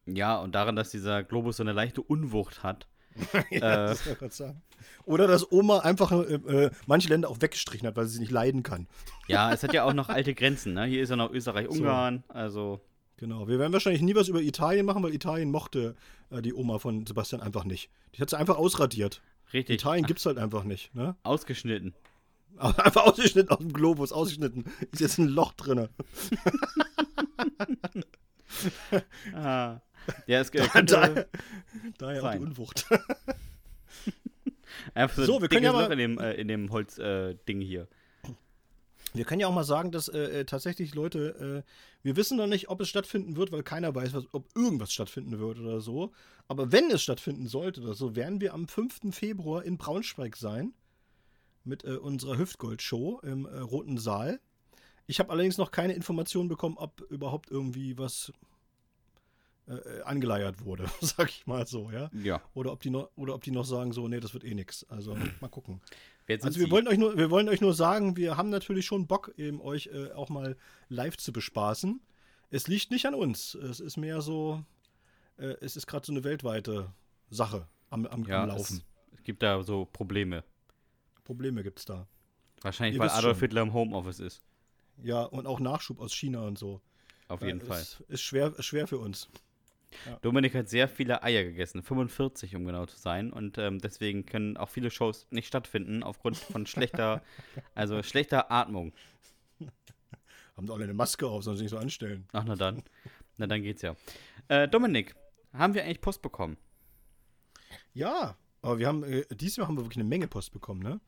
Ja, 0.07 0.39
und 0.39 0.55
daran, 0.55 0.77
dass 0.77 0.91
dieser 0.91 1.25
Globus 1.25 1.57
so 1.57 1.63
eine 1.63 1.73
leichte 1.73 2.01
Unwucht 2.01 2.63
hat. 2.63 2.87
ja, 3.51 3.93
Äh. 3.93 3.97
das 4.21 4.37
sagen. 4.37 4.63
Oder 5.05 5.27
dass 5.27 5.51
Oma 5.51 5.81
einfach 5.81 6.13
äh, 6.13 6.35
äh, 6.35 6.71
manche 6.87 7.09
Länder 7.09 7.29
auch 7.29 7.41
weggestrichen 7.41 7.87
hat, 7.89 7.97
weil 7.97 8.07
sie 8.07 8.15
sie 8.15 8.21
nicht 8.21 8.31
leiden 8.31 8.63
kann. 8.63 8.87
Ja, 9.27 9.53
es 9.53 9.63
hat 9.63 9.73
ja 9.73 9.85
auch 9.85 9.93
noch 9.95 10.09
alte 10.09 10.35
Grenzen, 10.35 10.75
ne? 10.75 10.85
Hier 10.85 11.03
ist 11.03 11.11
ja 11.11 11.17
noch 11.17 11.33
Österreich, 11.33 11.69
Ungarn, 11.69 12.25
also. 12.29 12.81
Genau. 13.19 13.49
Wir 13.49 13.59
werden 13.59 13.73
wahrscheinlich 13.73 14.03
nie 14.03 14.15
was 14.15 14.29
über 14.29 14.43
Italien 14.43 14.85
machen, 14.87 15.03
weil 15.03 15.15
Italien 15.15 15.51
mochte 15.51 15.95
äh, 16.31 16.43
die 16.43 16.53
Oma 16.55 16.79
von 16.79 17.07
Sebastian 17.07 17.41
einfach 17.41 17.65
nicht. 17.65 17.89
Die 18.15 18.21
hat 18.21 18.29
sie 18.31 18.37
einfach 18.39 18.57
ausradiert. 18.59 19.23
Richtig. 19.53 19.77
Italien 19.81 20.05
gibt's 20.07 20.27
halt 20.27 20.39
einfach 20.39 20.65
nicht. 20.65 20.95
Ne? 20.95 21.17
Ausgeschnitten. 21.23 21.95
Einfach 22.59 23.05
ausgeschnitten 23.05 23.51
aus 23.51 23.59
dem 23.59 23.71
Globus, 23.71 24.13
ausgeschnitten. 24.13 24.65
Ist 24.91 25.01
jetzt 25.01 25.19
ein 25.19 25.29
Loch 25.29 25.53
drin. 25.53 25.89
Ah. 29.35 29.81
Ja, 30.27 30.41
es 30.41 30.51
Da, 30.51 30.67
könnte 30.67 31.29
daher 31.99 32.25
auch 32.25 32.33
die. 32.33 32.39
Unwucht. 32.39 32.87
So, 35.17 35.41
wir 35.43 35.49
können 35.49 35.65
ja 35.65 35.73
mal- 35.73 35.93
in 35.93 35.99
dem, 35.99 36.19
äh, 36.19 36.33
in 36.35 36.49
dem 36.49 36.71
Holzding 36.71 37.61
äh, 37.61 37.65
hier. 37.65 37.89
Wir 39.17 39.25
können 39.25 39.41
ja 39.41 39.49
auch 39.49 39.55
mal 39.55 39.65
sagen, 39.65 39.93
dass 39.93 40.09
äh, 40.09 40.41
äh, 40.41 40.45
tatsächlich 40.45 40.95
Leute, 40.95 41.65
äh, 41.65 41.71
wir 42.03 42.17
wissen 42.17 42.37
noch 42.37 42.47
nicht, 42.47 42.69
ob 42.69 42.81
es 42.81 42.89
stattfinden 42.89 43.37
wird, 43.37 43.53
weil 43.53 43.63
keiner 43.63 43.95
weiß, 43.95 44.13
was, 44.13 44.25
ob 44.33 44.49
irgendwas 44.55 44.93
stattfinden 44.93 45.39
wird 45.39 45.59
oder 45.59 45.81
so. 45.81 46.13
Aber 46.49 46.73
wenn 46.73 46.91
es 46.91 47.03
stattfinden 47.03 47.47
sollte 47.47 47.81
oder 47.83 47.95
so, 47.95 48.15
werden 48.17 48.41
wir 48.41 48.55
am 48.55 48.69
5. 48.69 49.15
Februar 49.15 49.65
in 49.65 49.79
Braunschweig 49.79 50.37
sein 50.37 50.75
mit 51.65 51.85
äh, 51.85 51.97
unserer 51.97 52.39
Hüftgold-Show 52.39 53.21
im 53.23 53.47
äh, 53.47 53.59
Roten 53.59 53.99
Saal. 53.99 54.41
Ich 55.07 55.21
habe 55.21 55.31
allerdings 55.31 55.59
noch 55.59 55.71
keine 55.71 55.93
Informationen 55.95 56.49
bekommen, 56.49 56.77
ob 56.79 57.01
überhaupt 57.11 57.51
irgendwie 57.51 57.97
was 57.99 58.33
äh, 59.69 60.03
angeleiert 60.03 60.65
wurde, 60.65 60.89
sag 61.01 61.29
ich 61.29 61.47
mal 61.47 61.67
so, 61.67 61.91
ja. 61.91 62.11
Ja. 62.13 62.41
Oder 62.55 62.73
ob 62.73 62.81
die 62.83 62.91
noch, 62.91 63.11
oder 63.17 63.35
ob 63.35 63.43
die 63.43 63.51
noch 63.51 63.65
sagen, 63.65 63.93
so, 63.93 64.07
nee, 64.09 64.21
das 64.21 64.35
wird 64.35 64.45
eh 64.45 64.55
nix. 64.55 64.85
Also 64.89 65.17
mal 65.41 65.49
gucken. 65.49 65.81
Also 66.29 66.59
wir 66.59 66.67
Sie? 66.67 66.71
wollen 66.73 66.89
euch 66.89 66.99
nur, 66.99 67.17
wir 67.17 67.31
wollen 67.31 67.49
euch 67.49 67.61
nur 67.61 67.75
sagen, 67.75 68.17
wir 68.17 68.37
haben 68.37 68.51
natürlich 68.51 68.87
schon 68.87 69.07
Bock, 69.07 69.33
eben 69.37 69.61
euch 69.61 69.89
äh, 69.93 70.13
auch 70.13 70.29
mal 70.29 70.57
live 70.89 71.17
zu 71.17 71.33
bespaßen. 71.33 72.01
Es 72.51 72.69
liegt 72.69 72.91
nicht 72.91 73.07
an 73.07 73.15
uns. 73.15 73.55
Es 73.55 73.81
ist 73.81 73.97
mehr 73.97 74.21
so, 74.21 74.65
äh, 75.39 75.55
es 75.61 75.77
ist 75.77 75.87
gerade 75.87 76.05
so 76.07 76.13
eine 76.13 76.25
weltweite 76.25 76.93
Sache 77.31 77.69
am, 77.91 78.07
am, 78.07 78.25
ja, 78.25 78.43
am 78.43 78.49
Laufen. 78.51 78.85
Es, 79.13 79.19
es 79.19 79.25
gibt 79.25 79.43
da 79.43 79.63
so 79.63 79.85
Probleme. 79.87 80.45
Probleme 81.25 81.63
gibt's 81.63 81.85
da. 81.85 82.07
Wahrscheinlich, 82.63 82.97
Ihr 82.97 83.01
weil 83.01 83.11
Adolf. 83.11 83.41
Hitler 83.41 83.63
im 83.63 83.73
Homeoffice 83.73 84.21
ist. 84.21 84.43
Ja, 85.03 85.23
und 85.25 85.47
auch 85.47 85.61
Nachschub 85.61 86.01
aus 86.01 86.15
China 86.15 86.43
und 86.43 86.59
so. 86.59 86.81
Auf 87.29 87.41
Ja, 87.41 87.49
jeden 87.49 87.61
Fall. 87.61 87.81
Ist, 87.83 88.01
ist 88.09 88.23
schwer, 88.23 88.55
schwer 88.63 88.87
für 88.87 88.99
uns. 88.99 89.29
Dominik 90.23 90.55
hat 90.55 90.69
sehr 90.69 90.89
viele 90.89 91.23
Eier 91.23 91.45
gegessen, 91.45 91.83
45 91.83 92.57
um 92.57 92.65
genau 92.65 92.87
zu 92.87 92.97
sein. 92.97 93.33
Und 93.33 93.59
ähm, 93.59 93.79
deswegen 93.81 94.27
können 94.27 94.57
auch 94.57 94.69
viele 94.69 94.91
Shows 94.91 95.27
nicht 95.31 95.47
stattfinden 95.47 96.03
aufgrund 96.03 96.37
von 96.37 96.67
schlechter, 96.67 97.23
also 97.75 98.03
schlechter 98.03 98.51
Atmung. 98.51 98.93
Haben 100.57 100.71
alle 100.71 100.85
eine 100.85 100.95
Maske 100.95 101.27
auf, 101.27 101.45
sollen 101.45 101.57
sie 101.57 101.65
nicht 101.65 101.73
so 101.73 101.79
anstellen. 101.79 102.27
Ach, 102.33 102.45
na 102.47 102.57
dann. 102.57 102.83
Na 103.37 103.47
dann 103.47 103.63
geht's 103.63 103.83
ja. 103.83 103.95
Äh, 104.49 104.69
Dominik, 104.69 105.15
haben 105.53 105.75
wir 105.75 105.85
eigentlich 105.85 106.01
Post 106.01 106.23
bekommen? 106.23 106.57
Ja, 107.93 108.37
aber 108.63 108.79
wir 108.79 108.87
haben, 108.87 109.05
äh, 109.05 109.25
dieses 109.35 109.57
Jahr 109.57 109.69
haben 109.69 109.77
wir 109.77 109.85
wirklich 109.85 109.99
eine 109.99 110.09
Menge 110.09 110.29
Post 110.29 110.53
bekommen, 110.53 110.83
ne? 110.83 111.01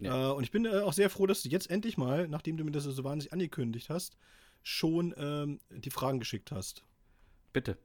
Ja. 0.00 0.30
Äh, 0.30 0.34
und 0.34 0.42
ich 0.42 0.50
bin 0.50 0.64
äh, 0.64 0.80
auch 0.80 0.92
sehr 0.92 1.10
froh, 1.10 1.26
dass 1.26 1.42
du 1.42 1.48
jetzt 1.48 1.70
endlich 1.70 1.96
mal, 1.96 2.26
nachdem 2.28 2.56
du 2.56 2.64
mir 2.64 2.72
das 2.72 2.84
so 2.84 3.04
wahnsinnig 3.04 3.32
angekündigt 3.32 3.88
hast, 3.88 4.16
schon 4.62 5.14
ähm, 5.16 5.60
die 5.70 5.90
Fragen 5.90 6.18
geschickt 6.18 6.50
hast. 6.50 6.84
Bitte. 7.52 7.76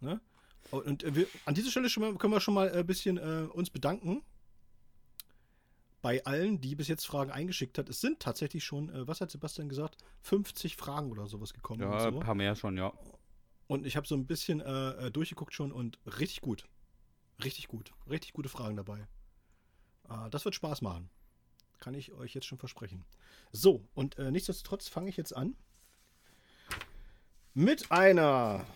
Ne? 0.00 0.20
Und, 0.70 1.02
äh, 1.02 1.14
wir, 1.14 1.26
an 1.44 1.54
dieser 1.54 1.70
Stelle 1.70 1.88
mal, 1.98 2.16
können 2.16 2.32
wir 2.32 2.40
schon 2.40 2.54
mal 2.54 2.70
ein 2.70 2.86
bisschen 2.86 3.16
äh, 3.16 3.46
uns 3.52 3.70
bedanken 3.70 4.22
bei 6.00 6.24
allen, 6.24 6.60
die 6.60 6.74
bis 6.74 6.88
jetzt 6.88 7.06
Fragen 7.06 7.30
eingeschickt 7.30 7.78
hat. 7.78 7.88
Es 7.88 8.00
sind 8.00 8.20
tatsächlich 8.20 8.64
schon, 8.64 8.88
äh, 8.90 9.06
was 9.06 9.20
hat 9.20 9.30
Sebastian 9.30 9.68
gesagt, 9.68 9.96
50 10.22 10.76
Fragen 10.76 11.10
oder 11.10 11.26
sowas 11.26 11.52
gekommen. 11.52 11.80
Ja, 11.80 11.88
und, 11.88 11.94
ein 11.94 12.12
so. 12.14 12.20
paar 12.20 12.34
mehr 12.34 12.54
schon, 12.54 12.76
ja. 12.76 12.92
und 13.66 13.86
ich 13.86 13.96
habe 13.96 14.06
so 14.06 14.14
ein 14.14 14.26
bisschen 14.26 14.60
äh, 14.60 15.06
äh, 15.06 15.10
durchgeguckt 15.10 15.54
schon 15.54 15.72
und 15.72 15.98
richtig 16.18 16.40
gut. 16.40 16.66
Richtig 17.42 17.68
gut. 17.68 17.92
Richtig 18.08 18.32
gute 18.32 18.48
Fragen 18.48 18.76
dabei. 18.76 19.08
Äh, 20.08 20.30
das 20.30 20.44
wird 20.44 20.54
Spaß 20.54 20.82
machen. 20.82 21.10
Kann 21.78 21.94
ich 21.94 22.12
euch 22.12 22.34
jetzt 22.34 22.46
schon 22.46 22.58
versprechen. 22.58 23.04
So, 23.52 23.88
und 23.94 24.18
äh, 24.18 24.30
nichtsdestotrotz 24.30 24.88
fange 24.88 25.10
ich 25.10 25.16
jetzt 25.16 25.34
an 25.34 25.56
mit 27.54 27.90
einer 27.90 28.66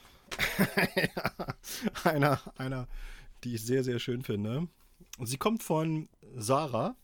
einer, 2.04 2.40
einer, 2.56 2.88
die 3.44 3.54
ich 3.54 3.62
sehr, 3.62 3.84
sehr 3.84 3.98
schön 3.98 4.22
finde. 4.22 4.68
Sie 5.20 5.36
kommt 5.36 5.62
von 5.62 6.08
Sarah. 6.34 6.96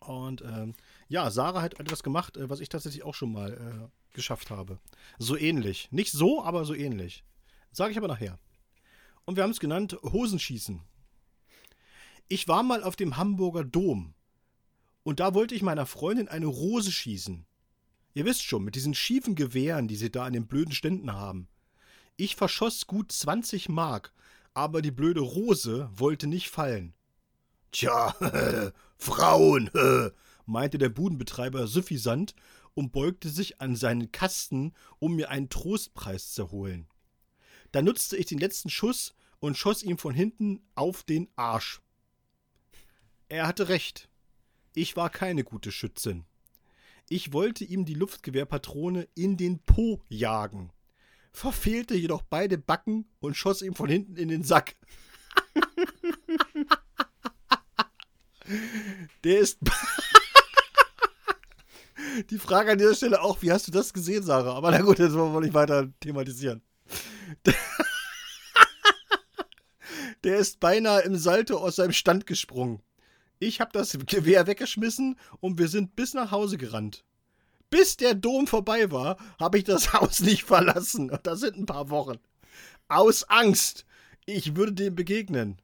Und 0.00 0.42
ähm, 0.42 0.74
ja, 1.08 1.30
Sarah 1.30 1.62
hat 1.62 1.80
etwas 1.80 2.02
gemacht, 2.02 2.36
äh, 2.36 2.50
was 2.50 2.60
ich 2.60 2.68
tatsächlich 2.68 3.04
auch 3.04 3.14
schon 3.14 3.32
mal 3.32 3.52
äh, 3.52 4.14
geschafft 4.14 4.50
habe. 4.50 4.78
So 5.18 5.36
ähnlich. 5.36 5.88
Nicht 5.90 6.12
so, 6.12 6.42
aber 6.44 6.64
so 6.64 6.74
ähnlich. 6.74 7.24
Sage 7.72 7.92
ich 7.92 7.98
aber 7.98 8.08
nachher. 8.08 8.38
Und 9.24 9.36
wir 9.36 9.42
haben 9.42 9.50
es 9.50 9.60
genannt 9.60 9.96
Hosenschießen. 10.02 10.82
Ich 12.28 12.48
war 12.48 12.62
mal 12.62 12.82
auf 12.82 12.96
dem 12.96 13.16
Hamburger 13.16 13.64
Dom. 13.64 14.14
Und 15.02 15.20
da 15.20 15.34
wollte 15.34 15.54
ich 15.54 15.62
meiner 15.62 15.86
Freundin 15.86 16.28
eine 16.28 16.46
Rose 16.46 16.90
schießen. 16.90 17.44
Ihr 18.14 18.24
wisst 18.24 18.42
schon, 18.44 18.64
mit 18.64 18.74
diesen 18.74 18.94
schiefen 18.94 19.34
Gewehren, 19.34 19.88
die 19.88 19.96
sie 19.96 20.10
da 20.10 20.24
an 20.24 20.32
den 20.32 20.46
blöden 20.46 20.72
Ständen 20.72 21.12
haben. 21.12 21.48
Ich 22.16 22.36
verschoss 22.36 22.86
gut 22.86 23.10
20 23.10 23.68
Mark, 23.68 24.12
aber 24.52 24.82
die 24.82 24.92
blöde 24.92 25.20
Rose 25.20 25.90
wollte 25.92 26.26
nicht 26.28 26.48
fallen. 26.48 26.94
Tja, 27.72 28.14
Frauen, 28.96 29.70
meinte 30.46 30.78
der 30.78 30.90
Budenbetreiber 30.90 31.66
suffisant 31.66 32.34
und 32.74 32.92
beugte 32.92 33.28
sich 33.28 33.60
an 33.60 33.74
seinen 33.74 34.12
Kasten, 34.12 34.74
um 34.98 35.16
mir 35.16 35.30
einen 35.30 35.48
Trostpreis 35.48 36.32
zu 36.32 36.50
holen. 36.52 36.86
Da 37.72 37.82
nutzte 37.82 38.16
ich 38.16 38.26
den 38.26 38.38
letzten 38.38 38.70
Schuss 38.70 39.14
und 39.40 39.56
schoss 39.56 39.82
ihm 39.82 39.98
von 39.98 40.14
hinten 40.14 40.60
auf 40.76 41.02
den 41.02 41.28
Arsch. 41.34 41.82
Er 43.28 43.48
hatte 43.48 43.68
recht. 43.68 44.08
Ich 44.74 44.96
war 44.96 45.10
keine 45.10 45.42
gute 45.42 45.72
Schützin. 45.72 46.24
Ich 47.08 47.32
wollte 47.32 47.64
ihm 47.64 47.84
die 47.84 47.94
Luftgewehrpatrone 47.94 49.08
in 49.14 49.36
den 49.36 49.58
Po 49.58 50.00
jagen, 50.08 50.72
verfehlte 51.34 51.94
jedoch 51.94 52.22
beide 52.22 52.56
Backen 52.56 53.04
und 53.18 53.36
schoss 53.36 53.60
ihm 53.60 53.74
von 53.74 53.90
hinten 53.90 54.16
in 54.16 54.28
den 54.28 54.44
Sack. 54.44 54.76
Der 59.24 59.40
ist. 59.40 59.58
Die 62.30 62.38
Frage 62.38 62.70
an 62.70 62.78
dieser 62.78 62.94
Stelle 62.94 63.20
auch, 63.20 63.42
wie 63.42 63.50
hast 63.50 63.66
du 63.66 63.72
das 63.72 63.92
gesehen, 63.92 64.22
Sarah? 64.22 64.54
Aber 64.54 64.70
na 64.70 64.80
gut, 64.82 65.00
das 65.00 65.12
wollen 65.14 65.32
wir 65.32 65.40
nicht 65.40 65.54
weiter 65.54 65.92
thematisieren. 66.00 66.62
Der 70.22 70.36
ist 70.38 70.60
beinahe 70.60 71.00
im 71.00 71.16
Salto 71.16 71.56
aus 71.58 71.74
seinem 71.76 71.92
Stand 71.92 72.26
gesprungen. 72.26 72.80
Ich 73.40 73.60
habe 73.60 73.72
das 73.72 73.98
Gewehr 74.06 74.46
weggeschmissen 74.46 75.18
und 75.40 75.58
wir 75.58 75.66
sind 75.68 75.96
bis 75.96 76.14
nach 76.14 76.30
Hause 76.30 76.56
gerannt. 76.56 77.04
Bis 77.70 77.96
der 77.96 78.14
Dom 78.14 78.46
vorbei 78.46 78.90
war, 78.90 79.16
habe 79.38 79.58
ich 79.58 79.64
das 79.64 79.92
Haus 79.94 80.20
nicht 80.20 80.44
verlassen. 80.44 81.10
Und 81.10 81.26
das 81.26 81.40
sind 81.40 81.56
ein 81.56 81.66
paar 81.66 81.90
Wochen. 81.90 82.18
Aus 82.88 83.24
Angst. 83.24 83.84
Ich 84.26 84.56
würde 84.56 84.72
dem 84.72 84.94
begegnen. 84.94 85.60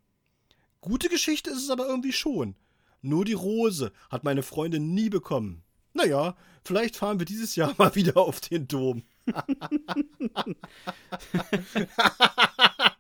Gute 0.81 1.09
Geschichte 1.09 1.51
ist 1.51 1.63
es 1.63 1.71
aber 1.71 1.87
irgendwie 1.87 2.13
schon. 2.13 2.57
Nur 3.03 3.25
die 3.25 3.33
Rose 3.33 3.93
hat 4.11 4.25
meine 4.25 4.43
Freundin 4.43 4.93
nie 4.95 5.09
bekommen. 5.09 5.63
Naja, 5.93 6.37
vielleicht 6.65 6.97
fahren 6.97 7.19
wir 7.19 7.27
dieses 7.27 7.57
Jahr 7.57 7.75
mal 7.79 7.95
wieder 7.95 8.17
auf 8.17 8.41
den 8.41 8.69
Dom. 8.69 9.03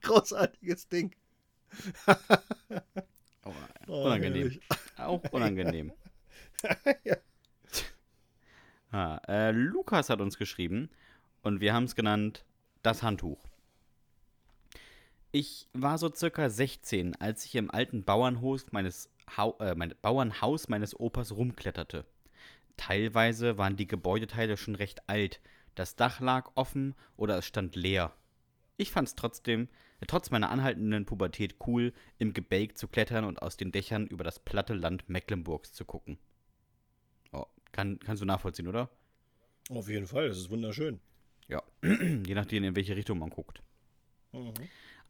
Großartiges 0.02 0.88
Ding. 0.88 1.14
Oh, 3.86 4.04
unangenehm. 4.04 4.58
Oh, 4.98 5.02
Auch 5.02 5.22
unangenehm. 5.32 5.92
ja. 7.04 7.16
Äh, 9.50 9.52
Lukas 9.52 10.10
hat 10.10 10.20
uns 10.20 10.38
geschrieben 10.38 10.90
und 11.42 11.60
wir 11.60 11.74
haben 11.74 11.84
es 11.84 11.94
genannt 11.94 12.44
das 12.82 13.02
Handtuch. 13.02 13.38
Ich 15.32 15.68
war 15.72 15.98
so 15.98 16.12
circa 16.12 16.50
16, 16.50 17.14
als 17.16 17.44
ich 17.44 17.54
im 17.54 17.70
alten 17.70 18.04
Bauernhof 18.04 18.72
meines 18.72 19.10
Hau 19.36 19.56
äh, 19.60 19.74
mein 19.76 19.94
Bauernhaus 20.02 20.68
meines 20.68 20.98
Opas 20.98 21.32
rumkletterte. 21.32 22.04
Teilweise 22.76 23.58
waren 23.58 23.76
die 23.76 23.86
Gebäudeteile 23.86 24.56
schon 24.56 24.74
recht 24.74 25.08
alt, 25.08 25.40
das 25.76 25.94
Dach 25.94 26.20
lag 26.20 26.50
offen 26.56 26.96
oder 27.16 27.38
es 27.38 27.46
stand 27.46 27.76
leer. 27.76 28.12
Ich 28.76 28.90
fand 28.90 29.06
es 29.06 29.14
trotzdem, 29.14 29.68
äh, 30.00 30.06
trotz 30.06 30.30
meiner 30.30 30.50
anhaltenden 30.50 31.06
Pubertät 31.06 31.56
cool, 31.66 31.92
im 32.18 32.32
Gebälk 32.32 32.76
zu 32.76 32.88
klettern 32.88 33.24
und 33.24 33.40
aus 33.40 33.56
den 33.56 33.70
Dächern 33.70 34.08
über 34.08 34.24
das 34.24 34.40
platte 34.40 34.74
Land 34.74 35.08
Mecklenburgs 35.08 35.72
zu 35.72 35.84
gucken. 35.84 36.18
Oh, 37.32 37.46
kann, 37.70 38.00
kannst 38.00 38.22
du 38.22 38.26
nachvollziehen, 38.26 38.66
oder? 38.66 38.90
Auf 39.68 39.88
jeden 39.88 40.06
Fall, 40.06 40.28
das 40.28 40.38
ist 40.38 40.50
wunderschön. 40.50 41.00
Ja, 41.48 41.62
je 41.82 42.34
nachdem, 42.34 42.64
in 42.64 42.76
welche 42.76 42.96
Richtung 42.96 43.18
man 43.18 43.30
guckt. 43.30 43.62
Mhm. 44.32 44.54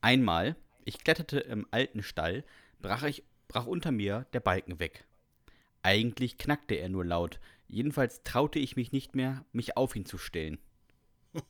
Einmal, 0.00 0.56
ich 0.84 0.98
kletterte 0.98 1.40
im 1.40 1.66
alten 1.70 2.02
Stall, 2.02 2.44
brach, 2.80 3.04
ich, 3.04 3.22
brach 3.48 3.66
unter 3.66 3.92
mir 3.92 4.26
der 4.32 4.40
Balken 4.40 4.78
weg. 4.80 5.04
Eigentlich 5.82 6.38
knackte 6.38 6.74
er 6.74 6.88
nur 6.88 7.04
laut, 7.04 7.40
jedenfalls 7.68 8.22
traute 8.22 8.58
ich 8.58 8.76
mich 8.76 8.92
nicht 8.92 9.14
mehr, 9.14 9.44
mich 9.52 9.76
auf 9.76 9.96
ihn 9.96 10.04
zu 10.04 10.18
stellen. 10.18 10.58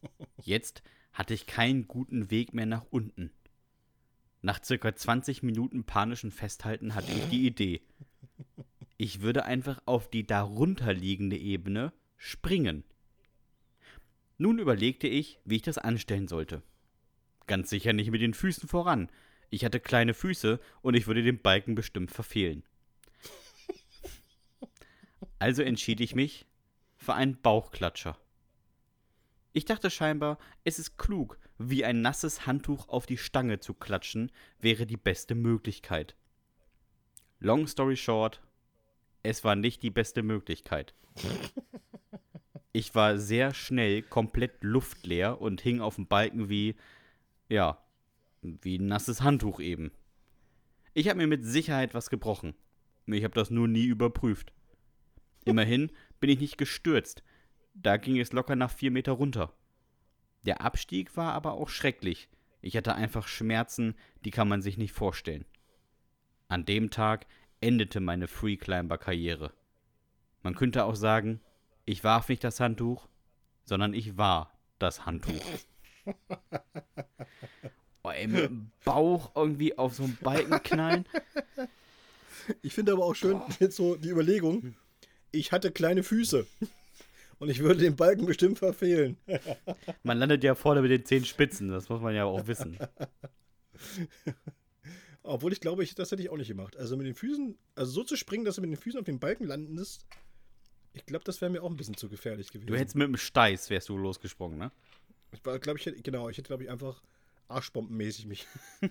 Jetzt 0.43 0.83
hatte 1.13 1.35
ich 1.35 1.47
keinen 1.47 1.89
guten 1.89 2.31
Weg 2.31 2.55
mehr 2.55 2.67
nach 2.67 2.87
unten. 2.91 3.33
Nach 4.43 4.63
circa 4.63 4.95
20 4.95 5.43
Minuten 5.43 5.85
panischen 5.85 6.31
Festhalten 6.31 6.95
hatte 6.95 7.13
ich 7.13 7.29
die 7.29 7.47
Idee. 7.47 7.83
Ich 8.97 9.21
würde 9.21 9.45
einfach 9.45 9.83
auf 9.87 10.09
die 10.09 10.27
darunterliegende 10.27 11.37
Ebene 11.37 11.93
springen. 12.17 12.85
Nun 14.41 14.59
überlegte 14.59 15.07
ich, 15.07 15.39
wie 15.45 15.57
ich 15.57 15.63
das 15.63 15.77
anstellen 15.77 16.27
sollte. 16.27 16.63
Ganz 17.47 17.69
sicher 17.69 17.93
nicht 17.93 18.11
mit 18.11 18.23
den 18.23 18.33
Füßen 18.33 18.71
voran. 18.71 19.11
Ich 19.51 19.67
hatte 19.67 19.81
kleine 19.81 20.15
Füße 20.15 20.59
und 20.81 20.95
ich 20.95 21.07
würde 21.07 21.23
den 21.23 21.43
Balken 21.43 21.75
bestimmt 21.75 22.11
verfehlen. 22.11 22.63
Also 25.39 25.61
entschied 25.61 26.01
ich 26.01 26.15
mich 26.15 26.47
für 26.97 27.13
einen 27.13 27.39
Bauchklatscher. 27.43 28.17
Ich 29.53 29.67
dachte 29.67 29.91
scheinbar, 29.91 30.39
es 30.65 30.79
ist 30.79 30.97
klug, 30.97 31.39
wie 31.59 31.85
ein 31.85 32.01
nasses 32.01 32.47
Handtuch 32.47 32.89
auf 32.89 33.05
die 33.05 33.19
Stange 33.19 33.61
zu 33.61 33.75
klatschen, 33.75 34.33
wäre 34.59 34.87
die 34.87 34.97
beste 34.97 35.35
Möglichkeit. 35.35 36.17
Long 37.41 37.67
story 37.67 37.99
short, 37.99 38.41
es 39.23 39.45
war 39.45 39.55
nicht 39.55 39.83
die 39.83 39.91
beste 39.91 40.23
Möglichkeit. 40.23 40.95
Ich 42.73 42.95
war 42.95 43.19
sehr 43.19 43.53
schnell 43.53 44.03
komplett 44.03 44.63
luftleer 44.63 45.41
und 45.41 45.61
hing 45.61 45.81
auf 45.81 45.97
dem 45.97 46.07
Balken 46.07 46.49
wie 46.49 46.77
ja, 47.49 47.79
wie 48.43 48.79
ein 48.79 48.87
nasses 48.87 49.23
Handtuch 49.23 49.61
eben. 49.61 49.91
Ich 50.95 51.09
habe 51.09 51.19
mir 51.19 51.27
mit 51.27 51.45
Sicherheit 51.45 51.95
was 51.95 52.09
gebrochen. 52.11 52.55
Ich 53.07 53.25
habe 53.25 53.35
das 53.35 53.51
nur 53.51 53.69
nie 53.69 53.87
überprüft. 53.87 54.53
Immerhin 55.45 55.91
bin 56.21 56.31
ich 56.31 56.39
nicht 56.39 56.59
gestürzt. 56.59 57.23
Da 57.75 57.97
ging 57.97 58.19
es 58.21 58.33
locker 58.33 58.57
nach 58.57 58.71
vier 58.71 58.91
Meter 58.91 59.13
runter. 59.13 59.53
Der 60.47 60.61
Abstieg 60.61 61.17
war 61.17 61.33
aber 61.33 61.55
auch 61.55 61.69
schrecklich. 61.69 62.29
Ich 62.63 62.77
hatte 62.77 62.95
einfach 62.95 63.27
Schmerzen, 63.27 63.95
die 64.25 64.31
kann 64.31 64.49
man 64.49 64.63
sich 64.63 64.79
nicht 64.79 64.93
vorstellen. 64.93 65.45
An 66.49 66.65
dem 66.65 66.91
Tag 66.91 67.27
endete 67.61 68.01
meine 68.01 68.29
Freeclimber-Karriere. 68.29 69.53
Man 70.43 70.55
könnte 70.55 70.85
auch 70.85 70.95
sagen, 70.95 71.41
ich 71.91 72.05
warf 72.05 72.29
nicht 72.29 72.45
das 72.45 72.61
Handtuch, 72.61 73.09
sondern 73.65 73.95
ich 73.95 74.17
war 74.17 74.53
das 74.79 75.07
Handtuch. 75.07 75.45
oh, 78.03 78.11
ey, 78.11 78.27
mit 78.27 78.45
dem 78.45 78.71
Bauch 78.85 79.33
irgendwie 79.35 79.77
auf 79.77 79.95
so 79.95 80.05
einen 80.05 80.19
Balken 80.21 80.63
knallen. 80.63 81.05
Ich 82.63 82.75
finde 82.75 82.93
aber 82.93 83.05
auch 83.05 83.15
schön 83.15 83.39
Boah. 83.39 83.49
jetzt 83.59 83.77
so 83.77 83.97
die 83.97 84.09
Überlegung, 84.09 84.75
ich 85.33 85.53
hatte 85.53 85.71
kleine 85.71 86.03
Füße. 86.03 86.47
Und 87.39 87.49
ich 87.49 87.61
würde 87.61 87.81
den 87.81 87.97
Balken 87.97 88.27
bestimmt 88.27 88.59
verfehlen. 88.59 89.17
Man 90.03 90.19
landet 90.19 90.45
ja 90.45 90.55
vorne 90.55 90.83
mit 90.83 90.91
den 90.91 91.05
zehn 91.05 91.25
Spitzen, 91.25 91.71
das 91.71 91.89
muss 91.89 92.03
man 92.03 92.15
ja 92.15 92.25
auch 92.25 92.47
wissen. 92.47 92.77
Obwohl 95.23 95.53
ich 95.53 95.61
glaube, 95.61 95.83
ich, 95.83 95.95
das 95.95 96.13
hätte 96.13 96.23
ich 96.23 96.29
auch 96.29 96.37
nicht 96.37 96.49
gemacht. 96.49 96.77
Also 96.77 96.97
mit 96.97 97.07
den 97.07 97.15
Füßen, 97.15 97.57
also 97.75 97.93
so 97.93 98.05
zu 98.05 98.17
springen, 98.17 98.45
dass 98.45 98.57
du 98.57 98.61
mit 98.61 98.71
den 98.71 98.77
Füßen 98.77 99.01
auf 99.01 99.07
den 99.07 99.21
Balken 99.21 99.45
landest, 99.45 100.07
ich 100.93 101.07
glaube, 101.07 101.25
das 101.25 101.41
wäre 101.41 101.51
mir 101.51 101.63
auch 101.63 101.71
ein 101.71 101.77
bisschen 101.77 101.97
zu 101.97 102.09
gefährlich 102.09 102.51
gewesen. 102.51 102.67
Du 102.67 102.77
hättest 102.77 102.97
mit 102.97 103.07
dem 103.07 103.17
Steiß 103.17 103.71
wärst 103.71 103.89
du 103.89 103.97
losgesprungen, 103.97 104.59
ne? 104.59 104.73
Ich 105.33 105.43
glaube, 105.43 105.79
ich 105.79 105.87
hätte, 105.87 106.03
genau, 106.03 106.29
ich 106.29 106.37
hätte, 106.39 106.49
glaube 106.49 106.65
ich, 106.65 106.71
einfach 106.71 107.01
arschbombenmäßig 107.49 108.27
mich. 108.27 108.47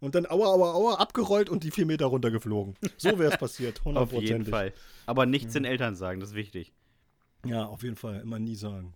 und 0.00 0.14
dann 0.14 0.26
aua, 0.26 0.48
aua, 0.48 0.72
aua, 0.72 0.94
abgerollt 0.96 1.48
und 1.48 1.64
die 1.64 1.70
vier 1.70 1.86
Meter 1.86 2.06
runtergeflogen. 2.06 2.76
So 2.98 3.18
wäre 3.18 3.32
es 3.32 3.38
passiert, 3.38 3.82
hundertprozentig. 3.84 4.30
auf 4.32 4.38
jeden 4.38 4.44
Fall. 4.50 4.74
Aber 5.06 5.24
nichts 5.24 5.54
mhm. 5.54 5.60
den 5.60 5.64
Eltern 5.64 5.96
sagen, 5.96 6.20
das 6.20 6.30
ist 6.30 6.34
wichtig. 6.34 6.72
Ja, 7.46 7.64
auf 7.66 7.82
jeden 7.82 7.96
Fall, 7.96 8.20
immer 8.20 8.38
nie 8.38 8.56
sagen. 8.56 8.94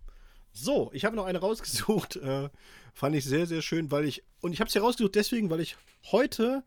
So, 0.51 0.89
ich 0.93 1.05
habe 1.05 1.15
noch 1.15 1.25
eine 1.25 1.39
rausgesucht. 1.39 2.15
Äh, 2.17 2.49
fand 2.93 3.15
ich 3.15 3.25
sehr, 3.25 3.45
sehr 3.45 3.61
schön, 3.61 3.91
weil 3.91 4.05
ich. 4.05 4.23
Und 4.41 4.53
ich 4.53 4.59
habe 4.59 4.69
sie 4.69 4.79
rausgesucht 4.79 5.15
deswegen, 5.15 5.49
weil 5.49 5.59
ich 5.59 5.77
heute 6.11 6.63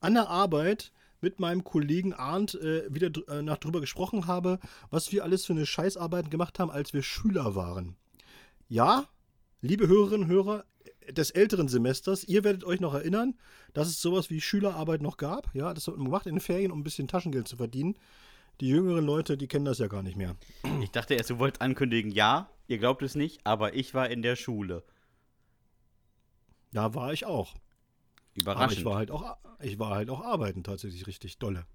an 0.00 0.14
der 0.14 0.28
Arbeit 0.28 0.92
mit 1.20 1.40
meinem 1.40 1.64
Kollegen 1.64 2.12
Arndt 2.12 2.54
äh, 2.54 2.92
wieder 2.92 3.10
dr 3.10 3.38
äh, 3.38 3.42
nach 3.42 3.58
drüber 3.58 3.80
gesprochen 3.80 4.26
habe, 4.26 4.58
was 4.90 5.12
wir 5.12 5.24
alles 5.24 5.46
für 5.46 5.52
eine 5.52 5.66
Scheißarbeit 5.66 6.30
gemacht 6.30 6.58
haben, 6.58 6.70
als 6.70 6.92
wir 6.92 7.02
Schüler 7.02 7.54
waren. 7.54 7.96
Ja, 8.68 9.06
liebe 9.60 9.88
Hörerinnen 9.88 10.24
und 10.24 10.28
Hörer 10.28 10.64
des 11.10 11.30
älteren 11.30 11.68
Semesters, 11.68 12.24
ihr 12.24 12.44
werdet 12.44 12.64
euch 12.64 12.80
noch 12.80 12.94
erinnern, 12.94 13.34
dass 13.72 13.88
es 13.88 14.00
sowas 14.00 14.30
wie 14.30 14.40
Schülerarbeit 14.40 15.02
noch 15.02 15.16
gab. 15.16 15.54
Ja, 15.54 15.72
das 15.72 15.86
hat 15.86 15.96
man 15.96 16.06
gemacht 16.06 16.26
in 16.26 16.34
den 16.36 16.40
Ferien, 16.40 16.72
um 16.72 16.80
ein 16.80 16.84
bisschen 16.84 17.08
Taschengeld 17.08 17.48
zu 17.48 17.56
verdienen. 17.56 17.96
Die 18.60 18.68
jüngeren 18.68 19.04
Leute, 19.04 19.36
die 19.36 19.48
kennen 19.48 19.66
das 19.66 19.78
ja 19.78 19.86
gar 19.86 20.02
nicht 20.02 20.16
mehr. 20.16 20.34
Ich 20.82 20.90
dachte 20.90 21.14
erst, 21.14 21.30
du 21.30 21.38
wolltest 21.38 21.62
ankündigen, 21.62 22.10
ja, 22.10 22.50
ihr 22.68 22.78
glaubt 22.78 23.02
es 23.02 23.14
nicht, 23.14 23.40
aber 23.44 23.74
ich 23.74 23.94
war 23.94 24.08
in 24.08 24.22
der 24.22 24.34
Schule. 24.34 24.82
Da 26.72 26.94
war 26.94 27.12
ich 27.12 27.26
auch. 27.26 27.54
Überraschend. 28.36 28.72
Aber 28.72 28.78
ich 28.78 28.84
war 28.84 28.96
halt 28.96 29.10
auch, 29.10 29.36
ich 29.60 29.78
war 29.78 29.90
halt 29.90 30.10
auch 30.10 30.20
arbeiten 30.20 30.62
tatsächlich 30.62 31.06
richtig 31.06 31.38
dolle. 31.38 31.66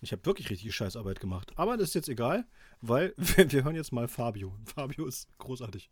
Ich 0.00 0.12
habe 0.12 0.24
wirklich 0.24 0.48
richtige 0.48 0.72
Scheißarbeit 0.72 1.20
gemacht. 1.20 1.52
Aber 1.56 1.76
das 1.76 1.88
ist 1.88 1.94
jetzt 1.94 2.08
egal, 2.08 2.46
weil 2.80 3.14
wir, 3.16 3.52
wir 3.52 3.64
hören 3.64 3.76
jetzt 3.76 3.92
mal 3.92 4.08
Fabio. 4.08 4.54
Fabio 4.64 5.06
ist 5.06 5.28
großartig. 5.38 5.90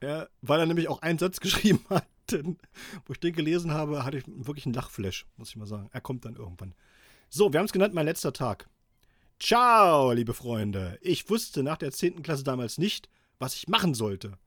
Er, 0.00 0.28
weil 0.40 0.60
er 0.60 0.66
nämlich 0.66 0.88
auch 0.88 1.02
einen 1.02 1.18
Satz 1.18 1.40
geschrieben 1.40 1.84
hat, 1.90 2.06
den, 2.30 2.58
wo 3.06 3.12
ich 3.12 3.20
den 3.20 3.34
gelesen 3.34 3.72
habe, 3.72 4.04
hatte 4.04 4.18
ich 4.18 4.24
wirklich 4.26 4.66
einen 4.66 4.74
Lachflash, 4.74 5.26
muss 5.36 5.50
ich 5.50 5.56
mal 5.56 5.66
sagen. 5.66 5.88
Er 5.92 6.00
kommt 6.00 6.24
dann 6.24 6.36
irgendwann. 6.36 6.74
So, 7.28 7.52
wir 7.52 7.58
haben 7.58 7.66
es 7.66 7.72
genannt, 7.72 7.94
mein 7.94 8.06
letzter 8.06 8.32
Tag. 8.32 8.68
Ciao, 9.40 10.12
liebe 10.12 10.34
Freunde. 10.34 10.98
Ich 11.02 11.28
wusste 11.28 11.64
nach 11.64 11.78
der 11.78 11.90
10. 11.90 12.22
Klasse 12.22 12.44
damals 12.44 12.78
nicht, 12.78 13.08
was 13.40 13.56
ich 13.56 13.66
machen 13.66 13.94
sollte. 13.94 14.38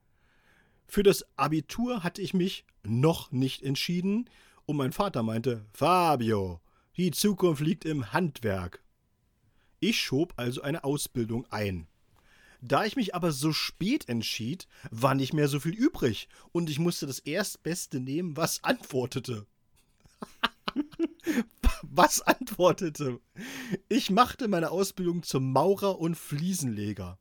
Für 0.86 1.02
das 1.02 1.26
Abitur 1.36 2.02
hatte 2.02 2.22
ich 2.22 2.32
mich 2.32 2.64
noch 2.82 3.30
nicht 3.30 3.62
entschieden 3.62 4.30
und 4.66 4.76
mein 4.76 4.92
Vater 4.92 5.22
meinte, 5.22 5.64
Fabio, 5.72 6.60
die 6.96 7.12
Zukunft 7.12 7.62
liegt 7.62 7.84
im 7.84 8.12
Handwerk. 8.12 8.82
Ich 9.80 10.00
schob 10.00 10.34
also 10.36 10.62
eine 10.62 10.84
Ausbildung 10.84 11.46
ein. 11.50 11.86
Da 12.60 12.84
ich 12.84 12.96
mich 12.96 13.14
aber 13.14 13.32
so 13.32 13.52
spät 13.52 14.08
entschied, 14.08 14.66
war 14.90 15.14
nicht 15.14 15.32
mehr 15.32 15.48
so 15.48 15.60
viel 15.60 15.74
übrig 15.74 16.28
und 16.52 16.70
ich 16.70 16.78
musste 16.78 17.06
das 17.06 17.18
Erstbeste 17.20 18.00
nehmen, 18.00 18.36
was 18.36 18.64
antwortete. 18.64 19.46
was 21.82 22.22
antwortete? 22.22 23.20
Ich 23.88 24.10
machte 24.10 24.48
meine 24.48 24.70
Ausbildung 24.70 25.22
zum 25.22 25.52
Maurer 25.52 25.98
und 25.98 26.16
Fliesenleger. 26.16 27.18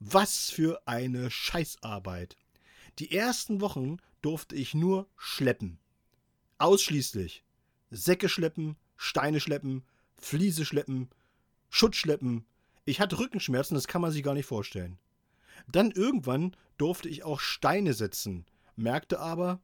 Was 0.00 0.50
für 0.50 0.82
eine 0.86 1.30
Scheißarbeit. 1.30 2.36
Die 2.98 3.12
ersten 3.12 3.60
Wochen 3.60 3.98
durfte 4.20 4.56
ich 4.56 4.74
nur 4.74 5.08
schleppen. 5.16 5.78
Ausschließlich. 6.62 7.42
Säcke 7.90 8.28
schleppen, 8.28 8.76
Steine 8.96 9.40
schleppen, 9.40 9.82
Fliese 10.16 10.64
schleppen, 10.64 11.10
Schutt 11.70 11.96
schleppen. 11.96 12.44
Ich 12.84 13.00
hatte 13.00 13.18
Rückenschmerzen, 13.18 13.74
das 13.74 13.88
kann 13.88 14.00
man 14.00 14.12
sich 14.12 14.22
gar 14.22 14.34
nicht 14.34 14.46
vorstellen. 14.46 14.96
Dann 15.66 15.90
irgendwann 15.90 16.56
durfte 16.78 17.08
ich 17.08 17.24
auch 17.24 17.40
Steine 17.40 17.94
setzen, 17.94 18.46
merkte 18.76 19.18
aber, 19.18 19.60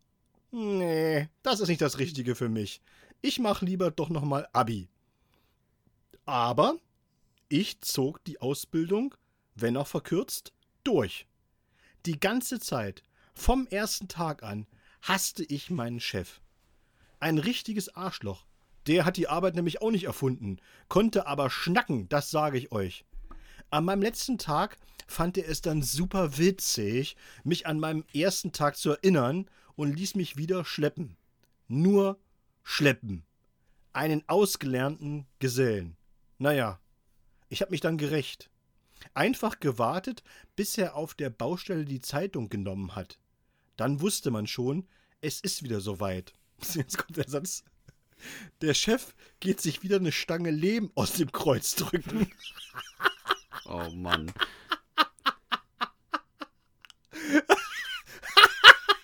nee, 0.51 1.29
das 1.45 1.61
ist 1.61 1.69
nicht 1.69 1.83
das 1.83 2.01
Richtige 2.01 2.35
für 2.35 2.49
mich. 2.49 2.83
Ich 3.23 3.39
mache 3.39 3.65
lieber 3.65 3.93
doch 3.93 4.09
nochmal 4.09 4.49
Abi. 4.53 4.89
Aber 6.25 6.81
ich 7.49 7.81
zog 7.81 8.25
die 8.25 8.41
Ausbildung, 8.41 9.15
wenn 9.55 9.77
auch 9.77 9.87
verkürzt, 9.87 10.53
durch. 10.83 11.29
Die 12.07 12.19
ganze 12.19 12.59
Zeit, 12.59 13.05
vom 13.37 13.69
ersten 13.69 14.09
Tag 14.09 14.43
an, 14.43 14.67
hasste 15.01 15.45
ich 15.45 15.71
meinen 15.71 16.01
Chef. 16.01 16.41
Ein 17.21 17.39
richtiges 17.39 17.95
Arschloch. 17.95 18.47
Der 18.87 19.05
hat 19.05 19.17
die 19.17 19.29
Arbeit 19.29 19.55
nämlich 19.55 19.83
auch 19.83 19.91
nicht 19.91 20.05
erfunden, 20.05 20.59
konnte 20.89 21.27
aber 21.27 21.51
schnacken, 21.51 22.09
das 22.09 22.31
sage 22.31 22.59
ich 22.59 22.73
euch. 22.73 23.05
An 23.71 23.85
meinem 23.85 24.03
letzten 24.03 24.39
Tag 24.39 24.79
fand 25.07 25.37
er 25.37 25.49
es 25.49 25.61
dann 25.61 25.83
super 25.83 26.39
witzig, 26.39 27.17
mich 27.45 27.67
an 27.67 27.81
meinem 27.81 28.05
ersten 28.15 28.53
Tag 28.53 28.77
zu 28.77 28.91
erinnern 28.91 29.51
und 29.75 29.95
ließ 29.95 30.15
mich 30.15 30.37
wieder 30.37 30.65
schleppen. 30.65 31.17
Nur 31.67 32.19
schleppen. 32.63 33.25
Einen 33.93 34.27
ausgelernten 34.27 35.27
Gesellen. 35.39 35.97
Naja, 36.39 36.81
ich 37.49 37.63
hab 37.63 37.71
mich 37.71 37.81
dann 37.81 37.99
gerecht. 37.99 38.49
Einfach 39.13 39.61
gewartet, 39.61 40.23
bis 40.57 40.79
er 40.79 40.95
auf 40.95 41.15
der 41.15 41.31
Baustelle 41.31 41.85
die 41.85 42.01
Zeitung 42.01 42.49
genommen 42.49 42.95
hat. 42.95 43.19
Dann 43.77 44.01
wusste 44.01 44.31
man 44.31 44.47
schon, 44.47 44.87
es 45.21 45.41
ist 45.41 45.63
wieder 45.63 45.81
soweit. 45.81 46.33
Jetzt 46.75 46.99
kommt 46.99 47.17
der 47.17 47.29
Satz. 47.29 47.65
Der 48.61 48.75
Chef 48.75 49.15
geht 49.41 49.61
sich 49.61 49.83
wieder 49.83 49.97
eine 49.97 50.13
Stange 50.13 50.51
Lehm 50.51 50.91
aus 50.95 51.13
dem 51.13 51.33
Kreuz 51.33 51.75
drücken. 51.75 52.31
Oh 53.71 53.91
Mann. 53.91 54.33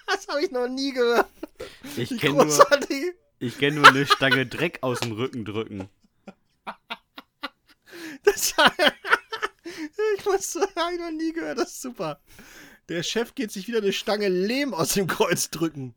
Das 0.07 0.29
habe 0.29 0.43
ich 0.43 0.51
noch 0.51 0.69
nie 0.69 0.93
gehört. 0.93 1.29
Ich 1.97 2.17
kenne 2.19 2.47
nur, 2.47 2.67
ich 3.41 3.59
kenn 3.59 3.75
nur 3.75 3.87
eine 3.87 4.07
Stange 4.07 4.47
Dreck 4.47 4.79
aus 4.81 5.01
dem 5.01 5.13
Rücken 5.13 5.45
drücken. 5.45 5.91
Das, 8.23 8.55
ich 10.17 10.25
muss 10.25 10.55
habe 10.55 10.95
ich 10.95 11.01
noch 11.01 11.11
nie 11.11 11.33
gehört. 11.33 11.59
Das 11.59 11.73
ist 11.73 11.83
super. 11.83 12.21
Der 12.89 13.03
Chef 13.03 13.35
geht 13.35 13.53
sich 13.53 13.69
wieder 13.69 13.79
eine 13.79 13.93
Stange 13.93 14.29
Lehm 14.29 14.73
aus 14.73 14.95
dem 14.95 15.07
Kreuz 15.07 15.51
drücken. 15.51 15.95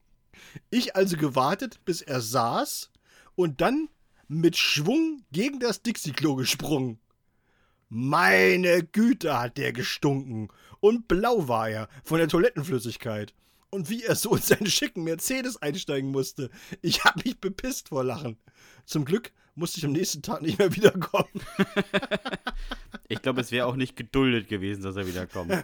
Ich 0.70 0.96
also 0.96 1.18
gewartet, 1.18 1.80
bis 1.86 2.02
er 2.02 2.22
saß 2.22 2.92
und 3.36 3.62
dann 3.62 3.90
mit 4.28 4.58
Schwung 4.58 5.24
gegen 5.32 5.60
das 5.60 5.82
Dixie-Klo 5.82 6.36
gesprungen. 6.36 7.00
Meine 7.90 8.84
Güte 8.84 9.40
hat 9.40 9.58
der 9.58 9.72
gestunken. 9.72 10.50
Und 10.80 11.08
blau 11.08 11.48
war 11.48 11.70
er 11.70 11.88
von 12.04 12.18
der 12.18 12.28
Toilettenflüssigkeit. 12.28 13.34
Und 13.70 13.90
wie 13.90 14.04
er 14.04 14.16
so 14.16 14.36
in 14.36 14.42
seinen 14.42 14.68
schicken 14.68 15.04
Mercedes 15.04 15.62
einsteigen 15.62 16.12
musste. 16.12 16.50
Ich 16.82 17.04
hab 17.04 17.24
mich 17.24 17.40
bepisst 17.40 17.90
vor 17.90 18.04
Lachen. 18.04 18.38
Zum 18.86 19.06
Glück 19.06 19.32
musste 19.56 19.80
ich 19.80 19.86
am 19.86 19.92
nächsten 19.92 20.22
Tag 20.22 20.42
nicht 20.42 20.60
mehr 20.60 20.76
wiederkommen. 20.76 21.42
Ich 23.10 23.22
glaube, 23.22 23.40
es 23.40 23.52
wäre 23.52 23.68
auch 23.68 23.76
nicht 23.76 23.96
geduldet 23.96 24.50
gewesen, 24.50 24.84
dass 24.84 24.98
er 24.98 25.08
wiederkommt. 25.08 25.52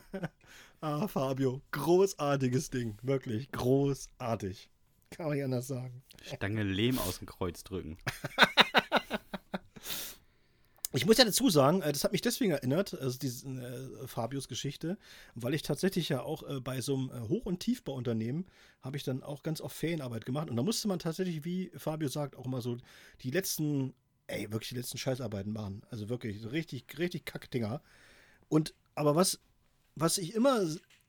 Ah, 0.84 1.08
Fabio, 1.08 1.62
großartiges 1.72 2.70
Ding. 2.70 2.98
Wirklich 3.04 3.50
großartig. 3.54 4.70
Kann 5.12 5.28
man 5.28 5.36
nicht 5.36 5.46
anders 5.46 5.68
sagen. 5.68 6.04
Stange 6.22 6.64
Lehm 6.64 7.00
aus 7.00 7.20
dem 7.20 7.26
Kreuz 7.26 7.64
drücken. 7.64 7.98
Ich 10.96 11.08
muss 11.08 11.18
ja 11.18 11.26
dazu 11.26 11.50
sagen, 11.50 11.82
äh, 11.82 11.92
das 11.92 12.04
hat 12.04 12.12
mich 12.12 12.22
deswegen 12.22 12.52
erinnert, 12.52 12.94
also 12.94 13.18
diese 13.18 13.48
äh, 13.50 14.08
Fabius 14.08 14.48
Geschichte, 14.48 15.00
weil 15.34 15.56
ich 15.56 15.64
tatsächlich 15.64 16.10
ja 16.10 16.22
auch 16.22 16.48
äh, 16.48 16.62
bei 16.62 16.82
so 16.82 16.94
einem 16.94 17.10
äh, 17.10 17.30
Hoch- 17.30 17.48
und 17.48 17.62
Tiefbauunternehmen 17.62 18.46
habe 18.82 18.98
ich 18.98 19.04
dann 19.04 19.24
auch 19.24 19.42
ganz 19.42 19.60
oft 19.60 19.76
Ferienarbeit 19.76 20.24
gemacht 20.28 20.52
und 20.52 20.56
da 20.56 20.62
musste 20.62 20.88
man 20.88 21.00
tatsächlich, 21.00 21.44
wie 21.46 21.72
Fabio 21.76 22.10
sagt, 22.10 22.36
auch 22.36 22.46
mal 22.46 22.62
so 22.62 22.78
die 23.22 23.32
letzten, 23.32 23.96
ey, 24.28 24.52
wirklich 24.52 24.70
die 24.70 24.76
letzten 24.76 25.00
Scheißarbeiten 25.00 25.52
machen. 25.52 25.82
Also 25.90 26.10
wirklich 26.10 26.52
richtig, 26.52 26.86
richtig 27.00 27.26
Kackdinger. 27.26 27.82
Und 28.48 28.76
aber 28.94 29.16
was, 29.16 29.40
was 29.96 30.18
ich 30.18 30.34
immer 30.34 30.66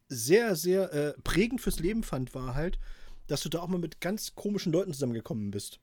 sehr, 0.08 0.56
sehr 0.56 0.92
äh, 0.92 1.14
prägend 1.22 1.60
fürs 1.60 1.80
Leben 1.80 2.02
fand, 2.02 2.34
war 2.34 2.54
halt, 2.54 2.78
dass 3.26 3.42
du 3.42 3.48
da 3.48 3.60
auch 3.60 3.68
mal 3.68 3.78
mit 3.78 4.00
ganz 4.00 4.34
komischen 4.34 4.72
Leuten 4.72 4.92
zusammengekommen 4.92 5.50
bist. 5.50 5.80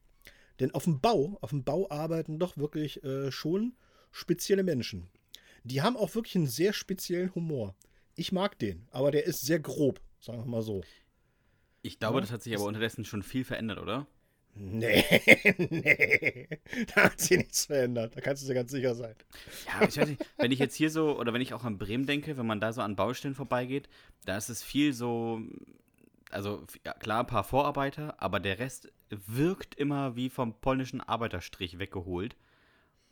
Denn 0.59 0.71
auf 0.71 0.83
dem 0.83 0.99
Bau, 0.99 1.37
auf 1.41 1.49
dem 1.49 1.63
Bau 1.63 1.89
arbeiten 1.89 2.37
doch 2.37 2.57
wirklich 2.57 3.03
äh, 3.03 3.31
schon 3.31 3.73
spezielle 4.11 4.63
Menschen. 4.63 5.09
Die 5.63 5.81
haben 5.81 5.97
auch 5.97 6.13
wirklich 6.15 6.35
einen 6.35 6.47
sehr 6.47 6.73
speziellen 6.73 7.33
Humor. 7.33 7.75
Ich 8.15 8.31
mag 8.31 8.59
den, 8.59 8.87
aber 8.91 9.11
der 9.11 9.25
ist 9.25 9.41
sehr 9.41 9.59
grob, 9.59 10.01
sagen 10.19 10.39
wir 10.39 10.45
mal 10.45 10.61
so. 10.61 10.81
Ich 11.81 11.99
glaube, 11.99 12.17
Ja, 12.17 12.21
das 12.21 12.31
hat 12.31 12.43
sich 12.43 12.55
aber 12.55 12.65
unterdessen 12.65 13.05
schon 13.05 13.23
viel 13.23 13.43
verändert, 13.43 13.79
oder? 13.79 14.05
Nee, 14.53 15.03
nee, 15.69 16.47
da 16.93 17.05
hat 17.05 17.19
sich 17.19 17.37
nichts 17.37 17.65
verändert. 17.65 18.15
Da 18.15 18.21
kannst 18.21 18.43
du 18.43 18.47
dir 18.47 18.53
ganz 18.53 18.71
sicher 18.71 18.95
sein. 18.95 19.15
Ja, 19.65 19.87
ich 19.87 19.97
weiß 19.97 20.07
nicht, 20.09 20.25
wenn 20.37 20.51
ich 20.51 20.59
jetzt 20.59 20.75
hier 20.75 20.89
so, 20.89 21.17
oder 21.17 21.33
wenn 21.33 21.41
ich 21.41 21.53
auch 21.53 21.63
an 21.63 21.77
Bremen 21.77 22.05
denke, 22.05 22.37
wenn 22.37 22.45
man 22.45 22.59
da 22.59 22.73
so 22.73 22.81
an 22.81 22.95
Baustellen 22.95 23.33
vorbeigeht, 23.35 23.87
da 24.25 24.37
ist 24.37 24.49
es 24.49 24.61
viel 24.61 24.93
so, 24.93 25.41
also 26.31 26.65
ja, 26.85 26.93
klar, 26.93 27.21
ein 27.21 27.27
paar 27.27 27.43
Vorarbeiter, 27.45 28.21
aber 28.21 28.39
der 28.39 28.59
Rest 28.59 28.91
wirkt 29.09 29.75
immer 29.75 30.15
wie 30.15 30.29
vom 30.29 30.59
polnischen 30.59 31.01
Arbeiterstrich 31.01 31.79
weggeholt. 31.79 32.35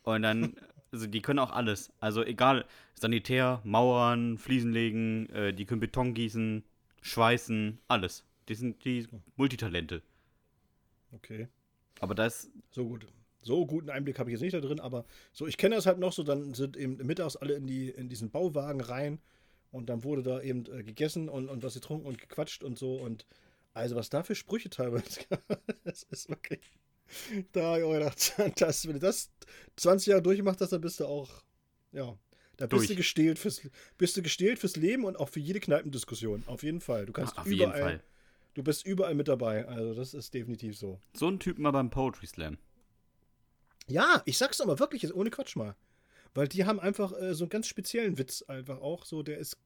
Und 0.03 0.23
dann, 0.23 0.55
also 0.91 1.07
die 1.07 1.21
können 1.21 1.39
auch 1.39 1.51
alles. 1.51 1.91
Also 1.99 2.23
egal, 2.23 2.65
Sanitär, 2.95 3.61
Mauern, 3.63 4.37
Fliesen 4.37 4.73
legen, 4.73 5.29
äh, 5.29 5.53
die 5.53 5.65
können 5.65 5.81
Beton 5.81 6.13
gießen, 6.13 6.63
schweißen, 7.01 7.79
alles. 7.87 8.25
Die 8.49 8.55
sind 8.55 8.83
die 8.83 9.07
Multitalente. 9.35 10.01
Okay. 11.12 11.47
Aber 11.99 12.16
das, 12.16 12.49
So 12.72 12.88
gut. 12.88 13.07
So 13.41 13.66
guten 13.66 13.89
Einblick 13.89 14.20
habe 14.20 14.30
ich 14.30 14.34
jetzt 14.34 14.41
nicht 14.41 14.53
da 14.53 14.60
drin, 14.60 14.82
aber 14.82 15.05
so, 15.32 15.47
ich 15.47 15.55
kenne 15.55 15.76
das 15.76 15.86
halt 15.86 15.97
noch 15.97 16.12
so, 16.12 16.24
dann 16.24 16.53
sind 16.53 16.76
eben 16.76 16.97
mittags 16.97 17.38
alle 17.38 17.53
in, 17.53 17.68
die, 17.68 17.89
in 17.89 18.10
diesen 18.10 18.32
Bauwagen 18.32 18.82
rein 18.82 19.22
und 19.72 19.88
dann 19.89 20.03
wurde 20.03 20.24
da 20.24 20.41
eben 20.41 20.66
äh, 20.66 20.84
gegessen 20.84 21.30
und, 21.30 21.47
und 21.47 21.64
was 21.64 21.74
getrunken 21.76 22.05
und 22.05 22.18
gequatscht 22.18 22.64
und 22.66 22.78
so 22.78 22.95
und 22.95 23.26
also 23.74 23.95
was 23.95 24.10
da 24.10 24.24
für 24.24 24.36
Sprüche 24.36 24.70
teilweise, 24.70 25.22
das 25.86 26.03
ist 26.03 26.28
wirklich, 26.28 26.70
Da 27.51 27.62
habe 27.64 27.80
ich 27.80 27.86
auch 27.86 27.93
gedacht, 27.93 28.62
das, 28.62 28.86
wenn 28.86 28.93
du 28.93 28.99
das 28.99 29.32
20 29.78 30.07
Jahre 30.07 30.22
durchgemacht 30.22 30.60
hast, 30.62 30.72
dann 30.72 30.82
bist 30.82 30.99
du 30.99 31.05
auch, 31.05 31.43
ja, 31.91 32.18
da 32.57 32.68
bist 32.68 32.82
Durch. 32.82 32.88
du 32.89 32.95
gestählt 32.95 33.39
fürs, 33.39 33.62
bist 33.97 34.18
du 34.18 34.22
gestählt 34.22 34.60
fürs 34.60 34.76
Leben 34.76 35.05
und 35.05 35.18
auch 35.18 35.30
für 35.30 35.39
jede 35.39 35.60
Kneipendiskussion. 35.60 36.43
Auf 36.45 36.64
jeden 36.64 36.82
Fall. 36.82 37.05
Du 37.05 37.14
kannst 37.14 37.38
Auf 37.38 37.45
überall, 37.45 37.57
jeden 37.57 37.72
Fall. 37.72 38.03
Du 38.54 38.64
bist 38.64 38.86
überall 38.86 39.16
mit 39.16 39.28
dabei. 39.28 39.68
Also 39.68 39.93
das 39.93 40.14
ist 40.14 40.34
definitiv 40.34 40.78
so. 40.78 41.00
So 41.14 41.28
ein 41.28 41.39
Typ 41.39 41.60
mal 41.60 41.72
beim 41.72 41.89
Poetry 41.89 42.28
Slam. 42.28 42.58
Ja, 43.88 44.22
ich 44.26 44.38
sag's 44.38 44.62
aber 44.62 44.80
wirklich, 44.80 45.02
jetzt 45.02 45.14
ohne 45.14 45.30
Quatsch 45.30 45.56
mal. 45.56 45.76
Weil 46.34 46.47
die 46.47 46.66
haben 46.66 46.80
einfach 46.80 47.12
äh, 47.20 47.34
so 47.34 47.45
einen 47.45 47.50
ganz 47.50 47.68
speziellen 47.68 48.18
Witz 48.18 48.43
einfach 48.43 48.82
auch. 48.82 49.06
So, 49.06 49.24
der 49.24 49.39
ist 49.39 49.58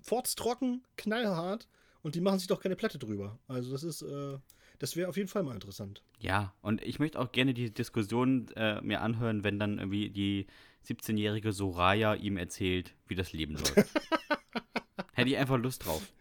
forztrocken, 0.00 0.82
knallhart 0.96 1.68
und 2.02 2.14
die 2.14 2.20
machen 2.20 2.38
sich 2.38 2.48
doch 2.48 2.60
keine 2.60 2.76
Platte 2.76 2.98
drüber. 2.98 3.38
Also 3.48 3.70
das 3.70 3.82
ist, 3.82 4.02
äh, 4.02 4.38
das 4.78 4.96
wäre 4.96 5.08
auf 5.08 5.16
jeden 5.16 5.28
Fall 5.28 5.42
mal 5.42 5.54
interessant. 5.54 6.02
Ja, 6.18 6.54
und 6.62 6.82
ich 6.82 6.98
möchte 6.98 7.18
auch 7.18 7.32
gerne 7.32 7.54
die 7.54 7.72
Diskussion 7.72 8.48
äh, 8.56 8.80
mir 8.80 9.00
anhören, 9.02 9.44
wenn 9.44 9.58
dann 9.58 9.78
irgendwie 9.78 10.10
die 10.10 10.46
17-jährige 10.86 11.52
Soraya 11.52 12.14
ihm 12.14 12.36
erzählt, 12.36 12.94
wie 13.06 13.14
das 13.14 13.32
Leben 13.32 13.54
läuft. 13.54 13.76
Hätte 15.12 15.30
ich 15.30 15.36
einfach 15.36 15.58
Lust 15.58 15.84
drauf. 15.84 16.12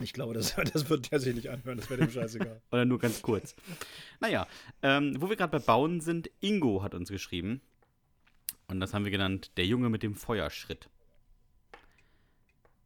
Ich 0.00 0.12
glaube, 0.12 0.34
das, 0.34 0.54
das 0.72 0.88
wird 0.90 1.10
der 1.10 1.20
sich 1.20 1.34
nicht 1.34 1.48
anhören, 1.48 1.78
das 1.78 1.88
wäre 1.90 2.00
dem 2.00 2.10
scheißegal. 2.10 2.60
Oder 2.70 2.84
nur 2.84 2.98
ganz 2.98 3.22
kurz. 3.22 3.54
Naja, 4.20 4.46
ähm, 4.82 5.16
wo 5.20 5.28
wir 5.28 5.36
gerade 5.36 5.58
bei 5.58 5.64
Bauen 5.64 6.00
sind, 6.00 6.30
Ingo 6.40 6.82
hat 6.82 6.94
uns 6.94 7.08
geschrieben. 7.08 7.60
Und 8.68 8.80
das 8.80 8.94
haben 8.94 9.04
wir 9.04 9.12
genannt, 9.12 9.52
der 9.56 9.66
Junge 9.66 9.88
mit 9.88 10.02
dem 10.02 10.14
Feuerschritt. 10.14 10.88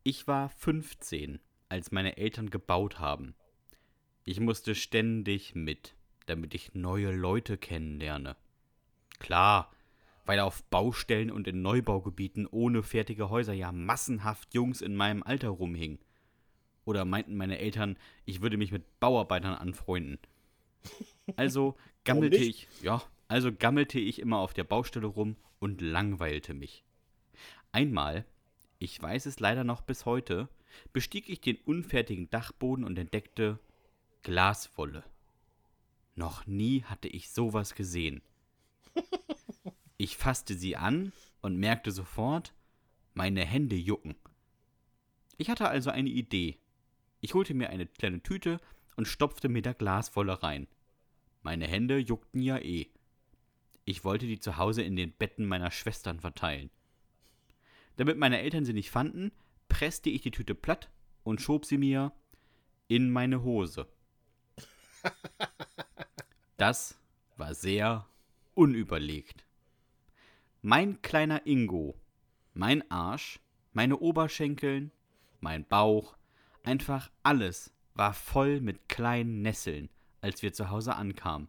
Ich 0.02 0.26
war 0.26 0.48
15, 0.50 1.40
als 1.68 1.90
meine 1.90 2.16
Eltern 2.16 2.50
gebaut 2.50 2.98
haben. 2.98 3.34
Ich 4.24 4.40
musste 4.40 4.74
ständig 4.74 5.54
mit, 5.54 5.94
damit 6.26 6.54
ich 6.54 6.74
neue 6.74 7.12
Leute 7.12 7.56
kennenlerne. 7.56 8.36
Klar, 9.18 9.70
weil 10.26 10.40
auf 10.40 10.62
Baustellen 10.64 11.30
und 11.30 11.48
in 11.48 11.62
Neubaugebieten 11.62 12.46
ohne 12.46 12.82
fertige 12.82 13.30
Häuser 13.30 13.52
ja 13.52 13.72
massenhaft 13.72 14.54
Jungs 14.54 14.80
in 14.80 14.94
meinem 14.94 15.22
Alter 15.22 15.48
rumhingen. 15.48 15.98
Oder 16.90 17.04
meinten 17.04 17.36
meine 17.36 17.60
Eltern, 17.60 17.96
ich 18.24 18.42
würde 18.42 18.56
mich 18.56 18.72
mit 18.72 18.98
Bauarbeitern 18.98 19.54
anfreunden. 19.54 20.18
Also 21.36 21.76
gammelte 22.04 22.38
ich, 22.38 22.66
ja, 22.82 23.00
also 23.28 23.52
gammelte 23.52 24.00
ich 24.00 24.18
immer 24.18 24.38
auf 24.38 24.54
der 24.54 24.64
Baustelle 24.64 25.06
rum 25.06 25.36
und 25.60 25.80
langweilte 25.80 26.52
mich. 26.52 26.82
Einmal, 27.70 28.24
ich 28.80 29.00
weiß 29.00 29.26
es 29.26 29.38
leider 29.38 29.62
noch 29.62 29.82
bis 29.82 30.04
heute, 30.04 30.48
bestieg 30.92 31.28
ich 31.28 31.40
den 31.40 31.58
unfertigen 31.64 32.28
Dachboden 32.28 32.84
und 32.84 32.98
entdeckte 32.98 33.60
Glaswolle. 34.24 35.04
Noch 36.16 36.44
nie 36.48 36.82
hatte 36.82 37.06
ich 37.06 37.30
sowas 37.30 37.76
gesehen. 37.76 38.20
Ich 39.96 40.16
fasste 40.16 40.54
sie 40.54 40.76
an 40.76 41.12
und 41.42 41.58
merkte 41.58 41.92
sofort, 41.92 42.54
meine 43.12 43.44
Hände 43.44 43.76
jucken. 43.76 44.14
Ich 45.40 45.48
hatte 45.48 45.68
also 45.68 45.88
eine 45.88 46.10
Idee. 46.10 46.59
Ich 47.20 47.34
holte 47.34 47.54
mir 47.54 47.70
eine 47.70 47.86
kleine 47.86 48.22
Tüte 48.22 48.60
und 48.96 49.06
stopfte 49.06 49.48
mir 49.48 49.62
da 49.62 49.72
Glaswolle 49.72 50.42
rein. 50.42 50.66
Meine 51.42 51.66
Hände 51.66 51.98
juckten 51.98 52.42
ja 52.42 52.58
eh. 52.58 52.88
Ich 53.84 54.04
wollte 54.04 54.26
die 54.26 54.40
zu 54.40 54.56
Hause 54.56 54.82
in 54.82 54.96
den 54.96 55.12
Betten 55.12 55.46
meiner 55.46 55.70
Schwestern 55.70 56.20
verteilen. 56.20 56.70
Damit 57.96 58.18
meine 58.18 58.40
Eltern 58.40 58.64
sie 58.64 58.72
nicht 58.72 58.90
fanden, 58.90 59.32
presste 59.68 60.10
ich 60.10 60.22
die 60.22 60.30
Tüte 60.30 60.54
platt 60.54 60.90
und 61.22 61.40
schob 61.40 61.64
sie 61.64 61.78
mir 61.78 62.12
in 62.88 63.10
meine 63.10 63.42
Hose. 63.42 63.86
Das 66.56 66.98
war 67.36 67.54
sehr 67.54 68.06
unüberlegt. 68.54 69.44
Mein 70.60 71.00
kleiner 71.00 71.46
Ingo, 71.46 71.94
mein 72.52 72.90
Arsch, 72.90 73.40
meine 73.72 73.98
Oberschenkeln, 73.98 74.92
mein 75.40 75.64
Bauch, 75.66 76.16
einfach 76.64 77.10
alles 77.22 77.72
war 77.94 78.14
voll 78.14 78.60
mit 78.60 78.88
kleinen 78.88 79.42
Nesseln, 79.42 79.90
als 80.20 80.42
wir 80.42 80.52
zu 80.52 80.70
Hause 80.70 80.96
ankamen. 80.96 81.48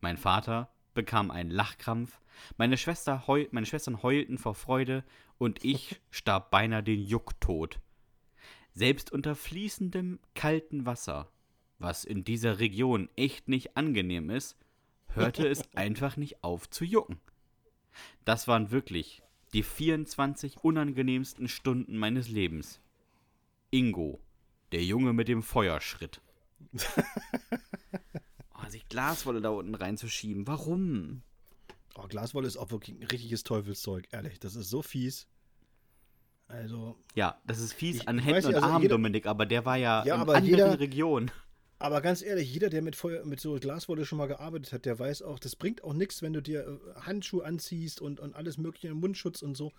Mein 0.00 0.16
Vater 0.16 0.70
bekam 0.94 1.30
einen 1.30 1.50
Lachkrampf, 1.50 2.20
meine, 2.56 2.76
Schwester 2.76 3.26
heu 3.26 3.46
meine 3.50 3.66
Schwestern 3.66 4.02
heulten 4.02 4.38
vor 4.38 4.54
Freude 4.54 5.04
und 5.38 5.64
ich 5.64 6.00
starb 6.10 6.50
beinahe 6.50 6.82
den 6.82 7.02
Jucktod. 7.02 7.80
Selbst 8.72 9.12
unter 9.12 9.34
fließendem 9.34 10.20
kalten 10.34 10.86
Wasser, 10.86 11.30
was 11.78 12.04
in 12.04 12.24
dieser 12.24 12.58
Region 12.58 13.08
echt 13.16 13.48
nicht 13.48 13.76
angenehm 13.76 14.30
ist, 14.30 14.56
hörte 15.08 15.46
es 15.46 15.62
einfach 15.74 16.16
nicht 16.16 16.42
auf 16.44 16.70
zu 16.70 16.84
jucken. 16.84 17.20
Das 18.24 18.48
waren 18.48 18.70
wirklich 18.70 19.22
die 19.52 19.62
24 19.62 20.58
unangenehmsten 20.58 21.48
Stunden 21.48 21.96
meines 21.96 22.28
Lebens. 22.28 22.80
Ingo, 23.70 24.20
der 24.72 24.82
Junge 24.82 25.12
mit 25.12 25.28
dem 25.28 25.42
Feuerschritt. 25.42 26.20
oh, 28.54 28.68
sich 28.68 28.88
Glaswolle 28.88 29.40
da 29.40 29.50
unten 29.50 29.74
reinzuschieben. 29.74 30.46
Warum? 30.46 31.22
Oh, 31.96 32.06
Glaswolle 32.08 32.46
ist 32.46 32.56
auch 32.56 32.70
wirklich 32.70 32.96
ein 32.96 33.02
richtiges 33.04 33.42
Teufelszeug, 33.42 34.08
ehrlich. 34.12 34.38
Das 34.40 34.54
ist 34.54 34.70
so 34.70 34.82
fies. 34.82 35.26
Also, 36.48 36.96
Ja, 37.14 37.40
das 37.46 37.60
ist 37.60 37.72
fies 37.74 37.96
Ich- 37.96 38.08
an 38.08 38.18
Händen 38.18 38.36
nicht, 38.38 38.46
und 38.48 38.54
also 38.56 38.66
Armen, 38.66 38.82
jeder- 38.82 38.94
Dominik, 38.96 39.26
aber 39.26 39.46
der 39.46 39.64
war 39.64 39.76
ja, 39.76 40.04
Ja, 40.04 40.14
in 40.16 40.20
aber 40.20 40.34
anderen 40.34 40.50
jeder- 40.50 40.80
Regionen. 40.80 41.30
aber 41.78 42.00
ganz 42.00 42.22
ehrlich, 42.22 42.52
jeder, 42.52 42.70
der 42.70 42.82
mit, 42.82 42.96
Feuer, 42.96 43.24
mit 43.24 43.38
so 43.40 43.54
Glaswolle 43.54 44.04
schon 44.04 44.18
mal 44.18 44.26
gearbeitet 44.26 44.72
hat, 44.72 44.84
der 44.84 44.98
weiß 44.98 45.22
auch, 45.22 45.38
das 45.38 45.54
bringt 45.54 45.84
auch 45.84 45.94
nichts, 45.94 46.22
wenn 46.22 46.32
du 46.32 46.42
dir 46.42 46.66
äh, 46.96 47.00
Handschuhe 47.02 47.44
anziehst 47.44 48.00
und, 48.00 48.18
und 48.18 48.34
alles 48.34 48.58
mögliche, 48.58 48.92
Mundschutz 48.94 49.42
und 49.42 49.56
so. 49.56 49.72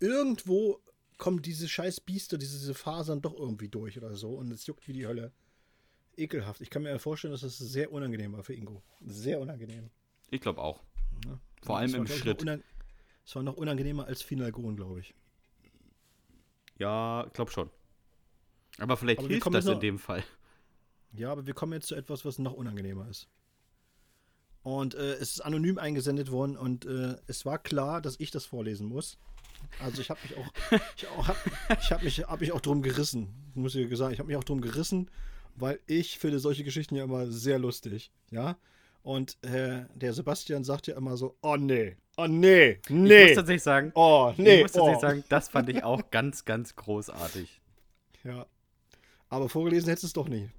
Irgendwo 0.00 0.80
kommen 1.18 1.42
diese 1.42 1.68
scheiß 1.68 2.00
Biester, 2.00 2.38
diese, 2.38 2.58
diese 2.58 2.74
Fasern 2.74 3.20
doch 3.20 3.34
irgendwie 3.34 3.68
durch 3.68 3.98
oder 3.98 4.14
so 4.16 4.30
und 4.34 4.50
es 4.52 4.66
juckt 4.66 4.86
wie 4.88 4.92
die 4.92 5.06
Hölle. 5.06 5.32
Ekelhaft. 6.16 6.60
Ich 6.60 6.70
kann 6.70 6.82
mir 6.82 6.98
vorstellen, 6.98 7.32
dass 7.32 7.42
das 7.42 7.58
sehr 7.58 7.92
unangenehm 7.92 8.32
war 8.32 8.42
für 8.42 8.54
Ingo. 8.54 8.82
Sehr 9.04 9.38
unangenehm. 9.40 9.90
Ich 10.30 10.40
glaube 10.40 10.60
auch. 10.60 10.80
Ja. 11.24 11.38
Vor 11.62 11.76
Und 11.76 11.80
allem 11.82 11.94
im 11.94 12.06
Schritt. 12.06 12.44
Noch 12.44 12.58
es 13.24 13.36
war 13.36 13.42
noch 13.42 13.56
unangenehmer 13.56 14.06
als 14.06 14.22
Finalgon, 14.22 14.74
glaube 14.76 15.00
ich. 15.00 15.14
Ja, 16.78 17.24
ich 17.26 17.32
glaube 17.32 17.50
schon. 17.50 17.70
Aber 18.78 18.96
vielleicht 18.96 19.18
Aber 19.20 19.28
hilft 19.28 19.46
das 19.46 19.54
jetzt 19.54 19.66
in 19.66 19.72
noch- 19.74 19.80
dem 19.80 19.98
Fall. 19.98 20.24
Ja, 21.12 21.32
aber 21.32 21.46
wir 21.46 21.54
kommen 21.54 21.72
jetzt 21.72 21.88
zu 21.88 21.94
etwas, 21.94 22.24
was 22.24 22.38
noch 22.38 22.52
unangenehmer 22.52 23.08
ist. 23.08 23.28
Und 24.62 24.94
äh, 24.94 25.14
es 25.14 25.32
ist 25.32 25.40
anonym 25.40 25.78
eingesendet 25.78 26.30
worden 26.30 26.56
und 26.56 26.84
äh, 26.84 27.16
es 27.26 27.46
war 27.46 27.58
klar, 27.58 28.02
dass 28.02 28.20
ich 28.20 28.30
das 28.30 28.44
vorlesen 28.44 28.86
muss. 28.86 29.18
Also 29.80 30.00
ich 30.00 30.10
habe 30.10 30.20
mich 30.22 30.36
auch, 30.36 30.52
ich 30.96 31.06
auch, 31.08 31.28
hab, 31.28 31.36
ich 31.80 31.90
habe 31.92 32.04
mich, 32.04 32.18
hab 32.20 32.40
mich 32.40 32.52
auch 32.52 32.60
drum 32.60 32.82
gerissen, 32.82 33.28
muss 33.54 33.74
ich 33.74 33.96
sagen. 33.96 34.12
Ich 34.12 34.18
habe 34.18 34.28
mich 34.28 34.36
auch 34.36 34.44
drum 34.44 34.60
gerissen, 34.60 35.10
weil 35.54 35.80
ich 35.86 36.18
finde 36.18 36.38
solche 36.40 36.64
Geschichten 36.64 36.96
ja 36.96 37.04
immer 37.04 37.26
sehr 37.30 37.58
lustig, 37.58 38.10
ja. 38.30 38.56
Und 39.02 39.42
äh, 39.44 39.84
der 39.94 40.12
Sebastian 40.12 40.64
sagt 40.64 40.86
ja 40.86 40.96
immer 40.96 41.16
so, 41.16 41.36
oh 41.42 41.56
nee, 41.56 41.96
oh 42.16 42.26
nee, 42.26 42.80
Ich 42.82 42.90
nee, 42.90 43.26
muss 43.26 43.36
tatsächlich 43.36 43.62
sagen, 43.62 43.92
oh 43.94 44.30
ich 44.32 44.38
nee, 44.38 44.62
muss 44.62 44.72
tatsächlich 44.72 44.98
oh. 44.98 45.00
sagen, 45.00 45.24
das 45.28 45.48
fand 45.48 45.68
ich 45.68 45.84
auch 45.84 46.10
ganz, 46.10 46.44
ganz 46.44 46.76
großartig. 46.76 47.60
Ja. 48.24 48.46
Aber 49.30 49.48
vorgelesen 49.48 49.88
hättest 49.88 50.04
du 50.04 50.06
es 50.06 50.12
doch 50.14 50.28
nicht. 50.28 50.50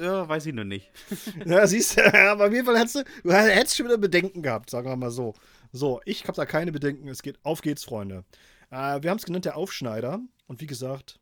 Ja, 0.00 0.28
weiß 0.28 0.46
ich 0.46 0.54
nur 0.54 0.64
nicht. 0.64 0.90
Ja, 1.46 1.66
siehst 1.66 1.96
du, 1.96 2.14
aber 2.30 2.46
auf 2.46 2.52
jeden 2.52 2.66
Fall 2.66 2.78
hättest 2.78 2.96
du, 2.96 3.04
du 3.24 3.32
hättest 3.32 3.76
schon 3.76 3.86
wieder 3.86 3.98
Bedenken 3.98 4.42
gehabt, 4.42 4.70
sagen 4.70 4.88
wir 4.88 4.96
mal 4.96 5.10
so. 5.10 5.34
So, 5.74 6.02
ich 6.04 6.24
habe 6.24 6.36
da 6.36 6.44
keine 6.44 6.70
Bedenken. 6.70 7.08
Es 7.08 7.22
geht, 7.22 7.42
auf 7.44 7.62
geht's, 7.62 7.84
Freunde. 7.84 8.24
Äh, 8.70 9.02
wir 9.02 9.10
haben 9.10 9.16
es 9.16 9.24
genannt, 9.24 9.46
der 9.46 9.56
Aufschneider. 9.56 10.20
Und 10.46 10.60
wie 10.60 10.66
gesagt, 10.66 11.18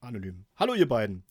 anonym. 0.00 0.44
Hallo, 0.56 0.74
ihr 0.74 0.86
beiden. 0.86 1.24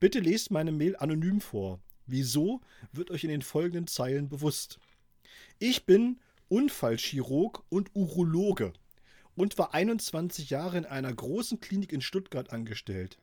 Bitte 0.00 0.18
lest 0.18 0.50
meine 0.50 0.72
Mail 0.72 0.96
anonym 0.96 1.40
vor. 1.40 1.78
Wieso 2.06 2.60
wird 2.92 3.12
euch 3.12 3.22
in 3.22 3.30
den 3.30 3.42
folgenden 3.42 3.86
Zeilen 3.86 4.28
bewusst? 4.28 4.80
Ich 5.60 5.86
bin 5.86 6.18
Unfallchirurg 6.48 7.62
und 7.68 7.94
Urologe 7.94 8.72
und 9.36 9.56
war 9.56 9.72
21 9.74 10.50
Jahre 10.50 10.78
in 10.78 10.84
einer 10.84 11.12
großen 11.12 11.60
Klinik 11.60 11.92
in 11.92 12.00
Stuttgart 12.00 12.52
angestellt. 12.52 13.18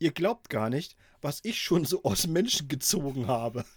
Ihr 0.00 0.10
glaubt 0.10 0.50
gar 0.50 0.68
nicht, 0.68 0.96
was 1.20 1.40
ich 1.44 1.62
schon 1.62 1.84
so 1.84 2.02
aus 2.02 2.26
Menschen 2.26 2.66
gezogen 2.66 3.28
habe. 3.28 3.64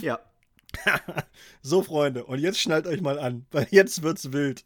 Ja. 0.00 0.18
So, 1.62 1.82
Freunde, 1.82 2.24
und 2.24 2.38
jetzt 2.40 2.60
schnallt 2.60 2.86
euch 2.86 3.00
mal 3.00 3.18
an, 3.18 3.46
weil 3.50 3.66
jetzt 3.70 4.02
wird's 4.02 4.32
wild. 4.32 4.64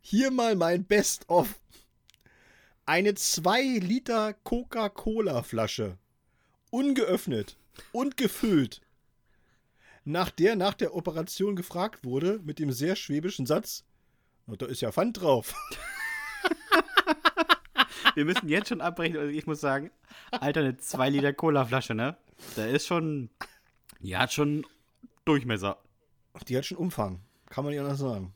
Hier 0.00 0.30
mal 0.30 0.56
mein 0.56 0.84
Best-of. 0.84 1.60
Eine 2.84 3.14
2 3.14 3.62
Liter 3.78 4.34
Coca-Cola-Flasche. 4.34 5.98
Ungeöffnet 6.70 7.56
und 7.92 8.16
gefüllt. 8.16 8.80
Nach 10.04 10.30
der 10.30 10.54
nach 10.56 10.74
der 10.74 10.94
Operation 10.94 11.56
gefragt 11.56 12.04
wurde, 12.04 12.38
mit 12.44 12.58
dem 12.58 12.70
sehr 12.70 12.94
schwäbischen 12.96 13.44
Satz: 13.46 13.84
"Na, 14.46 14.54
Da 14.56 14.66
ist 14.66 14.80
ja 14.80 14.92
Pfand 14.92 15.20
drauf. 15.20 15.54
Wir 18.14 18.24
müssen 18.24 18.48
jetzt 18.48 18.68
schon 18.68 18.80
abbrechen. 18.80 19.16
Also 19.18 19.30
ich 19.30 19.46
muss 19.46 19.60
sagen, 19.60 19.90
Alter, 20.30 20.60
eine 20.60 20.76
2 20.76 21.10
Liter 21.10 21.32
Cola-Flasche, 21.32 21.94
ne? 21.94 22.16
Der 22.56 22.70
ist 22.70 22.86
schon. 22.86 23.30
Die 24.00 24.16
hat 24.16 24.32
schon 24.32 24.64
Durchmesser. 25.26 25.76
Die 26.48 26.56
hat 26.56 26.64
schon 26.64 26.78
Umfang. 26.78 27.20
Kann 27.50 27.64
man 27.64 27.72
nicht 27.72 27.80
anders 27.80 27.98
sagen. 27.98 28.32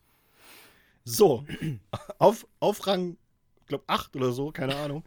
So, 1.04 1.46
auf, 2.18 2.46
auf 2.58 2.86
Rang, 2.86 3.16
ich 3.60 3.66
glaube 3.66 3.84
8 3.86 4.16
oder 4.16 4.32
so, 4.32 4.52
keine 4.52 4.76
Ahnung. 4.76 5.04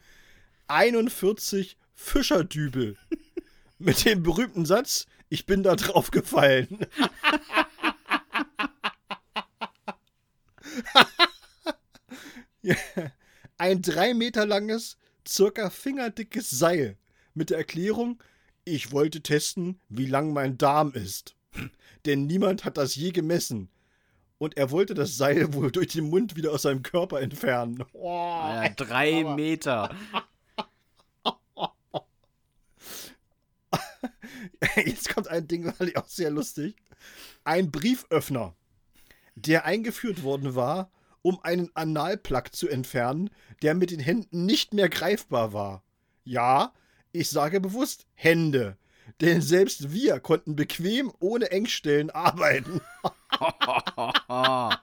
41 0.68 1.78
Fischerdübel. 1.94 2.98
Mit 3.78 4.06
dem 4.06 4.24
berühmten 4.24 4.66
Satz, 4.66 5.08
ich 5.30 5.46
bin 5.46 5.62
da 5.62 5.76
drauf 5.76 6.10
gefallen. 6.10 6.80
Ja, 12.62 12.76
Ein 13.58 13.82
drei 13.82 14.14
Meter 14.14 14.46
langes, 14.46 14.98
circa 15.28 15.70
fingerdickes 15.70 16.50
Seil 16.50 16.98
mit 17.34 17.50
der 17.50 17.58
Erklärung, 17.58 18.22
ich 18.66 18.92
wollte 18.92 19.22
testen, 19.22 19.80
wie 19.90 20.06
lang 20.06 20.34
mein 20.34 20.58
Darm 20.58 20.94
ist. 20.94 21.36
Denn 22.06 22.28
niemand 22.28 22.66
hat 22.66 22.78
das 22.78 22.96
je 22.96 23.12
gemessen. 23.12 23.70
Und 24.38 24.58
er 24.58 24.72
wollte 24.72 24.94
das 24.94 25.18
Seil 25.18 25.54
wohl 25.54 25.72
durch 25.72 25.88
den 25.88 26.10
Mund 26.10 26.36
wieder 26.36 26.52
aus 26.52 26.64
seinem 26.64 26.84
Körper 26.84 27.22
entfernen. 27.22 27.84
Oh, 27.94 28.10
Ja, 28.10 28.70
drei 28.70 29.22
aber- 29.22 29.36
Meter. 29.36 29.96
Jetzt 34.76 35.10
kommt 35.14 35.28
ein 35.28 35.48
Ding, 35.48 35.72
fand 35.74 35.90
ich 35.90 35.98
auch 35.98 36.08
sehr 36.08 36.30
lustig. 36.30 36.76
Ein 37.44 37.72
Brieföffner, 37.72 38.56
der 39.36 39.66
eingeführt 39.66 40.24
worden 40.24 40.56
war, 40.56 40.92
um 41.22 41.40
einen 41.44 41.70
Analplug 41.76 42.54
zu 42.54 42.68
entfernen, 42.68 43.30
der 43.62 43.76
mit 43.76 43.92
den 43.92 44.00
Händen 44.00 44.46
nicht 44.46 44.74
mehr 44.74 44.90
greifbar 44.90 45.54
war. 45.54 45.84
Ja, 46.24 46.74
ich 47.12 47.30
sage 47.30 47.60
bewusst 47.62 48.06
Hände. 48.16 48.78
Denn 49.22 49.42
selbst 49.42 49.92
wir 49.94 50.20
konnten 50.20 50.56
bequem 50.56 51.12
ohne 51.20 51.52
Engstellen 51.52 52.10
arbeiten. 52.10 52.82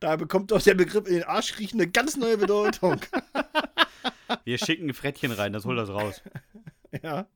Da 0.00 0.16
bekommt 0.16 0.50
doch 0.50 0.62
der 0.62 0.74
Begriff 0.74 1.06
in 1.06 1.14
den 1.14 1.24
Arsch 1.24 1.58
riechen 1.58 1.80
eine 1.80 1.90
ganz 1.90 2.16
neue 2.16 2.38
Bedeutung. 2.38 3.00
Wir 4.44 4.58
schicken 4.58 4.88
ein 4.88 4.94
Frettchen 4.94 5.32
rein, 5.32 5.52
das 5.52 5.64
holt 5.64 5.78
das 5.78 5.90
raus. 5.90 6.22
Ja. 7.02 7.26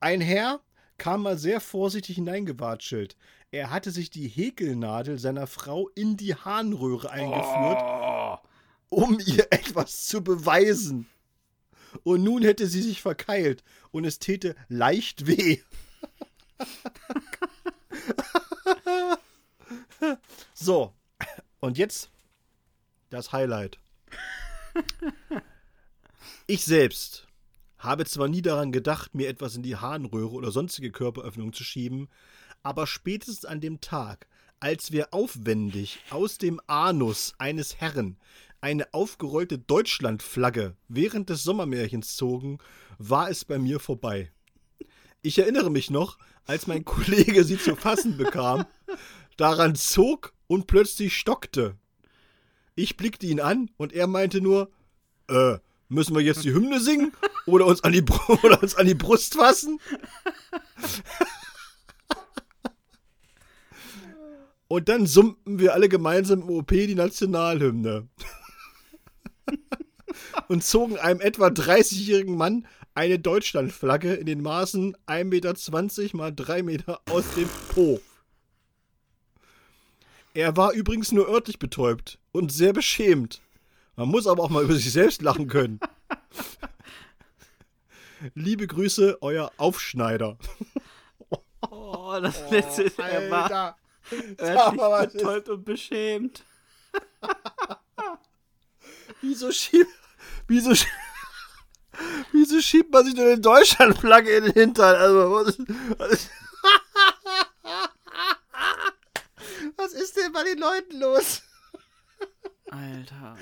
Ein 0.00 0.20
Herr 0.20 0.60
kam 0.98 1.22
mal 1.22 1.38
sehr 1.38 1.60
vorsichtig 1.60 2.16
hineingewatschelt. 2.16 3.16
Er 3.50 3.70
hatte 3.70 3.90
sich 3.90 4.10
die 4.10 4.28
Häkelnadel 4.28 5.18
seiner 5.18 5.46
Frau 5.46 5.88
in 5.94 6.16
die 6.16 6.34
Harnröhre 6.34 7.10
eingeführt, 7.10 7.78
Oh. 7.82 8.38
um 8.90 9.18
ihr 9.24 9.46
etwas 9.50 10.06
zu 10.06 10.22
beweisen. 10.22 11.08
Und 12.04 12.22
nun 12.22 12.42
hätte 12.42 12.66
sie 12.66 12.82
sich 12.82 13.02
verkeilt 13.02 13.62
und 13.90 14.04
es 14.04 14.18
täte 14.18 14.54
leicht 14.68 15.26
weh. 15.26 15.60
so, 20.54 20.92
und 21.60 21.78
jetzt 21.78 22.10
das 23.10 23.32
Highlight. 23.32 23.78
Ich 26.46 26.64
selbst 26.64 27.26
habe 27.78 28.04
zwar 28.04 28.28
nie 28.28 28.42
daran 28.42 28.72
gedacht, 28.72 29.14
mir 29.14 29.28
etwas 29.28 29.56
in 29.56 29.62
die 29.62 29.76
Harnröhre 29.76 30.32
oder 30.32 30.50
sonstige 30.50 30.92
Körperöffnung 30.92 31.52
zu 31.52 31.64
schieben, 31.64 32.08
aber 32.62 32.86
spätestens 32.86 33.44
an 33.44 33.60
dem 33.60 33.80
Tag, 33.80 34.26
als 34.60 34.92
wir 34.92 35.12
aufwendig 35.12 35.98
aus 36.10 36.38
dem 36.38 36.60
Anus 36.68 37.34
eines 37.38 37.80
Herren 37.80 38.16
eine 38.62 38.94
aufgerollte 38.94 39.58
Deutschlandflagge 39.58 40.76
während 40.88 41.28
des 41.28 41.42
Sommermärchens 41.42 42.16
zogen, 42.16 42.58
war 42.96 43.28
es 43.28 43.44
bei 43.44 43.58
mir 43.58 43.80
vorbei. 43.80 44.30
Ich 45.20 45.38
erinnere 45.38 45.70
mich 45.70 45.90
noch, 45.90 46.16
als 46.46 46.66
mein 46.66 46.84
Kollege 46.84 47.44
sie 47.44 47.58
zu 47.58 47.76
fassen 47.76 48.16
bekam, 48.16 48.64
daran 49.36 49.74
zog 49.74 50.32
und 50.46 50.68
plötzlich 50.68 51.16
stockte. 51.16 51.76
Ich 52.76 52.96
blickte 52.96 53.26
ihn 53.26 53.40
an 53.40 53.68
und 53.76 53.92
er 53.92 54.06
meinte 54.06 54.40
nur, 54.40 54.70
äh, 55.28 55.58
müssen 55.88 56.14
wir 56.14 56.22
jetzt 56.22 56.44
die 56.44 56.54
Hymne 56.54 56.80
singen 56.80 57.12
oder 57.46 57.66
uns 57.66 57.82
an 57.82 57.92
die, 57.92 58.02
Bru 58.02 58.38
oder 58.44 58.62
uns 58.62 58.76
an 58.76 58.86
die 58.86 58.94
Brust 58.94 59.34
fassen? 59.34 59.80
Und 64.68 64.88
dann 64.88 65.06
summten 65.06 65.58
wir 65.58 65.74
alle 65.74 65.88
gemeinsam 65.88 66.42
im 66.42 66.50
OP 66.50 66.70
die 66.70 66.94
Nationalhymne. 66.94 68.08
Und 70.48 70.64
zogen 70.64 70.98
einem 70.98 71.20
etwa 71.20 71.46
30-jährigen 71.48 72.36
Mann 72.36 72.66
eine 72.94 73.18
Deutschlandflagge 73.18 74.14
in 74.14 74.26
den 74.26 74.42
Maßen 74.42 74.96
1,20 75.06 76.02
Meter 76.02 76.16
mal 76.16 76.34
3 76.34 76.62
Meter 76.62 77.00
aus 77.10 77.24
dem 77.34 77.48
Po. 77.70 78.00
Er 80.34 80.56
war 80.56 80.72
übrigens 80.72 81.12
nur 81.12 81.28
örtlich 81.28 81.58
betäubt 81.58 82.18
und 82.32 82.52
sehr 82.52 82.72
beschämt. 82.72 83.40
Man 83.96 84.08
muss 84.08 84.26
aber 84.26 84.42
auch 84.42 84.50
mal 84.50 84.64
über 84.64 84.74
sich 84.74 84.90
selbst 84.92 85.22
lachen 85.22 85.48
können. 85.48 85.80
Liebe 88.34 88.66
Grüße, 88.66 89.18
euer 89.20 89.50
Aufschneider. 89.56 90.38
Oh, 91.70 92.18
das 92.20 92.50
letzte 92.50 92.82
ist, 92.84 92.98
er 92.98 93.30
war 93.30 93.42
Alter. 93.44 93.76
Sag 94.38 94.74
mal, 94.76 94.90
was 94.90 95.00
örtlich 95.06 95.06
ist- 95.06 95.12
betäubt 95.22 95.48
und 95.48 95.64
beschämt. 95.64 96.44
Wieso 99.22 99.50
schiebt. 99.52 99.90
Wieso, 100.48 100.70
schie- 100.70 100.86
wieso 102.32 102.60
schiebt 102.60 102.92
man 102.92 103.04
sich 103.04 103.14
denn 103.14 103.26
eine 103.26 103.40
Deutschlandflagge 103.40 104.30
in 104.36 104.44
den 104.44 104.52
Hintern? 104.52 104.96
Also, 104.96 105.32
was 105.32 105.48
ist, 105.48 105.60
was 105.98 106.30
was 109.76 109.92
ist 109.92 110.16
denn 110.16 110.32
bei 110.32 110.44
den 110.44 110.58
Leuten 110.58 111.00
los? 111.00 111.42
Alter. 112.70 113.36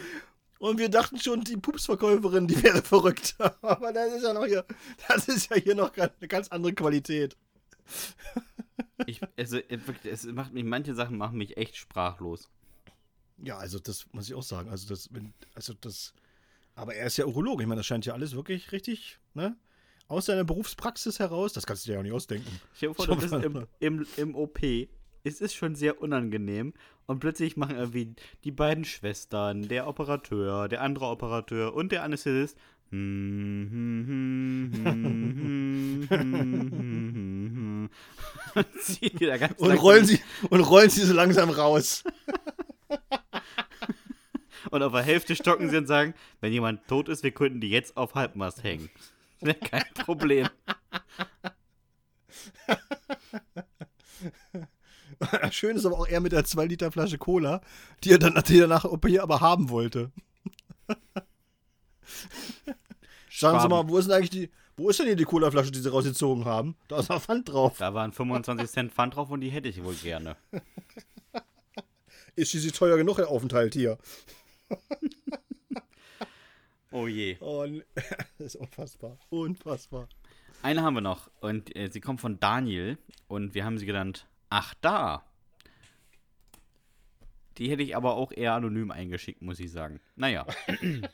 Und 0.59 0.79
wir 0.79 0.89
dachten 0.91 1.19
schon, 1.19 1.43
die 1.43 1.57
Pupsverkäuferin, 1.57 2.47
die 2.47 2.63
wäre 2.63 2.83
verrückt. 2.83 3.35
Aber 3.63 3.93
das 3.93 4.13
ist 4.15 4.23
ja 4.25 4.33
noch 4.33 4.45
hier. 4.45 4.65
Das 5.09 5.29
ist 5.29 5.51
ja 5.51 5.57
hier 5.57 5.75
noch 5.75 5.93
eine 5.97 6.29
ganz 6.29 6.49
andere 6.49 6.75
Qualität. 6.75 7.37
Ich, 9.07 9.21
also, 9.39 9.59
es 10.05 10.25
macht 10.25 10.53
mich, 10.53 10.65
manche 10.65 10.95
Sachen 10.95 11.17
machen 11.17 11.39
mich 11.39 11.57
echt 11.57 11.77
sprachlos. 11.77 12.49
Ja, 13.43 13.59
also 13.59 13.79
das 13.79 14.07
muss 14.13 14.29
ich 14.29 14.35
auch 14.35 14.43
sagen. 14.43 14.71
Also 14.71 14.89
das, 14.89 15.13
wenn, 15.13 15.33
also 15.55 15.75
das. 15.81 16.15
Aber 16.75 16.95
er 16.95 17.07
ist 17.07 17.17
ja 17.17 17.27
Urologe. 17.27 17.63
Ich 17.63 17.69
meine, 17.69 17.81
das 17.81 17.87
scheint 17.87 18.07
ja 18.07 18.13
alles 18.15 18.35
wirklich 18.35 18.73
richtig, 18.73 19.19
ne? 19.35 19.57
Aus 20.09 20.27
seiner 20.27 20.45
Berufspraxis 20.45 21.19
heraus. 21.19 21.53
Das 21.53 21.67
kannst 21.67 21.85
du 21.85 21.89
dir 21.89 21.95
ja 21.95 21.99
auch 22.01 22.05
nicht 22.05 22.13
ausdenken. 22.13 22.61
Stell 22.75 22.91
dir 22.91 22.95
vor, 22.95 23.07
du 23.07 23.17
bist 23.17 23.33
im, 23.33 23.67
im, 23.79 24.07
im 24.17 24.35
OP. 24.35 24.61
Es 25.23 25.41
ist 25.41 25.55
schon 25.55 25.75
sehr 25.75 26.01
unangenehm. 26.01 26.73
Und 27.07 27.21
plötzlich 27.21 27.57
machen 27.57 27.77
irgendwie 27.77 28.15
die 28.45 28.53
beiden 28.53 28.85
Schwestern, 28.85 29.69
der 29.69 29.87
Operateur, 29.87 30.69
der 30.69 30.81
andere 30.83 31.07
Operateur 31.07 31.75
und 31.75 31.93
der 31.93 32.03
Anästhesist. 32.03 32.57
Und 39.59 39.79
rollen 39.79 40.05
sie 40.07 40.21
und 40.49 40.61
rollen 40.61 40.91
sie 40.91 41.05
so 41.05 41.15
langsam 41.15 41.51
raus. 41.51 42.03
Und 44.71 44.83
auf 44.83 44.93
der 44.93 45.03
Hälfte 45.03 45.37
stocken 45.37 45.71
sie 45.71 45.77
und 45.77 45.87
sagen, 45.87 46.15
wenn 46.41 46.53
jemand 46.53 46.87
tot 46.89 47.09
ist, 47.09 47.23
wir 47.23 47.31
könnten 47.31 47.61
die 47.61 47.71
jetzt 47.71 47.97
auf 47.97 48.15
Halbmast 48.15 48.63
hängen. 48.63 48.91
Wäre 49.41 49.57
kein 49.57 49.85
Problem. 49.95 50.49
Schön 55.51 55.77
ist 55.77 55.87
aber 55.87 55.99
auch 55.99 56.07
er 56.07 56.21
mit 56.21 56.33
der 56.33 56.45
2 56.45 56.67
Liter 56.67 56.93
Flasche 56.93 57.19
Cola, 57.19 57.61
die 58.05 58.13
er 58.13 58.19
dann 58.19 58.41
die 58.47 58.61
er 58.61 58.67
nach 58.67 58.85
OP 58.85 59.07
aber 59.19 59.41
haben 59.41 59.71
wollte. 59.71 60.13
Sagen 63.31 63.61
Sie 63.61 63.69
mal, 63.69 63.89
wo 63.89 63.99
ist 63.99 64.09
denn 64.09 64.17
eigentlich 64.17 64.31
die, 64.31 64.51
wo 64.77 64.91
ist 64.91 64.99
denn 64.99 65.07
hier 65.07 65.17
die 65.17 65.25
Colaflasche, 65.25 65.71
die 65.71 65.81
Sie 65.81 65.91
rausgezogen 65.91 66.45
haben? 66.45 66.77
Da 66.89 67.01
ist 67.01 67.09
noch 67.09 67.23
Pfand 67.23 67.49
drauf. 67.49 67.79
Da 67.79 67.95
waren 67.95 68.13
25 68.13 68.71
Cent 68.71 68.93
Pfand 68.93 69.17
drauf 69.17 69.31
und 69.31 69.41
die 69.41 69.51
hätte 69.51 69.69
ich 69.69 69.83
wohl 69.83 69.95
gerne. 69.95 70.37
Ist 72.37 72.51
schließlich 72.51 72.73
teuer 72.73 72.97
genug 72.97 73.17
der 73.17 73.29
Aufenthalt 73.29 73.75
hier. 73.75 73.99
Oh 76.93 77.07
je. 77.07 77.37
Und 77.39 77.85
das 78.39 78.55
ist 78.55 78.57
unfassbar. 78.57 79.19
Unfassbar. 79.29 80.09
Eine 80.63 80.83
haben 80.83 80.95
wir 80.95 81.01
noch 81.01 81.31
und 81.41 81.75
äh, 81.77 81.89
sie 81.89 82.01
kommt 82.01 82.21
von 82.21 82.41
Daniel 82.41 82.99
und 83.29 83.55
wir 83.55 83.65
haben 83.65 83.79
sie 83.79 83.87
genannt 83.87 84.27
Ach 84.51 84.75
da. 84.81 85.25
Die 87.57 87.71
hätte 87.71 87.83
ich 87.83 87.95
aber 87.95 88.15
auch 88.15 88.33
eher 88.33 88.55
anonym 88.55 88.91
eingeschickt, 88.91 89.43
muss 89.43 89.61
ich 89.61 89.71
sagen. 89.71 90.01
Naja. 90.17 90.47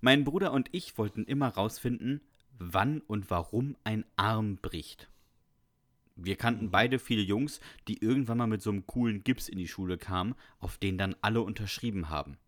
mein 0.00 0.24
Bruder 0.24 0.52
und 0.52 0.68
ich 0.72 0.96
wollten 0.96 1.24
immer 1.24 1.48
rausfinden, 1.48 2.20
wann 2.58 3.00
und 3.00 3.30
warum 3.30 3.76
ein 3.82 4.04
Arm 4.14 4.56
bricht. 4.56 5.08
Wir 6.16 6.36
kannten 6.36 6.70
beide 6.70 6.98
viele 6.98 7.22
Jungs, 7.22 7.60
die 7.88 8.02
irgendwann 8.02 8.38
mal 8.38 8.46
mit 8.46 8.62
so 8.62 8.70
einem 8.70 8.86
coolen 8.86 9.24
Gips 9.24 9.48
in 9.48 9.58
die 9.58 9.68
Schule 9.68 9.98
kamen, 9.98 10.34
auf 10.60 10.78
den 10.78 10.96
dann 10.96 11.16
alle 11.22 11.42
unterschrieben 11.42 12.08
haben. 12.08 12.38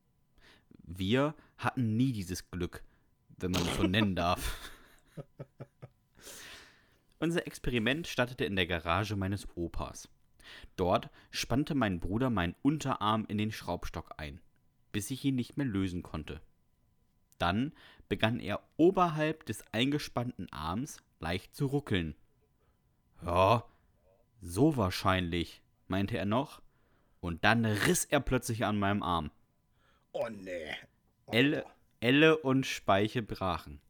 Wir 0.85 1.35
hatten 1.59 1.97
nie 1.97 2.13
dieses 2.13 2.51
Glück. 2.51 2.83
wenn 3.39 3.51
man 3.51 3.63
es 3.63 3.77
so 3.77 3.83
nennen 3.83 4.17
darf. 4.17 4.71
Unser 7.19 7.47
Experiment 7.47 8.07
startete 8.07 8.45
in 8.45 8.57
der 8.57 8.67
Garage 8.67 9.17
meines 9.17 9.47
Opas. 9.57 10.09
Dort 10.77 11.11
spannte 11.31 11.75
mein 11.75 12.01
Bruder 12.01 12.31
meinen 12.31 12.55
Unterarm 12.63 13.27
in 13.29 13.37
den 13.37 13.53
Schraubstock 13.53 14.15
ein, 14.17 14.41
bis 14.93 15.11
ich 15.11 15.25
ihn 15.25 15.35
nicht 15.35 15.57
mehr 15.57 15.67
lösen 15.67 16.03
konnte. 16.03 16.41
Dann 17.39 17.73
begann 18.09 18.41
er 18.41 18.63
oberhalb 18.77 19.45
des 19.47 19.65
eingespannten 19.73 20.51
Arms 20.53 20.99
leicht 21.21 21.55
zu 21.55 21.67
ruckeln. 21.67 22.15
Ja, 23.25 23.65
so 24.41 24.77
wahrscheinlich, 24.77 25.63
meinte 25.89 26.17
er 26.17 26.27
noch, 26.27 26.63
und 27.21 27.45
dann 27.45 27.65
riss 27.65 28.05
er 28.05 28.21
plötzlich 28.21 28.65
an 28.65 28.79
meinem 28.79 29.03
Arm. 29.03 29.31
Oh 30.13 30.29
nee. 30.29 30.75
Oh. 31.27 31.33
Elle, 31.33 31.65
Elle 32.01 32.39
und 32.39 32.67
Speiche 32.67 33.23
brachen. 33.23 33.81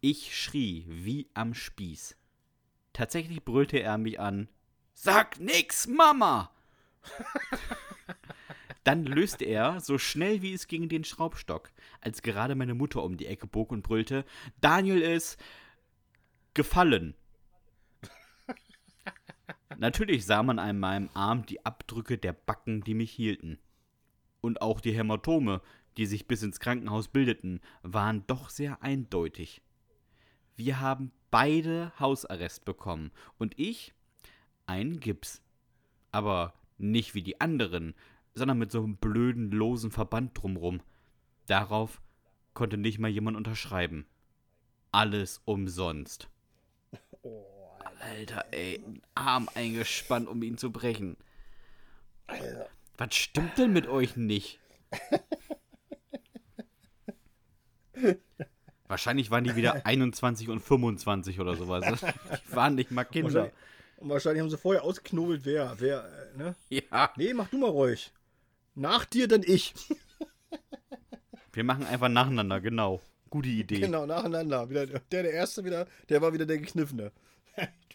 Ich 0.00 0.36
schrie 0.36 0.84
wie 0.88 1.28
am 1.34 1.54
Spieß. 1.54 2.16
Tatsächlich 2.92 3.44
brüllte 3.44 3.78
er 3.78 3.98
mich 3.98 4.20
an. 4.20 4.48
Sag 4.94 5.38
nix, 5.38 5.86
Mama! 5.86 6.50
Dann 8.84 9.04
löste 9.04 9.44
er 9.44 9.80
so 9.80 9.98
schnell 9.98 10.42
wie 10.42 10.54
es 10.54 10.68
ging 10.68 10.88
den 10.88 11.04
Schraubstock, 11.04 11.72
als 12.00 12.22
gerade 12.22 12.54
meine 12.54 12.74
Mutter 12.74 13.02
um 13.02 13.16
die 13.16 13.26
Ecke 13.26 13.46
bog 13.46 13.72
und 13.72 13.82
brüllte: 13.82 14.24
Daniel 14.60 15.02
ist 15.02 15.38
gefallen. 16.54 17.14
Natürlich 19.78 20.24
sah 20.24 20.42
man 20.42 20.58
an 20.58 20.78
meinem 20.78 21.08
Arm 21.14 21.44
die 21.44 21.64
Abdrücke 21.64 22.18
der 22.18 22.32
Backen, 22.32 22.82
die 22.82 22.94
mich 22.94 23.10
hielten. 23.10 23.58
Und 24.40 24.62
auch 24.62 24.80
die 24.80 24.92
Hämatome, 24.92 25.60
die 25.96 26.06
sich 26.06 26.28
bis 26.28 26.42
ins 26.42 26.60
Krankenhaus 26.60 27.08
bildeten, 27.08 27.60
waren 27.82 28.26
doch 28.26 28.48
sehr 28.48 28.82
eindeutig. 28.82 29.62
Wir 30.54 30.80
haben 30.80 31.10
beide 31.30 31.92
Hausarrest 31.98 32.64
bekommen 32.64 33.10
und 33.38 33.58
ich 33.58 33.92
einen 34.66 35.00
Gips. 35.00 35.42
Aber 36.12 36.54
nicht 36.78 37.14
wie 37.14 37.22
die 37.22 37.40
anderen, 37.40 37.94
sondern 38.34 38.58
mit 38.58 38.70
so 38.70 38.82
einem 38.82 38.96
blöden, 38.96 39.50
losen 39.50 39.90
Verband 39.90 40.40
drumrum. 40.40 40.80
Darauf 41.46 42.00
konnte 42.54 42.76
nicht 42.76 42.98
mal 42.98 43.10
jemand 43.10 43.36
unterschreiben. 43.36 44.06
Alles 44.92 45.40
umsonst. 45.44 46.30
Alter, 48.06 48.44
ey, 48.52 48.80
ein 48.86 49.02
Arm 49.16 49.48
eingespannt, 49.54 50.28
um 50.28 50.40
ihn 50.42 50.58
zu 50.58 50.70
brechen. 50.70 51.16
Alter. 52.28 52.68
Was 52.96 53.14
stimmt 53.14 53.58
denn 53.58 53.72
mit 53.72 53.88
euch 53.88 54.16
nicht? 54.16 54.60
Wahrscheinlich 58.86 59.30
waren 59.30 59.42
die 59.42 59.56
wieder 59.56 59.84
21 59.86 60.48
und 60.48 60.60
25 60.60 61.40
oder 61.40 61.56
sowas. 61.56 62.00
Die 62.00 62.54
waren 62.54 62.76
nicht 62.76 62.90
mal 62.92 63.04
Kinder. 63.04 63.34
Wahrscheinlich, 63.34 63.52
und 63.98 64.08
wahrscheinlich 64.08 64.42
haben 64.42 64.50
sie 64.50 64.58
vorher 64.58 64.84
ausgeknobelt, 64.84 65.44
wer, 65.44 65.74
wer, 65.78 66.04
äh, 66.04 66.38
ne? 66.38 66.54
Ja, 66.68 67.10
Nee, 67.16 67.34
mach 67.34 67.48
du 67.48 67.58
mal 67.58 67.70
ruhig. 67.70 68.12
Nach 68.74 69.04
dir, 69.04 69.26
dann 69.26 69.42
ich. 69.44 69.74
wir 71.52 71.64
machen 71.64 71.86
einfach 71.86 72.08
nacheinander, 72.08 72.60
genau. 72.60 73.00
Gute 73.30 73.48
Idee. 73.48 73.80
Genau, 73.80 74.06
nacheinander. 74.06 74.70
Wieder, 74.70 74.86
der, 74.86 75.00
der 75.10 75.32
Erste 75.32 75.64
wieder, 75.64 75.86
der 76.08 76.22
war 76.22 76.32
wieder 76.32 76.46
der 76.46 76.58
Gekniffene. 76.58 77.10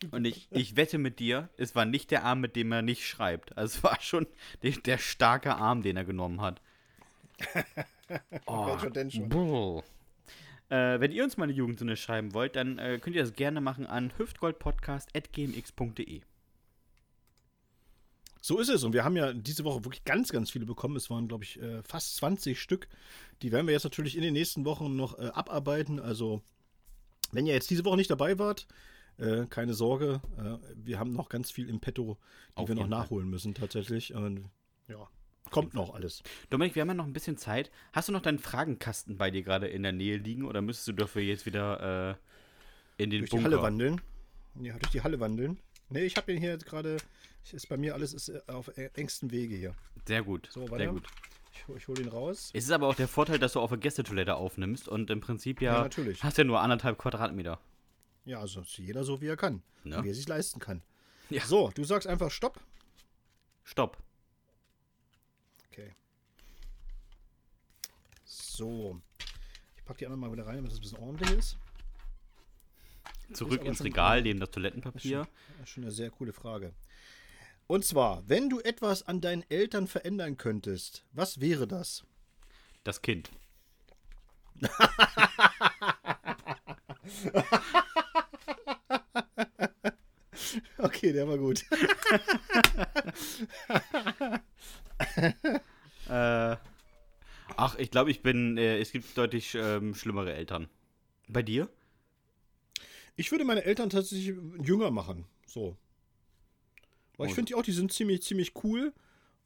Und 0.09 0.25
ich, 0.25 0.47
ich 0.51 0.75
wette 0.75 0.97
mit 0.97 1.19
dir, 1.19 1.49
es 1.57 1.75
war 1.75 1.85
nicht 1.85 2.09
der 2.09 2.23
Arm, 2.23 2.41
mit 2.41 2.55
dem 2.55 2.71
er 2.71 2.81
nicht 2.81 3.07
schreibt. 3.07 3.55
Also 3.57 3.77
es 3.77 3.83
war 3.83 4.01
schon 4.01 4.25
der, 4.63 4.71
der 4.71 4.97
starke 4.97 5.53
Arm, 5.55 5.83
den 5.83 5.97
er 5.97 6.05
genommen 6.05 6.41
hat. 6.41 6.59
Oh, 8.45 8.67
Welcher 8.67 8.89
denn 8.89 9.09
schon? 9.09 9.31
Äh, 10.67 10.99
wenn 10.99 11.13
ihr 11.13 11.23
uns 11.23 11.37
mal 11.37 11.45
eine 11.45 11.53
Jugendsünde 11.53 11.95
schreiben 11.95 12.33
wollt, 12.33 12.57
dann 12.57 12.77
äh, 12.77 12.99
könnt 13.01 13.15
ihr 13.15 13.21
das 13.21 13.31
gerne 13.33 13.61
machen 13.61 13.85
an 13.85 14.11
hüftgoldpodcast.gmx.de. 14.17 16.21
So 18.41 18.59
ist 18.59 18.69
es. 18.69 18.83
Und 18.83 18.93
wir 18.93 19.03
haben 19.03 19.15
ja 19.15 19.33
diese 19.33 19.63
Woche 19.63 19.85
wirklich 19.85 20.03
ganz, 20.03 20.31
ganz 20.31 20.49
viele 20.49 20.65
bekommen. 20.65 20.95
Es 20.95 21.09
waren, 21.09 21.27
glaube 21.27 21.43
ich, 21.43 21.61
äh, 21.61 21.83
fast 21.83 22.15
20 22.17 22.59
Stück. 22.59 22.87
Die 23.43 23.51
werden 23.51 23.67
wir 23.67 23.73
jetzt 23.73 23.83
natürlich 23.83 24.17
in 24.17 24.23
den 24.23 24.33
nächsten 24.33 24.65
Wochen 24.65 24.95
noch 24.95 25.17
äh, 25.19 25.27
abarbeiten. 25.27 25.99
Also, 25.99 26.41
wenn 27.31 27.45
ihr 27.45 27.53
jetzt 27.53 27.69
diese 27.69 27.85
Woche 27.85 27.97
nicht 27.97 28.09
dabei 28.09 28.39
wart, 28.39 28.67
äh, 29.21 29.45
keine 29.49 29.73
Sorge. 29.73 30.21
Äh, 30.37 30.57
wir 30.75 30.99
haben 30.99 31.13
noch 31.13 31.29
ganz 31.29 31.51
viel 31.51 31.69
im 31.69 31.79
Petto, 31.79 32.17
die 32.57 32.57
Auf 32.63 32.67
wir 32.67 32.75
noch 32.75 32.81
jeden 32.81 32.91
Fall. 32.91 32.99
nachholen 33.01 33.29
müssen, 33.29 33.53
tatsächlich. 33.53 34.13
Und 34.13 34.49
ja, 34.87 35.07
kommt 35.49 35.73
noch 35.73 35.93
alles. 35.93 36.23
Dominik, 36.49 36.75
wir 36.75 36.81
haben 36.81 36.89
ja 36.89 36.93
noch 36.95 37.05
ein 37.05 37.13
bisschen 37.13 37.37
Zeit. 37.37 37.71
Hast 37.93 38.07
du 38.09 38.11
noch 38.13 38.21
deinen 38.21 38.39
Fragenkasten 38.39 39.17
bei 39.17 39.31
dir 39.31 39.43
gerade 39.43 39.67
in 39.67 39.83
der 39.83 39.91
Nähe 39.91 40.17
liegen 40.17 40.45
oder 40.45 40.61
müsstest 40.61 40.87
du 40.89 40.93
dafür 40.93 41.21
jetzt 41.21 41.45
wieder 41.45 42.17
äh, 42.97 43.03
in 43.03 43.09
den 43.09 43.21
Durch 43.21 43.31
Bunker? 43.31 43.49
die 43.49 43.55
Halle 43.55 43.63
wandeln. 43.63 44.01
Ja, 44.61 44.73
durch 44.77 44.91
die 44.91 45.01
Halle 45.01 45.19
wandeln. 45.19 45.59
Nee, 45.89 46.03
ich 46.05 46.15
habe 46.17 46.27
den 46.31 46.39
hier 46.41 46.51
jetzt 46.51 46.65
gerade. 46.65 46.97
Ist 47.51 47.67
bei 47.69 47.77
mir 47.77 47.95
alles 47.95 48.13
ist 48.13 48.29
äh, 48.29 48.39
auf 48.47 48.69
engstem 48.93 49.31
Wege 49.31 49.55
hier. 49.55 49.73
Sehr 50.07 50.21
gut, 50.23 50.47
So, 50.51 50.61
sehr 50.61 50.71
warte. 50.71 50.87
gut. 50.87 51.07
Ich, 51.53 51.67
hol- 51.67 51.77
ich 51.77 51.87
hole 51.87 52.01
den 52.01 52.07
raus. 52.09 52.51
Es 52.53 52.63
ist 52.65 52.71
aber 52.71 52.87
auch 52.87 52.95
der 52.95 53.07
Vorteil, 53.07 53.39
dass 53.39 53.53
du 53.53 53.59
auf 53.59 53.69
der 53.71 53.77
Gästetoilette 53.79 54.35
aufnimmst 54.35 54.87
und 54.87 55.09
im 55.09 55.19
Prinzip 55.21 55.61
ja, 55.61 55.73
Ja, 55.75 55.81
natürlich. 55.81 56.23
hast 56.23 56.37
ja 56.37 56.43
nur 56.43 56.59
anderthalb 56.61 56.97
Quadratmeter. 56.97 57.59
Ja, 58.25 58.39
also 58.39 58.61
ist 58.61 58.77
jeder 58.77 59.03
so, 59.03 59.21
wie 59.21 59.27
er 59.27 59.37
kann. 59.37 59.63
Ja. 59.83 60.03
Wie 60.03 60.09
er 60.09 60.15
sich 60.15 60.27
leisten 60.27 60.59
kann. 60.59 60.81
Ja. 61.29 61.45
So, 61.45 61.71
du 61.71 61.83
sagst 61.83 62.07
einfach 62.07 62.29
Stopp. 62.29 62.59
Stopp. 63.63 63.97
Okay. 65.69 65.93
So. 68.23 69.01
Ich 69.77 69.85
packe 69.85 69.99
die 69.99 70.05
anderen 70.05 70.19
mal 70.19 70.31
wieder 70.31 70.45
rein, 70.45 70.57
damit 70.57 70.71
es 70.71 70.77
ein 70.77 70.81
bisschen 70.81 70.99
ordentlich 70.99 71.31
ist. 71.31 71.57
Zurück 73.33 73.61
aber 73.61 73.69
ins 73.69 73.83
Regal, 73.83 74.21
neben 74.21 74.39
das 74.39 74.51
Toilettenpapier. 74.51 75.27
Das 75.57 75.67
ist 75.67 75.69
schon 75.69 75.83
eine 75.83 75.91
sehr 75.91 76.09
coole 76.09 76.33
Frage. 76.33 76.73
Und 77.67 77.85
zwar, 77.85 78.27
wenn 78.27 78.49
du 78.49 78.59
etwas 78.59 79.07
an 79.07 79.21
deinen 79.21 79.49
Eltern 79.49 79.87
verändern 79.87 80.35
könntest, 80.37 81.05
was 81.13 81.39
wäre 81.39 81.67
das? 81.67 82.03
Das 82.83 83.01
Kind. 83.01 83.31
Okay, 90.81 91.13
der 91.13 91.27
war 91.27 91.37
gut. 91.37 91.63
Äh, 96.09 96.57
ach, 97.57 97.77
ich 97.77 97.91
glaube, 97.91 98.11
ich 98.11 98.21
bin. 98.21 98.57
Äh, 98.57 98.79
es 98.79 98.91
gibt 98.91 99.17
deutlich 99.17 99.55
ähm, 99.55 99.95
schlimmere 99.95 100.33
Eltern. 100.33 100.67
Bei 101.27 101.41
dir? 101.41 101.69
Ich 103.15 103.31
würde 103.31 103.45
meine 103.45 103.63
Eltern 103.63 103.89
tatsächlich 103.89 104.35
jünger 104.63 104.91
machen. 104.91 105.25
So. 105.47 105.77
Weil 107.17 107.27
ich 107.27 107.31
Oh. 107.33 107.35
finde 107.35 107.49
die 107.49 107.55
auch, 107.55 107.61
die 107.63 107.71
sind 107.71 107.93
ziemlich, 107.93 108.23
ziemlich 108.23 108.53
cool 108.63 108.93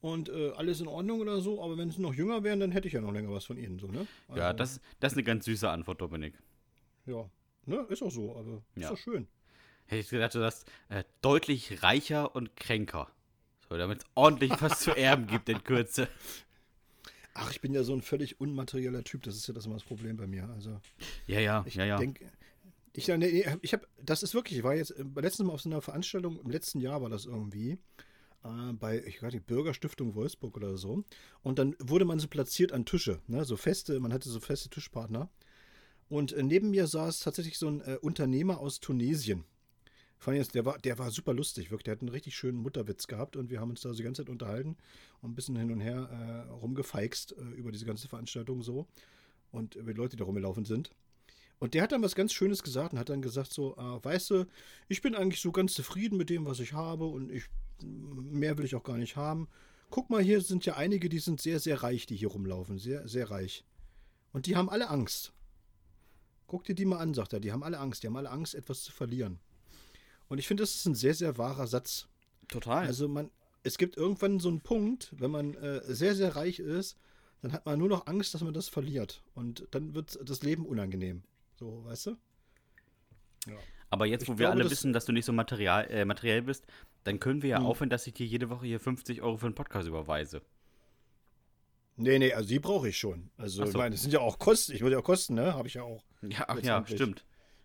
und 0.02 0.30
äh, 0.30 0.52
alles 0.52 0.80
in 0.82 0.88
Ordnung 0.88 1.20
oder 1.20 1.42
so. 1.42 1.62
Aber 1.64 1.78
wenn 1.78 1.92
sie 1.92 2.02
noch 2.02 2.14
jünger 2.14 2.44
wären, 2.44 2.60
dann 2.60 2.72
hätte 2.72 2.88
ich 2.88 2.94
ja 2.94 3.02
noch 3.02 3.12
länger 3.12 3.32
was 3.32 3.46
von 3.46 3.58
ihnen. 3.58 3.78
So, 3.80 3.88
ne? 3.88 4.08
Ja, 4.30 4.48
Also, 4.48 4.58
das, 4.58 4.82
das 5.00 5.12
ist 5.14 5.18
eine 5.18 5.24
ganz 5.24 5.46
süße 5.46 5.70
Antwort, 5.70 6.02
Dominik. 6.02 6.34
Ja. 7.06 7.30
Ne? 7.66 7.86
Ist 7.90 8.02
auch 8.02 8.12
so. 8.12 8.36
Also, 8.36 8.64
ist 8.76 8.84
Ja. 8.84 8.90
doch 8.90 8.98
schön. 8.98 9.28
Hätte 9.88 10.02
ich 10.02 10.10
gedacht, 10.10 10.34
du 10.36 10.40
sagst 10.40 10.66
äh, 10.90 11.04
deutlich 11.22 11.84
reicher 11.84 12.36
und 12.36 12.56
kränker. 12.56 13.10
So, 13.70 13.78
damit 13.78 14.00
es 14.00 14.06
ordentlich 14.16 14.52
was 14.60 14.80
zu 14.80 14.92
erben 14.96 15.28
gibt 15.28 15.50
in 15.50 15.64
Kürze. 15.64 16.08
Ach, 17.34 17.52
ich 17.52 17.60
bin 17.62 17.74
ja 17.74 17.84
so 17.84 17.94
ein 17.94 18.02
völlig 18.02 18.40
unmaterieller 18.40 19.04
Typ. 19.04 19.24
Das 19.24 19.36
ist 19.36 19.48
ja 19.48 19.54
das 19.54 19.66
immer 19.66 19.76
das 19.76 19.84
Problem 19.84 20.16
bei 20.18 20.26
mir. 20.26 20.50
Also, 20.50 20.80
Ja, 21.28 21.40
ja, 21.40 21.64
ich 21.68 21.76
ja, 21.76 21.86
ja. 21.86 21.98
denke. 21.98 22.32
Ich, 22.94 23.10
ich 23.10 23.74
habe, 23.74 23.88
das 24.02 24.24
ist 24.24 24.34
wirklich, 24.34 24.60
ich 24.60 24.64
war 24.64 24.74
jetzt 24.74 24.92
äh, 24.92 25.04
letztens 25.16 25.48
Mal 25.48 25.54
auf 25.54 25.62
so 25.62 25.70
einer 25.70 25.82
Veranstaltung, 25.82 26.40
im 26.40 26.50
letzten 26.50 26.80
Jahr 26.80 27.02
war 27.02 27.10
das 27.10 27.26
irgendwie, 27.26 27.78
äh, 28.44 28.74
bei, 28.74 29.04
ich 29.06 29.22
weiß 29.22 29.34
nicht, 29.34 29.48
Bürgerstiftung 29.48 30.16
Wolfsburg 30.16 30.56
oder 30.56 30.78
so. 30.78 31.04
Und 31.44 31.60
dann 31.60 31.76
wurde 31.80 32.06
man 32.06 32.20
so 32.20 32.30
platziert 32.30 32.72
an 32.72 32.86
Tische, 32.86 33.20
ne, 33.28 33.44
so 33.44 33.58
feste, 33.58 34.00
man 34.00 34.14
hatte 34.14 34.30
so 34.30 34.40
feste 34.40 34.70
Tischpartner. 34.70 35.30
Und 36.08 36.32
äh, 36.32 36.42
neben 36.42 36.70
mir 36.70 36.88
saß 36.88 37.20
tatsächlich 37.20 37.58
so 37.58 37.68
ein 37.68 37.82
äh, 37.82 37.98
Unternehmer 38.00 38.60
aus 38.60 38.80
Tunesien. 38.80 39.44
Fand 40.18 40.38
jetzt, 40.38 40.56
der 40.56 40.66
war, 40.66 40.80
der 40.80 40.98
war 40.98 41.12
super 41.12 41.34
lustig, 41.34 41.72
wirklich. 41.72 41.84
Der 41.84 41.94
hat 41.94 42.02
einen 42.02 42.10
richtig 42.10 42.36
schönen 42.36 42.58
Mutterwitz 42.58 43.08
gehabt 43.08 43.36
und 43.36 43.50
wir 43.50 43.60
haben 43.60 43.70
uns 43.70 43.82
da 43.82 43.90
so 43.90 43.96
die 43.96 44.04
ganze 44.04 44.24
Zeit 44.24 44.30
unterhalten 44.30 44.78
und 45.22 45.32
ein 45.32 45.36
bisschen 45.36 45.56
hin 45.56 45.72
und 45.72 45.82
her 45.82 46.10
äh, 46.48 46.52
rumgefeixt 46.52 47.34
äh, 47.38 47.42
über 47.56 47.72
diese 47.72 47.86
ganze 47.86 48.08
Veranstaltung 48.08 48.62
so 48.62 48.88
und 49.52 49.76
über 49.76 49.94
die 49.94 49.98
Leute, 49.98 50.12
die 50.12 50.20
da 50.20 50.26
rumgelaufen 50.26 50.66
sind. 50.66 50.92
Und 51.60 51.74
der 51.74 51.84
hat 51.84 51.92
dann 51.92 52.04
was 52.04 52.16
ganz 52.16 52.34
Schönes 52.34 52.64
gesagt 52.64 52.94
und 52.94 53.00
hat 53.00 53.10
dann 53.10 53.22
gesagt 53.22 53.54
so, 53.54 53.78
ah, 53.78 54.00
weißt 54.04 54.30
du, 54.32 54.46
ich 54.88 55.02
bin 55.02 55.16
eigentlich 55.16 55.42
so 55.42 55.52
ganz 55.52 55.74
zufrieden 55.74 56.18
mit 56.18 56.30
dem, 56.30 56.46
was 56.46 56.60
ich 56.60 56.74
habe 56.74 57.06
und 57.06 57.32
ich, 57.32 57.46
mehr 57.82 58.58
will 58.58 58.66
ich 58.66 58.76
auch 58.76 58.84
gar 58.84 58.98
nicht 58.98 59.16
haben. 59.16 59.48
Guck 59.90 60.10
mal, 60.10 60.22
hier 60.22 60.42
sind 60.42 60.66
ja 60.66 60.76
einige, 60.76 61.08
die 61.08 61.20
sind 61.20 61.40
sehr, 61.40 61.60
sehr 61.60 61.84
reich, 61.84 62.06
die 62.06 62.16
hier 62.16 62.30
rumlaufen, 62.30 62.78
sehr, 62.78 63.08
sehr 63.08 63.32
reich. 63.32 63.64
Und 64.34 64.48
die 64.48 64.56
haben 64.56 64.70
alle 64.70 64.90
Angst. 64.90 65.32
Guck 66.48 66.66
dir 66.66 66.76
die 66.76 66.86
mal 66.86 66.98
an, 66.98 67.14
sagt 67.14 67.34
er, 67.34 67.40
die 67.40 67.52
haben 67.52 67.64
alle 67.64 67.80
Angst, 67.80 68.04
die 68.04 68.08
haben 68.08 68.18
alle 68.18 68.30
Angst, 68.30 68.54
etwas 68.54 68.84
zu 68.84 68.92
verlieren. 68.92 69.40
Und 70.28 70.38
ich 70.40 70.48
finde, 70.48 70.64
das 70.64 70.76
ist 70.76 70.86
ein 70.86 70.96
sehr, 70.96 71.14
sehr 71.14 71.38
wahrer 71.38 71.68
Satz. 71.68 72.08
Total. 72.48 72.86
Also 72.86 73.08
man, 73.08 73.30
es 73.64 73.78
gibt 73.78 73.98
irgendwann 73.98 74.40
so 74.40 74.50
einen 74.50 74.62
Punkt, 74.62 75.14
wenn 75.18 75.32
man 75.32 75.54
äh, 75.56 75.82
sehr, 75.84 76.16
sehr 76.16 76.36
reich 76.36 76.60
ist, 76.60 76.98
dann 77.42 77.52
hat 77.54 77.66
man 77.66 77.78
nur 77.78 77.90
noch 77.90 78.08
Angst, 78.08 78.34
dass 78.34 78.42
man 78.42 78.54
das 78.54 78.70
verliert. 78.70 79.24
Und 79.36 79.68
dann 79.72 79.94
wird 79.94 80.18
das 80.28 80.42
Leben 80.44 80.66
unangenehm. 80.66 81.24
So, 81.56 81.84
weißt 81.86 82.08
du? 82.08 82.18
Aber 83.92 84.06
jetzt, 84.08 84.24
Ich 84.24 84.28
wo 84.30 84.34
wir 84.34 84.38
glaube, 84.38 84.54
alle 84.54 84.64
das- 84.64 84.72
wissen, 84.72 84.94
dass 84.94 85.06
du 85.06 85.12
nicht 85.12 85.26
so 85.26 85.32
material, 85.34 85.86
äh, 85.90 86.06
materiell 86.06 86.42
bist, 86.42 86.66
dann 87.04 87.20
können 87.20 87.42
wir 87.44 87.50
ja 87.50 87.58
Hm. 87.60 87.66
aufhören, 87.68 87.90
dass 87.90 88.08
ich 88.08 88.14
dir 88.14 88.26
jede 88.26 88.50
Woche 88.50 88.66
hier 88.66 88.80
50 88.80 89.22
Euro 89.22 89.38
für 89.38 89.46
einen 89.46 89.56
Podcast 89.56 89.88
überweise. 89.88 90.42
Nee, 91.98 92.20
nee, 92.20 92.34
also 92.34 92.50
die 92.50 92.60
brauche 92.60 92.90
ich 92.90 92.98
schon. 92.98 93.30
Also, 93.38 93.62
Ach 93.62 93.68
ich 93.68 93.72
so. 93.72 93.78
meine, 93.78 93.92
das 93.92 94.02
sind 94.02 94.12
ja 94.12 94.20
auch 94.20 94.38
Kosten. 94.38 94.74
Ich 94.74 94.82
würde 94.82 94.96
ja 94.96 95.00
auch 95.00 95.04
Kosten, 95.06 95.36
ne? 95.36 95.54
Habe 95.54 95.68
ich 95.68 95.76
ja 95.76 95.84
auch. 95.84 96.04
Ja, 96.24 96.44
ach 96.48 96.60
ja, 96.62 96.86
stimmt. 96.88 97.24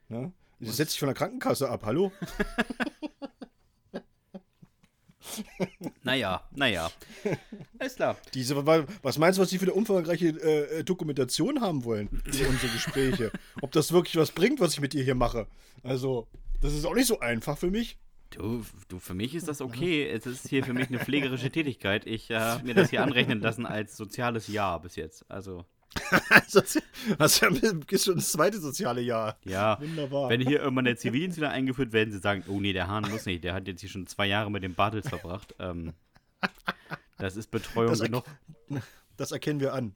Ne? 0.09 0.33
Das 0.61 0.77
setze 0.77 0.93
ich 0.95 0.99
von 0.99 1.07
der 1.09 1.15
Krankenkasse 1.15 1.69
ab, 1.69 1.83
hallo? 1.85 2.13
Naja, 6.03 6.43
naja. 6.55 6.91
Alles 7.79 7.95
klar. 7.95 8.17
Diese, 8.35 8.67
wa- 8.67 8.85
was 9.03 9.19
meinst 9.19 9.39
du, 9.39 9.43
was 9.43 9.51
die 9.51 9.59
für 9.59 9.67
eine 9.67 9.75
umfangreiche 9.75 10.29
äh, 10.29 10.79
äh, 10.81 10.85
Dokumentation 10.85 11.61
haben 11.61 11.85
wollen 11.85 12.09
für 12.25 12.49
unsere 12.49 12.73
Gespräche? 12.73 13.31
Ob 13.63 13.71
das 13.73 13.93
wirklich 13.93 14.17
was 14.17 14.33
bringt, 14.33 14.61
was 14.61 14.73
ich 14.73 14.81
mit 14.81 14.93
dir 14.93 15.05
hier 15.05 15.15
mache? 15.15 15.47
Also, 15.83 16.27
das 16.61 16.73
ist 16.75 16.85
auch 16.85 16.95
nicht 16.95 17.07
so 17.07 17.21
einfach 17.21 17.59
für 17.59 17.71
mich. 17.71 17.99
Du, 18.31 18.65
du, 18.89 18.99
für 18.99 19.15
mich 19.15 19.35
ist 19.35 19.47
das 19.49 19.61
okay. 19.61 20.09
Es 20.09 20.25
ist 20.27 20.49
hier 20.49 20.65
für 20.65 20.73
mich 20.73 20.89
eine 20.89 20.99
pflegerische 20.99 21.51
Tätigkeit. 21.51 22.07
Ich 22.07 22.31
äh, 22.31 22.37
habe 22.39 22.65
mir 22.67 22.75
das 22.75 22.91
hier 22.91 23.03
anrechnen 23.03 23.41
lassen 23.41 23.67
als 23.67 23.97
soziales 23.97 24.49
Jahr 24.49 24.81
bis 24.81 24.97
jetzt. 24.97 25.31
Also, 25.31 25.65
das 26.53 26.55
ist 26.55 28.05
schon 28.05 28.17
das 28.17 28.33
zweite 28.33 28.61
soziale 28.61 29.01
Jahr. 29.01 29.37
ja. 29.45 29.81
Wunderbar. 29.81 30.29
Wenn 30.31 30.41
hier 30.41 30.61
irgendwann 30.61 30.85
der 30.85 30.97
Zivildienst 30.97 31.37
wieder 31.37 31.51
eingeführt 31.51 31.93
werden, 31.93 32.13
sie 32.13 32.19
sagen, 32.19 32.45
oh 32.49 32.61
nee, 32.61 32.73
der 32.73 32.89
Hahn 32.89 33.09
muss 33.11 33.27
nicht, 33.27 33.45
der 33.45 33.55
hat 33.55 33.67
jetzt 33.67 33.81
hier 33.81 33.91
schon 33.91 34.07
zwei 34.07 34.27
Jahre 34.27 34.51
mit 34.51 34.63
dem 34.63 34.75
Bartels 34.75 35.09
verbracht. 35.09 35.55
Ähm, 35.59 35.93
das 37.19 37.37
ist 37.37 37.51
Betreuung 37.51 37.91
Das 37.91 38.01
genug. 38.01 38.25
Das 39.17 39.33
erkennen 39.33 39.61
wir 39.61 39.75
an. 39.75 39.95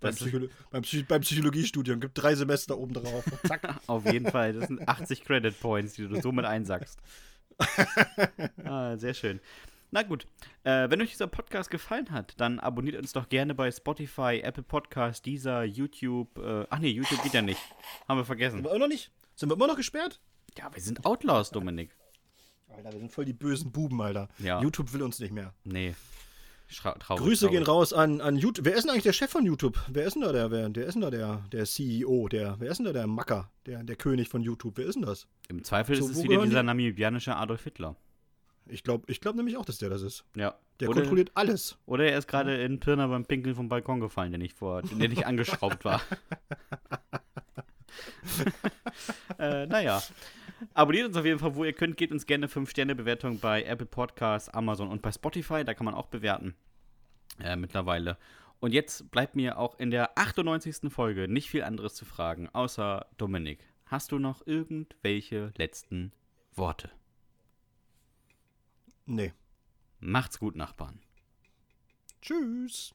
Beim, 0.00 0.14
Psycholo 0.14 0.48
beim, 0.70 0.82
Psy 0.82 1.04
beim 1.04 1.20
Psychologiestudium 1.20 2.00
gibt 2.00 2.20
drei 2.20 2.34
Semester 2.34 2.76
oben 2.76 2.94
drauf. 2.94 3.24
Zack. 3.46 3.76
Auf 3.86 4.04
jeden 4.10 4.28
Fall. 4.28 4.52
Das 4.52 4.66
sind 4.66 4.86
80 4.88 5.24
Credit 5.24 5.58
Points, 5.60 5.94
die 5.94 6.08
du 6.08 6.20
somit 6.20 6.44
einsackst. 6.44 6.98
ah, 8.64 8.96
sehr 8.96 9.14
schön. 9.14 9.40
Na 9.94 10.02
gut, 10.02 10.26
äh, 10.64 10.88
wenn 10.88 11.02
euch 11.02 11.10
dieser 11.10 11.26
Podcast 11.26 11.70
gefallen 11.70 12.10
hat, 12.12 12.32
dann 12.40 12.58
abonniert 12.58 12.96
uns 12.96 13.12
doch 13.12 13.28
gerne 13.28 13.54
bei 13.54 13.70
Spotify, 13.70 14.40
Apple 14.42 14.62
Podcast, 14.62 15.26
Deezer, 15.26 15.64
YouTube. 15.64 16.38
Äh, 16.38 16.64
ach 16.70 16.78
nee, 16.78 16.88
YouTube 16.88 17.22
geht 17.22 17.34
ja 17.34 17.42
nicht. 17.42 17.60
Haben 18.08 18.18
wir 18.18 18.24
vergessen. 18.24 18.56
Sind 18.56 18.64
wir 18.64 18.70
immer 18.70 18.78
noch 18.80 18.88
nicht? 18.88 19.10
Sind 19.34 19.50
wir 19.50 19.54
immer 19.54 19.66
noch 19.66 19.76
gesperrt? 19.76 20.18
Ja, 20.56 20.74
wir 20.74 20.82
sind 20.82 21.04
Outlaws, 21.04 21.50
Dominik. 21.50 21.94
Alter, 22.74 22.90
wir 22.90 23.00
sind 23.00 23.12
voll 23.12 23.26
die 23.26 23.34
bösen 23.34 23.70
Buben, 23.70 24.00
Alter. 24.00 24.28
Ja. 24.38 24.62
YouTube 24.62 24.94
will 24.94 25.02
uns 25.02 25.18
nicht 25.18 25.32
mehr. 25.34 25.52
Nee. 25.64 25.94
Schra 26.68 26.92
traurig, 26.92 27.22
Grüße 27.22 27.44
traurig. 27.46 27.58
gehen 27.58 27.66
raus 27.66 27.92
an, 27.92 28.22
an 28.22 28.36
YouTube. 28.36 28.64
Wer 28.64 28.74
ist 28.74 28.84
denn 28.84 28.92
eigentlich 28.92 29.02
der 29.02 29.12
Chef 29.12 29.30
von 29.30 29.44
YouTube? 29.44 29.78
Wer 29.88 30.06
ist 30.06 30.14
denn 30.14 30.22
da 30.22 30.32
der, 30.32 30.50
wer, 30.50 30.70
der 30.70 30.86
ist 30.86 30.94
denn 30.94 31.02
da 31.02 31.10
der, 31.10 31.44
der 31.52 31.66
CEO? 31.66 32.28
Der, 32.28 32.58
wer 32.60 32.70
ist 32.70 32.78
denn 32.78 32.86
da 32.86 32.94
der 32.94 33.06
Macker? 33.06 33.50
Der, 33.66 33.82
der 33.84 33.96
König 33.96 34.30
von 34.30 34.40
YouTube? 34.40 34.78
Wer 34.78 34.86
ist 34.86 34.94
denn 34.94 35.02
das? 35.02 35.26
Im 35.50 35.62
Zweifel 35.64 35.96
So, 35.96 36.06
ist 36.08 36.16
es 36.16 36.22
wieder 36.24 36.42
dieser 36.42 36.60
die? 36.60 36.66
namibianische 36.66 37.36
Adolf 37.36 37.64
Hitler. 37.64 37.94
Ich 38.66 38.82
glaube 38.82 39.04
ich 39.08 39.20
glaub 39.20 39.36
nämlich 39.36 39.56
auch, 39.56 39.64
dass 39.64 39.78
der 39.78 39.90
das 39.90 40.02
ist. 40.02 40.24
Ja. 40.34 40.54
Der 40.80 40.88
oder, 40.88 41.00
kontrolliert 41.00 41.30
alles. 41.34 41.78
oder 41.86 42.04
er 42.04 42.18
ist 42.18 42.26
gerade 42.26 42.60
in 42.62 42.80
Pirna 42.80 43.06
beim 43.06 43.24
Pinkeln 43.24 43.54
vom 43.54 43.68
Balkon 43.68 44.00
gefallen, 44.00 44.32
der 44.32 44.38
nicht 44.38 44.56
vor, 44.56 44.82
der 44.82 45.08
nicht 45.08 45.26
angeschraubt 45.26 45.84
war. 45.84 46.02
äh, 49.38 49.66
naja. 49.66 50.02
Abonniert 50.74 51.08
uns 51.08 51.16
auf 51.16 51.24
jeden 51.24 51.38
Fall, 51.38 51.56
wo 51.56 51.64
ihr 51.64 51.72
könnt. 51.72 51.96
Gebt 51.96 52.12
uns 52.12 52.26
gerne 52.26 52.46
5-Sterne-Bewertung 52.46 53.40
bei 53.40 53.64
Apple 53.64 53.86
Podcasts, 53.86 54.48
Amazon 54.48 54.88
und 54.88 55.02
bei 55.02 55.10
Spotify. 55.10 55.64
Da 55.64 55.74
kann 55.74 55.84
man 55.84 55.94
auch 55.94 56.06
bewerten. 56.06 56.54
Äh, 57.42 57.56
mittlerweile. 57.56 58.16
Und 58.60 58.72
jetzt 58.72 59.10
bleibt 59.10 59.34
mir 59.34 59.58
auch 59.58 59.78
in 59.80 59.90
der 59.90 60.16
98. 60.16 60.92
Folge 60.92 61.26
nicht 61.26 61.50
viel 61.50 61.64
anderes 61.64 61.94
zu 61.94 62.04
fragen, 62.04 62.48
außer 62.52 63.06
Dominik. 63.18 63.66
Hast 63.86 64.12
du 64.12 64.20
noch 64.20 64.46
irgendwelche 64.46 65.52
letzten 65.56 66.12
Worte? 66.54 66.90
Nee. 69.06 69.32
Macht's 70.00 70.38
gut, 70.38 70.56
Nachbarn. 70.56 71.00
Tschüss. 72.20 72.94